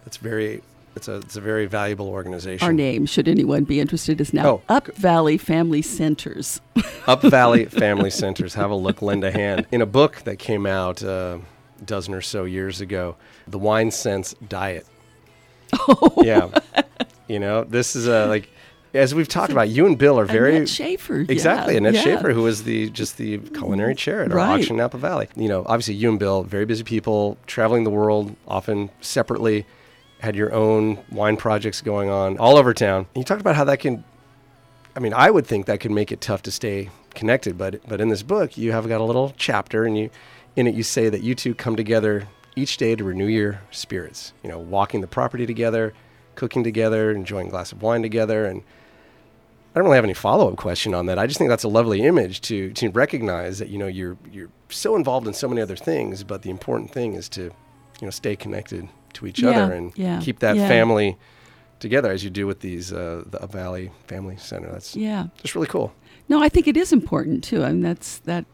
it's 0.06 0.16
very 0.16 0.62
it's 0.96 1.08
a 1.08 1.16
it's 1.16 1.34
a 1.36 1.40
very 1.40 1.66
valuable 1.66 2.06
organization. 2.08 2.64
Our 2.64 2.72
name, 2.72 3.04
should 3.06 3.26
anyone 3.28 3.64
be 3.64 3.80
interested, 3.80 4.20
is 4.20 4.32
now 4.32 4.46
Oh, 4.48 4.62
Up 4.68 4.86
Valley 4.96 5.36
Family 5.36 5.82
Centers. 5.82 6.60
Up 7.08 7.20
Valley 7.22 7.64
Family 7.82 8.10
Centers. 8.10 8.54
Have 8.54 8.70
a 8.70 8.76
look, 8.76 9.02
lend 9.02 9.24
a 9.24 9.32
hand. 9.32 9.66
In 9.72 9.82
a 9.82 9.86
book 9.86 10.22
that 10.24 10.38
came 10.38 10.66
out 10.66 11.02
uh, 11.02 11.38
dozen 11.84 12.14
or 12.14 12.20
so 12.20 12.44
years 12.44 12.80
ago, 12.80 13.16
The 13.46 13.58
Wine 13.58 13.90
Sense 13.90 14.34
Diet. 14.48 14.86
Oh. 15.72 16.12
Yeah. 16.24 16.50
You 17.28 17.38
know, 17.38 17.64
this 17.64 17.96
is 17.96 18.06
a, 18.06 18.26
like, 18.26 18.50
as 18.92 19.14
we've 19.14 19.28
talked 19.28 19.50
about, 19.50 19.68
you 19.68 19.86
and 19.86 19.98
Bill 19.98 20.18
are 20.20 20.24
very. 20.24 20.56
Annette 20.56 20.68
Schaefer. 20.68 21.20
yeah, 21.20 21.26
Exactly, 21.32 21.76
Annette 21.76 21.94
yeah. 21.94 22.02
Schaefer, 22.02 22.32
who 22.32 22.42
was 22.42 22.62
the 22.64 22.90
just 22.90 23.16
the 23.16 23.38
culinary 23.38 23.92
mm-hmm. 23.92 23.98
chair 23.98 24.22
at 24.22 24.30
our 24.30 24.36
Right. 24.36 24.60
auction 24.60 24.74
in 24.74 24.76
Napa 24.78 24.98
Valley. 24.98 25.28
You 25.34 25.48
know, 25.48 25.62
obviously 25.66 25.94
you 25.94 26.10
and 26.10 26.18
Bill, 26.18 26.42
very 26.44 26.64
busy 26.64 26.84
people, 26.84 27.36
traveling 27.46 27.84
the 27.84 27.90
world, 27.90 28.36
often 28.46 28.90
separately, 29.00 29.66
had 30.20 30.36
your 30.36 30.52
own 30.52 30.98
wine 31.10 31.36
projects 31.36 31.80
going 31.80 32.08
on 32.08 32.38
all 32.38 32.56
over 32.56 32.72
town. 32.72 33.06
And 33.14 33.22
you 33.22 33.24
talked 33.24 33.40
about 33.40 33.56
how 33.56 33.64
that 33.64 33.80
can, 33.80 34.04
I 34.94 35.00
mean, 35.00 35.12
I 35.12 35.30
would 35.30 35.46
think 35.46 35.66
that 35.66 35.80
could 35.80 35.90
make 35.90 36.12
it 36.12 36.20
tough 36.20 36.42
to 36.42 36.50
stay 36.50 36.90
connected, 37.14 37.58
but 37.58 37.80
but 37.88 38.00
in 38.00 38.08
this 38.10 38.22
book, 38.22 38.56
you 38.56 38.72
have 38.72 38.88
got 38.88 39.00
a 39.00 39.04
little 39.04 39.34
chapter, 39.36 39.84
and 39.84 39.96
you 39.98 40.10
in 40.56 40.66
it 40.66 40.74
you 40.74 40.82
say 40.82 41.08
that 41.08 41.22
you 41.22 41.34
two 41.34 41.54
come 41.54 41.76
together 41.76 42.28
each 42.56 42.76
day 42.76 42.94
to 42.94 43.02
renew 43.04 43.26
your 43.26 43.60
spirits. 43.70 44.32
You 44.42 44.50
know, 44.50 44.58
walking 44.58 45.00
the 45.00 45.06
property 45.06 45.46
together, 45.46 45.92
cooking 46.36 46.62
together, 46.64 47.10
enjoying 47.10 47.48
a 47.48 47.50
glass 47.50 47.72
of 47.72 47.82
wine 47.82 48.02
together, 48.02 48.44
and 48.46 48.62
I 49.74 49.78
don't 49.78 49.84
really 49.84 49.96
have 49.96 50.04
any 50.04 50.14
follow 50.14 50.48
up 50.50 50.56
question 50.56 50.94
on 50.94 51.06
that. 51.06 51.18
I 51.18 51.26
just 51.26 51.38
think 51.38 51.48
that's 51.48 51.64
a 51.64 51.68
lovely 51.68 52.02
image 52.02 52.40
to 52.42 52.70
to 52.74 52.90
recognize 52.90 53.58
that 53.58 53.68
you 53.70 53.78
know 53.78 53.88
you're 53.88 54.16
you're 54.30 54.50
so 54.68 54.94
involved 54.96 55.26
in 55.26 55.34
so 55.34 55.48
many 55.48 55.60
other 55.60 55.76
things, 55.76 56.22
but 56.24 56.42
the 56.42 56.50
important 56.50 56.90
thing 56.92 57.14
is 57.14 57.28
to 57.30 57.42
you 57.42 57.52
know 58.02 58.10
stay 58.10 58.36
connected 58.36 58.88
to 59.14 59.26
each 59.26 59.40
Yeah, 59.40 59.50
other 59.50 59.72
and 59.72 59.92
yeah, 59.96 60.20
keep 60.20 60.38
that 60.40 60.56
yeah. 60.56 60.68
family 60.68 61.16
together 61.80 62.10
as 62.12 62.22
you 62.22 62.30
do 62.30 62.46
with 62.46 62.60
these 62.60 62.92
uh, 62.92 63.24
the 63.26 63.44
Valley 63.48 63.90
Family 64.06 64.36
Center. 64.36 64.70
That's 64.70 64.94
Yeah. 64.94 65.26
just 65.42 65.54
really 65.56 65.66
cool. 65.66 65.92
No, 66.28 66.40
I 66.42 66.48
think 66.48 66.66
it 66.68 66.76
is 66.76 66.92
important 66.92 67.42
too. 67.44 67.64
I 67.64 67.68
mean, 67.72 67.82
that's 67.82 68.18
that. 68.20 68.44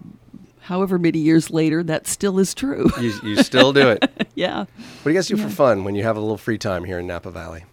However 0.71 0.99
many 0.99 1.18
years 1.18 1.51
later, 1.51 1.83
that 1.83 2.07
still 2.07 2.39
is 2.39 2.55
true. 2.55 2.89
You 3.01 3.12
you 3.25 3.37
still 3.43 3.73
do 3.73 3.89
it. 3.89 4.01
Yeah. 4.37 4.59
What 4.61 5.05
do 5.05 5.11
you 5.11 5.14
guys 5.16 5.27
do 5.29 5.37
Yeah. 5.37 5.45
for 5.49 5.51
fun 5.51 5.85
when 5.85 5.95
you 5.97 6.05
have 6.05 6.16
a 6.16 6.21
little 6.21 6.39
free 6.39 6.57
time 6.59 6.85
here 6.85 6.99
in 7.01 7.07
Napa 7.07 7.31
Valley? 7.31 7.64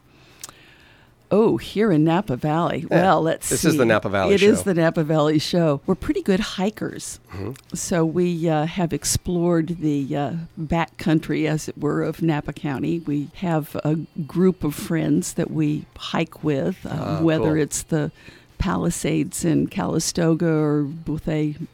Oh, 1.29 1.57
here 1.57 1.91
in 1.91 2.03
Napa 2.05 2.35
Valley. 2.37 2.85
Yeah. 2.89 3.01
Well, 3.01 3.21
let's 3.21 3.49
This 3.49 3.61
see. 3.61 3.69
is 3.69 3.77
the 3.77 3.85
Napa 3.85 4.07
Valley 4.09 4.33
It 4.35 4.41
is 4.41 4.59
show. 4.59 4.63
the 4.63 4.73
Napa 4.73 5.03
Valley 5.03 5.39
show. 5.39 5.81
We're 5.85 5.95
pretty 5.95 6.21
good 6.21 6.39
hikers. 6.39 7.19
Mm-hmm. 7.33 7.75
So 7.75 8.05
we 8.05 8.47
uh, 8.49 8.65
have 8.65 8.93
explored 8.93 9.77
the 9.81 10.15
uh, 10.15 10.33
back 10.57 10.97
country, 10.97 11.45
as 11.47 11.67
it 11.67 11.77
were, 11.77 12.01
of 12.01 12.21
Napa 12.21 12.53
County. 12.53 12.99
We 12.99 13.27
have 13.35 13.75
a 13.83 13.95
group 14.25 14.63
of 14.63 14.73
friends 14.73 15.33
that 15.33 15.51
we 15.51 15.85
hike 15.97 16.43
with, 16.45 16.85
um, 16.85 16.97
Ah, 16.99 17.21
whether 17.21 17.53
cool. 17.55 17.61
it's 17.61 17.83
the 17.83 18.11
Palisades 18.57 19.43
in 19.45 19.67
Calistoga 19.67 20.47
or 20.49 20.83
Bothe 20.83 21.67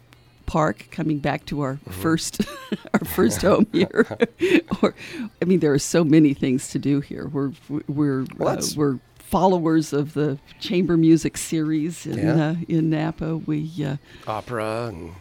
Park, 0.46 0.88
coming 0.92 1.20
back 1.20 1.46
to 1.46 1.62
our 1.62 1.74
Mm-hmm. 1.76 2.02
first 2.02 2.42
our 2.94 3.00
first 3.06 3.42
home 3.42 3.68
here. 3.72 4.06
or, 4.82 4.94
I 5.42 5.46
mean, 5.46 5.60
there 5.60 5.74
are 5.74 5.80
so 5.80 6.04
many 6.04 6.34
things 6.34 6.70
to 6.70 6.80
do 6.80 7.00
here. 7.00 7.28
We're 7.28 7.52
we're 7.88 8.26
Well, 8.38 8.60
uh, 8.60 8.62
we're 8.76 9.00
followers 9.18 9.94
of 9.94 10.14
the 10.14 10.38
chamber 10.60 10.96
music 10.98 11.38
series 11.38 12.06
in 12.06 12.18
Yeah. 12.20 12.46
uh, 12.50 12.56
in 12.68 12.90
Napa. 12.90 13.38
We 13.38 13.72
uh, 13.84 13.98
Opera 14.28 14.88
and 14.90 15.12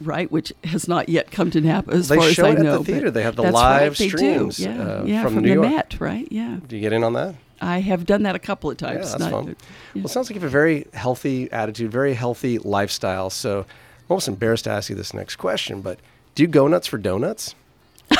right, 0.00 0.30
which 0.32 0.52
has 0.64 0.88
not 0.88 1.08
yet 1.10 1.30
come 1.30 1.50
to 1.50 1.60
Napa, 1.60 1.90
as 1.92 2.08
They 2.08 2.16
far 2.16 2.30
show 2.30 2.46
as 2.46 2.48
I 2.48 2.52
it 2.52 2.52
at 2.52 2.56
the 2.58 2.64
know. 2.64 2.78
but 2.78 2.86
theater. 2.86 3.10
They 3.10 3.22
have 3.22 3.36
the 3.36 3.42
live 3.42 3.90
right, 3.92 3.98
they 3.98 4.08
streams, 4.08 4.58
Yeah, 4.58 4.80
uh, 4.82 5.04
yeah, 5.04 5.22
from 5.22 5.34
from, 5.34 5.42
New 5.42 5.48
the 5.50 5.54
York. 5.54 5.68
Met, 5.68 6.00
right? 6.00 6.26
Yeah, 6.30 6.58
do 6.66 6.76
you 6.76 6.80
get 6.82 6.92
in 6.94 7.04
on 7.04 7.12
that? 7.14 7.34
I 7.60 7.80
have 7.80 8.04
done 8.06 8.22
that 8.24 8.34
a 8.34 8.38
couple 8.38 8.70
of 8.70 8.80
Yeah, 8.80 8.88
times. 8.94 9.10
that's 9.10 9.20
not- 9.20 9.30
fun. 9.30 9.46
yeah. 9.48 9.54
Well, 9.96 10.04
it 10.06 10.08
sounds 10.08 10.28
like 10.28 10.34
you 10.36 10.40
have 10.40 10.48
a 10.48 10.50
very 10.50 10.86
healthy 10.94 11.50
attitude, 11.52 11.90
very 11.92 12.14
healthy 12.14 12.58
lifestyle. 12.58 13.28
So 13.30 13.66
I'm 14.04 14.12
almost 14.12 14.28
embarrassed 14.28 14.64
to 14.64 14.70
ask 14.70 14.90
you 14.90 14.96
this 14.96 15.14
next 15.14 15.36
question, 15.36 15.80
but 15.80 15.98
do 16.34 16.42
you 16.42 16.46
go 16.46 16.68
nuts 16.68 16.86
for 16.86 16.98
donuts? 16.98 17.54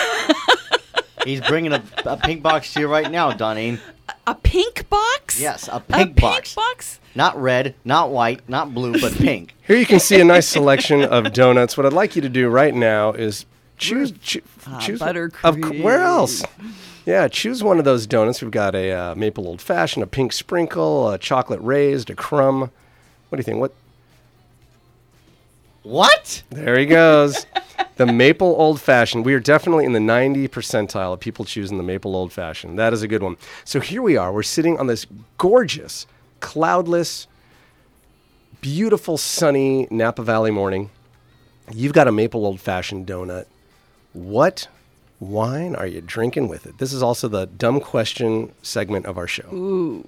He's 1.24 1.40
bringing 1.42 1.72
a, 1.72 1.82
a 2.04 2.16
pink 2.16 2.42
box 2.42 2.72
to 2.74 2.80
you 2.80 2.88
right 2.88 3.10
now, 3.10 3.32
Dawnine. 3.32 3.78
A 4.26 4.34
pink 4.34 4.88
box? 4.88 5.40
Yes, 5.40 5.68
a 5.68 5.76
a 5.76 5.80
pink 5.80 6.16
pink 6.16 6.20
box. 6.20 6.54
box. 6.54 7.00
Not 7.14 7.40
red, 7.40 7.74
not 7.84 8.10
white, 8.10 8.46
not 8.48 8.74
blue, 8.74 8.98
but 9.00 9.12
pink. 9.16 9.54
Here 9.66 9.76
you 9.76 9.86
can 9.86 10.00
see 10.00 10.20
a 10.20 10.24
nice 10.24 10.48
selection 10.48 11.02
of 11.04 11.32
donuts. 11.32 11.76
What 11.76 11.86
I'd 11.86 11.92
like 11.92 12.16
you 12.16 12.22
to 12.22 12.28
do 12.28 12.48
right 12.48 12.74
now 12.74 13.12
is 13.12 13.46
choose 13.78 14.12
choo- 14.22 14.42
Ah, 14.66 14.78
choose 14.78 15.00
buttercream. 15.00 15.44
Of, 15.78 15.84
where 15.84 16.00
else? 16.02 16.42
Yeah, 17.06 17.28
choose 17.28 17.62
one 17.62 17.78
of 17.78 17.84
those 17.84 18.06
donuts. 18.06 18.40
We've 18.40 18.50
got 18.50 18.74
a 18.74 18.90
uh, 18.92 19.14
maple 19.14 19.46
old 19.46 19.60
fashioned, 19.60 20.02
a 20.02 20.06
pink 20.06 20.32
sprinkle, 20.32 21.10
a 21.10 21.18
chocolate 21.18 21.60
raised, 21.62 22.08
a 22.10 22.14
crumb. 22.14 22.60
What 22.60 23.36
do 23.36 23.38
you 23.38 23.42
think? 23.42 23.58
What? 23.60 23.74
What? 25.84 26.42
There 26.50 26.78
he 26.78 26.86
goes. 26.86 27.46
the 27.96 28.06
maple 28.06 28.54
old 28.58 28.80
fashioned. 28.80 29.24
We 29.24 29.34
are 29.34 29.40
definitely 29.40 29.84
in 29.84 29.92
the 29.92 30.00
90 30.00 30.48
percentile 30.48 31.12
of 31.12 31.20
people 31.20 31.44
choosing 31.44 31.76
the 31.76 31.84
maple 31.84 32.16
old 32.16 32.32
fashioned. 32.32 32.78
That 32.78 32.92
is 32.92 33.02
a 33.02 33.08
good 33.08 33.22
one. 33.22 33.36
So 33.64 33.80
here 33.80 34.02
we 34.02 34.16
are. 34.16 34.32
We're 34.32 34.42
sitting 34.42 34.78
on 34.78 34.86
this 34.86 35.06
gorgeous, 35.38 36.06
cloudless, 36.40 37.26
beautiful, 38.60 39.18
sunny 39.18 39.86
Napa 39.90 40.22
Valley 40.22 40.50
morning. 40.50 40.90
You've 41.72 41.92
got 41.92 42.08
a 42.08 42.12
maple 42.12 42.46
old 42.46 42.60
fashioned 42.60 43.06
donut. 43.06 43.44
What 44.14 44.68
wine 45.20 45.74
are 45.76 45.86
you 45.86 46.00
drinking 46.00 46.48
with 46.48 46.66
it? 46.66 46.78
This 46.78 46.92
is 46.92 47.02
also 47.02 47.28
the 47.28 47.46
dumb 47.46 47.80
question 47.80 48.52
segment 48.62 49.04
of 49.06 49.18
our 49.18 49.26
show. 49.28 49.48
Ooh, 49.52 50.04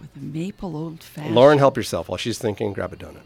with 0.00 0.14
a 0.14 0.20
maple 0.20 0.76
old 0.76 1.02
fashioned. 1.02 1.34
Lauren, 1.34 1.58
help 1.58 1.76
yourself 1.76 2.08
while 2.08 2.18
she's 2.18 2.38
thinking. 2.38 2.72
Grab 2.72 2.92
a 2.92 2.96
donut. 2.96 3.22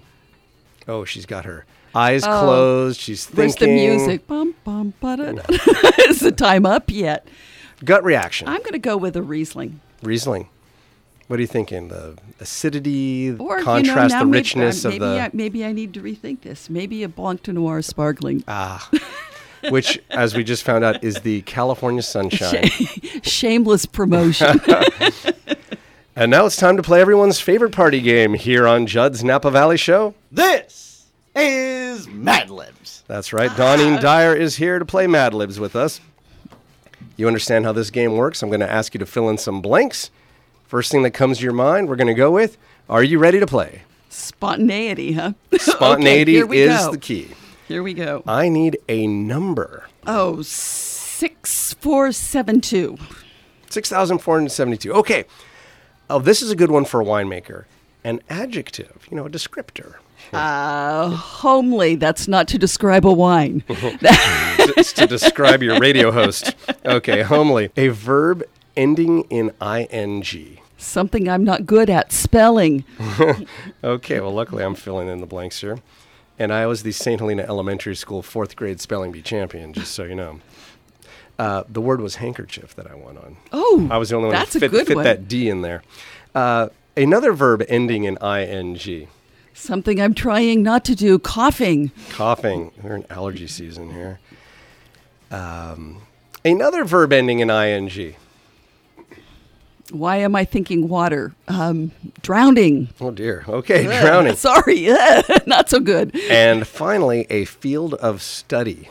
Oh, 0.88 1.04
she's 1.04 1.26
got 1.26 1.44
her 1.44 1.64
eyes 1.94 2.24
Oh. 2.24 2.40
closed. 2.40 3.00
She's 3.00 3.24
thinking. 3.26 3.38
Where's 3.38 3.54
the 3.56 3.66
music? 3.66 4.26
Bum, 4.26 4.54
bum. 4.64 4.92
Is 6.08 6.20
the 6.20 6.32
time 6.36 6.66
up 6.66 6.90
yet? 6.90 7.26
Gut 7.84 8.02
reaction. 8.04 8.48
I'm 8.48 8.60
going 8.60 8.72
to 8.72 8.78
go 8.78 8.96
with 8.96 9.16
a 9.16 9.22
Riesling. 9.22 9.80
Riesling. 10.02 10.48
What 11.28 11.38
are 11.38 11.40
you 11.40 11.46
thinking? 11.48 11.88
The 11.88 12.18
acidity, 12.40 13.30
the 13.30 13.42
Or 13.42 13.62
contrast, 13.62 13.86
you 13.86 13.94
know, 13.94 14.06
now 14.08 14.18
the 14.20 14.24
maybe- 14.26 14.38
richness 14.38 14.84
uh, 14.84 14.88
of 14.90 14.98
the 14.98 15.06
I, 15.22 15.30
maybe 15.32 15.64
I 15.64 15.72
need 15.72 15.94
to 15.94 16.00
rethink 16.02 16.42
this. 16.42 16.68
Maybe 16.68 17.02
a 17.02 17.08
Blanc 17.08 17.42
de 17.42 17.52
Noir 17.54 17.80
sparkling. 17.80 18.44
ah, 18.46 18.88
which, 19.70 19.98
as 20.10 20.34
we 20.34 20.44
just 20.44 20.62
found 20.64 20.84
out, 20.84 21.02
is 21.02 21.16
the 21.22 21.40
California 21.42 22.02
sunshine. 22.02 22.68
Shameless 23.22 23.86
promotion. 23.86 24.60
And 26.16 26.30
now 26.30 26.46
it's 26.46 26.56
time 26.56 26.76
to 26.76 26.82
play 26.82 27.00
everyone's 27.00 27.40
favorite 27.40 27.72
party 27.72 28.00
game 28.00 28.34
here 28.34 28.68
on 28.68 28.86
Judd's 28.86 29.24
Napa 29.24 29.50
Valley 29.50 29.76
Show. 29.76 30.14
This 30.30 31.06
is 31.34 32.06
Mad 32.06 32.50
Libs. 32.50 33.02
That's 33.08 33.32
right. 33.32 33.50
Dawnine 33.50 34.00
Dyer 34.00 34.32
is 34.34 34.56
here 34.56 34.78
to 34.78 34.84
play 34.84 35.08
Mad 35.08 35.34
Libs 35.34 35.58
with 35.58 35.74
us. 35.74 36.00
You 37.16 37.26
understand 37.26 37.64
how 37.64 37.72
this 37.72 37.90
game 37.90 38.12
works. 38.16 38.42
I'm 38.42 38.48
going 38.48 38.60
to 38.60 38.70
ask 38.70 38.94
you 38.94 38.98
to 39.00 39.06
fill 39.06 39.28
in 39.28 39.38
some 39.38 39.60
blanks. 39.60 40.10
First 40.66 40.92
thing 40.92 41.02
that 41.02 41.10
comes 41.12 41.38
to 41.38 41.44
your 41.44 41.52
mind, 41.52 41.88
we're 41.88 41.96
going 41.96 42.06
to 42.08 42.14
go 42.14 42.30
with 42.30 42.56
Are 42.88 43.02
you 43.02 43.18
ready 43.18 43.40
to 43.40 43.46
play? 43.46 43.82
Spontaneity, 44.08 45.12
huh? 45.12 45.32
Spontaneity 45.58 46.32
here 46.34 46.46
we 46.46 46.60
is 46.60 46.78
go. 46.78 46.92
the 46.92 46.98
key. 46.98 47.30
Here 47.66 47.82
we 47.82 47.92
go. 47.92 48.22
I 48.26 48.48
need 48.48 48.78
a 48.88 49.08
number. 49.08 49.86
Oh, 50.06 50.42
six 50.42 51.74
four 51.74 52.12
seven 52.12 52.60
two. 52.60 52.98
6,472. 53.70 54.92
Okay. 54.92 55.24
Oh, 56.10 56.18
this 56.18 56.42
is 56.42 56.50
a 56.50 56.56
good 56.56 56.70
one 56.70 56.84
for 56.84 57.00
a 57.00 57.04
winemaker. 57.04 57.64
An 58.02 58.20
adjective, 58.28 59.06
you 59.10 59.16
know, 59.16 59.26
a 59.26 59.30
descriptor. 59.30 59.94
Uh, 60.32 61.08
homely. 61.10 61.96
That's 61.96 62.28
not 62.28 62.48
to 62.48 62.58
describe 62.58 63.06
a 63.06 63.12
wine. 63.12 63.62
it's 63.68 64.92
to 64.94 65.06
describe 65.06 65.62
your 65.62 65.78
radio 65.78 66.10
host. 66.10 66.54
Okay, 66.84 67.22
homely. 67.22 67.70
A 67.76 67.88
verb 67.88 68.42
ending 68.76 69.22
in 69.30 69.52
ing. 69.60 70.58
Something 70.76 71.28
I'm 71.28 71.44
not 71.44 71.66
good 71.66 71.88
at 71.88 72.12
spelling. 72.12 72.84
Okay, 73.82 74.20
well, 74.20 74.32
luckily 74.32 74.64
I'm 74.64 74.74
filling 74.74 75.08
in 75.08 75.20
the 75.20 75.26
blanks 75.26 75.60
here. 75.60 75.78
And 76.38 76.52
I 76.52 76.66
was 76.66 76.82
the 76.82 76.92
St. 76.92 77.20
Helena 77.20 77.42
Elementary 77.42 77.94
School 77.94 78.22
fourth 78.22 78.56
grade 78.56 78.80
spelling 78.80 79.12
bee 79.12 79.22
champion, 79.22 79.72
just 79.72 79.92
so 79.92 80.04
you 80.04 80.14
know. 80.14 80.40
Uh, 81.38 81.64
the 81.68 81.80
word 81.80 82.00
was 82.00 82.16
handkerchief 82.16 82.74
that 82.76 82.88
I 82.88 82.94
won 82.94 83.18
on. 83.18 83.36
Oh, 83.52 83.88
I 83.90 83.96
was 83.98 84.10
the 84.10 84.16
only 84.16 84.28
one 84.28 84.36
a 84.36 84.46
fit, 84.46 84.70
fit 84.70 84.86
that 84.98 85.26
D 85.26 85.48
in 85.48 85.62
there. 85.62 85.82
Uh, 86.34 86.68
another 86.96 87.32
verb 87.32 87.64
ending 87.68 88.04
in 88.04 88.16
ing. 88.18 89.08
Something 89.52 90.00
I'm 90.00 90.14
trying 90.14 90.62
not 90.62 90.84
to 90.86 90.94
do. 90.94 91.18
Coughing. 91.18 91.90
Coughing. 92.10 92.70
We're 92.82 92.96
in 92.96 93.06
allergy 93.10 93.46
season 93.46 93.92
here. 93.92 94.20
Um, 95.30 96.02
another 96.44 96.84
verb 96.84 97.12
ending 97.12 97.40
in 97.40 97.50
ing. 97.50 98.14
Why 99.90 100.16
am 100.16 100.34
I 100.34 100.44
thinking 100.44 100.88
water? 100.88 101.34
Um, 101.46 101.92
drowning. 102.22 102.88
Oh 103.00 103.10
dear. 103.10 103.44
Okay, 103.46 103.84
drowning. 103.84 104.34
Sorry, 104.36 104.86
not 105.46 105.68
so 105.68 105.78
good. 105.78 106.16
and 106.30 106.66
finally, 106.66 107.26
a 107.28 107.44
field 107.44 107.94
of 107.94 108.22
study. 108.22 108.88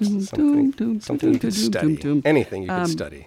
Something, 0.00 0.70
dum, 0.72 1.00
something 1.00 1.32
you 1.32 1.38
could 1.38 1.54
dum, 1.54 1.62
study. 1.72 1.96
dum, 1.96 2.14
dum. 2.20 2.22
Anything 2.24 2.62
you 2.62 2.68
could 2.68 2.74
Um, 2.74 2.86
study. 2.86 3.26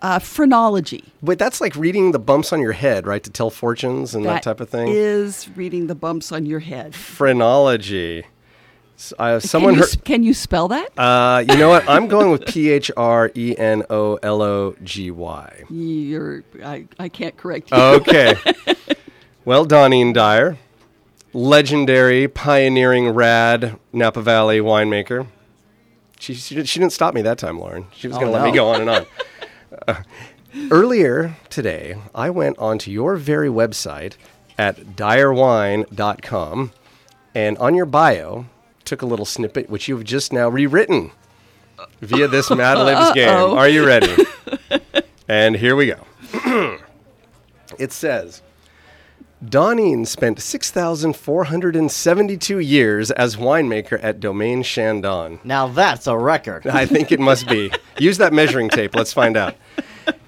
Uh, 0.00 0.18
phrenology. 0.20 1.04
Wait, 1.20 1.38
that's 1.38 1.60
like 1.60 1.74
reading 1.74 2.12
the 2.12 2.18
bumps 2.20 2.52
on 2.52 2.60
your 2.60 2.72
head, 2.72 3.06
right? 3.06 3.22
To 3.24 3.30
tell 3.30 3.50
fortunes 3.50 4.14
and 4.14 4.24
that, 4.26 4.42
type 4.44 4.60
of 4.60 4.68
thing. 4.68 4.88
is 4.88 5.48
reading 5.56 5.88
the 5.88 5.94
bumps 5.96 6.30
on 6.30 6.46
your 6.46 6.60
head. 6.60 6.94
Phrenology. 6.94 8.24
S- 8.96 9.12
uh, 9.18 9.40
someone 9.40 9.74
can, 9.74 9.82
you, 9.82 9.86
heard. 9.88 10.04
can 10.04 10.22
you 10.22 10.34
spell 10.34 10.68
that? 10.68 10.96
Uh, 10.98 11.44
you 11.48 11.56
know 11.56 11.68
what? 11.68 11.88
I'm 11.88 12.06
going 12.08 12.30
with 12.30 12.46
P 12.46 12.70
H 12.70 12.90
R 12.96 13.30
E 13.34 13.56
N 13.58 13.84
O 13.90 14.14
L 14.22 14.40
O 14.40 14.74
G 14.84 15.10
Y. 15.10 15.64
You're, 15.68 16.44
I, 16.64 16.86
I 16.98 17.08
can't 17.08 17.36
correct 17.36 17.70
you. 17.72 17.76
Okay. 17.76 18.34
well, 19.44 19.66
Dawnine 19.66 20.14
Dyer, 20.14 20.58
legendary, 21.32 22.28
pioneering, 22.28 23.08
rad 23.10 23.78
Napa 23.92 24.20
Valley 24.22 24.60
winemaker. 24.60 25.26
She, 26.18 26.34
she, 26.34 26.64
she 26.64 26.80
didn't 26.80 26.92
stop 26.92 27.14
me 27.14 27.22
that 27.22 27.38
time, 27.38 27.58
Lauren. 27.58 27.86
She 27.94 28.08
was 28.08 28.16
Oh, 28.16 28.20
going 28.20 28.32
to 28.32 28.38
let 28.38 28.44
me 28.44 28.52
go 28.52 28.68
on 28.68 28.80
and 28.80 28.90
on. 28.90 29.06
Uh, 29.86 29.96
earlier 30.70 31.36
today, 31.50 31.94
I 32.14 32.30
went 32.30 32.58
onto 32.58 32.90
your 32.90 33.16
very 33.16 33.50
website 33.50 34.14
at 34.56 34.96
dyerwine.com, 34.96 36.72
and 37.34 37.58
on 37.58 37.74
your 37.74 37.84
bio, 37.84 38.46
took 38.86 39.02
a 39.02 39.06
little 39.06 39.26
snippet 39.26 39.68
which 39.68 39.86
you've 39.88 40.04
just 40.04 40.32
now 40.32 40.48
rewritten 40.48 41.10
via 42.00 42.26
this 42.28 42.48
Mad 42.54 42.78
Libs 42.78 43.12
game. 43.12 43.28
Are 43.28 43.68
you 43.68 43.86
ready? 43.86 44.16
and 45.28 45.54
here 45.54 45.76
we 45.76 45.86
go. 45.92 45.98
it 47.78 47.92
says. 47.92 48.40
Dawnine 49.44 50.04
spent 50.04 50.40
6,472 50.40 52.58
years 52.58 53.12
as 53.12 53.36
winemaker 53.36 54.02
at 54.02 54.18
Domaine 54.18 54.64
Chandon. 54.64 55.38
Now 55.44 55.68
that's 55.68 56.08
a 56.08 56.18
record. 56.18 56.66
I 56.66 56.86
think 56.86 57.12
it 57.12 57.20
must 57.20 57.46
be. 57.46 57.70
Use 57.98 58.18
that 58.18 58.32
measuring 58.32 58.68
tape. 58.68 58.96
Let's 58.96 59.12
find 59.12 59.36
out. 59.36 59.54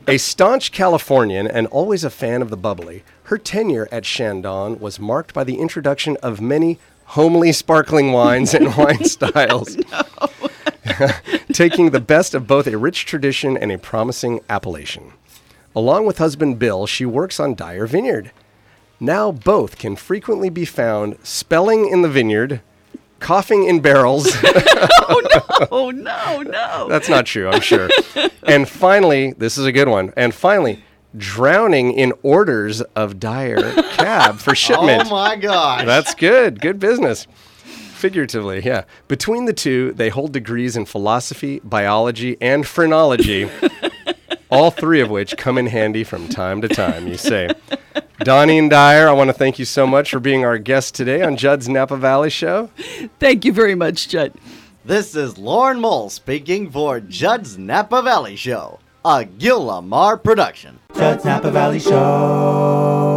A 0.07 0.17
staunch 0.17 0.71
Californian 0.71 1.49
and 1.49 1.67
always 1.69 2.05
a 2.05 2.11
fan 2.11 2.41
of 2.41 2.51
the 2.51 2.57
bubbly, 2.57 3.03
her 3.25 3.37
tenure 3.37 3.89
at 3.91 4.05
Chandon 4.05 4.79
was 4.79 5.01
marked 5.01 5.35
by 5.35 5.43
the 5.43 5.59
introduction 5.59 6.17
of 6.23 6.41
many 6.41 6.79
homely 7.07 7.51
sparkling 7.51 8.13
wines 8.13 8.55
and 8.55 8.77
wine 8.77 9.05
styles. 9.05 9.77
Taking 11.53 11.91
the 11.91 12.01
best 12.01 12.33
of 12.33 12.47
both 12.47 12.69
a 12.69 12.79
rich 12.79 13.07
tradition 13.07 13.57
and 13.57 13.73
a 13.73 13.79
promising 13.79 14.39
appellation. 14.49 15.15
Along 15.75 16.07
with 16.07 16.19
husband 16.19 16.61
Bill, 16.61 16.87
she 16.87 17.05
works 17.05 17.41
on 17.41 17.57
Dyer 17.57 17.87
Vineyard. 17.87 18.31
Now 19.01 19.33
both 19.33 19.79
can 19.79 19.97
frequently 19.97 20.51
be 20.51 20.67
found 20.67 21.17
spelling 21.23 21.89
in 21.89 22.03
the 22.03 22.09
vineyard, 22.09 22.61
coughing 23.19 23.65
in 23.65 23.81
barrels. 23.81 24.37
Oh 25.13 25.21
no, 25.35 25.67
oh, 25.73 25.91
no. 25.91 26.43
No. 26.43 26.89
That's 26.89 27.09
not 27.09 27.27
true, 27.27 27.49
I'm 27.49 27.61
sure. 27.61 27.89
and 28.45 28.69
finally, 28.69 29.33
this 29.33 29.59
is 29.59 29.67
a 29.67 29.73
good 29.73 29.89
one. 29.89 30.13
And 30.17 30.33
finally, 30.33 30.85
drowning 31.17 31.93
in 31.93 32.13
orders 32.23 32.81
of 32.81 33.19
Dyer 33.19 33.73
cab 33.91 34.39
for 34.39 34.51
oh, 34.51 34.55
shipment. 34.55 35.03
Oh 35.07 35.11
my 35.11 35.37
gosh. 35.37 35.85
That's 35.85 36.15
good. 36.15 36.61
Good 36.61 36.79
business. 36.79 37.27
Figuratively, 37.65 38.63
yeah. 38.65 38.85
Between 39.09 39.47
the 39.47 39.53
two, 39.53 39.93
they 39.93 40.09
hold 40.11 40.33
degrees 40.33 40.77
in 40.77 40.87
philosophy, 40.87 41.61
biology, 41.65 42.37
and 42.41 42.67
phrenology, 42.67 43.51
all 44.51 44.71
three 44.71 45.01
of 45.01 45.11
which 45.11 45.37
come 45.37 45.59
in 45.59 45.67
handy 45.67 46.05
from 46.05 46.29
time 46.29 46.61
to 46.63 46.69
time, 46.69 47.09
you 47.09 47.17
say. 47.17 47.51
Dawnine 48.21 48.59
and 48.59 48.71
Dyer, 48.71 49.09
I 49.09 49.13
want 49.13 49.29
to 49.29 49.33
thank 49.33 49.59
you 49.59 49.65
so 49.65 49.87
much 49.87 50.11
for 50.11 50.21
being 50.21 50.45
our 50.45 50.59
guest 50.59 50.95
today 50.95 51.23
on 51.23 51.39
Judd's 51.39 51.71
Napa 51.71 51.97
Valley 51.97 52.29
Show. 52.29 52.69
Thank 53.19 53.47
you 53.47 53.53
very 53.53 53.75
much, 53.75 54.09
Judd. 54.11 54.35
This 54.85 55.17
is 55.17 55.39
Lauren 55.39 55.81
Mole 55.81 56.11
speaking 56.11 56.71
for 56.71 57.01
Judd's 57.01 57.57
Napa 57.57 58.03
Valley 58.03 58.37
Show, 58.37 58.79
a 59.07 59.25
Gil 59.25 59.65
Lamar 59.65 60.19
production. 60.19 60.81
Judd's 60.95 61.25
Napa 61.25 61.51
Valley 61.51 61.81
Show. 61.81 63.10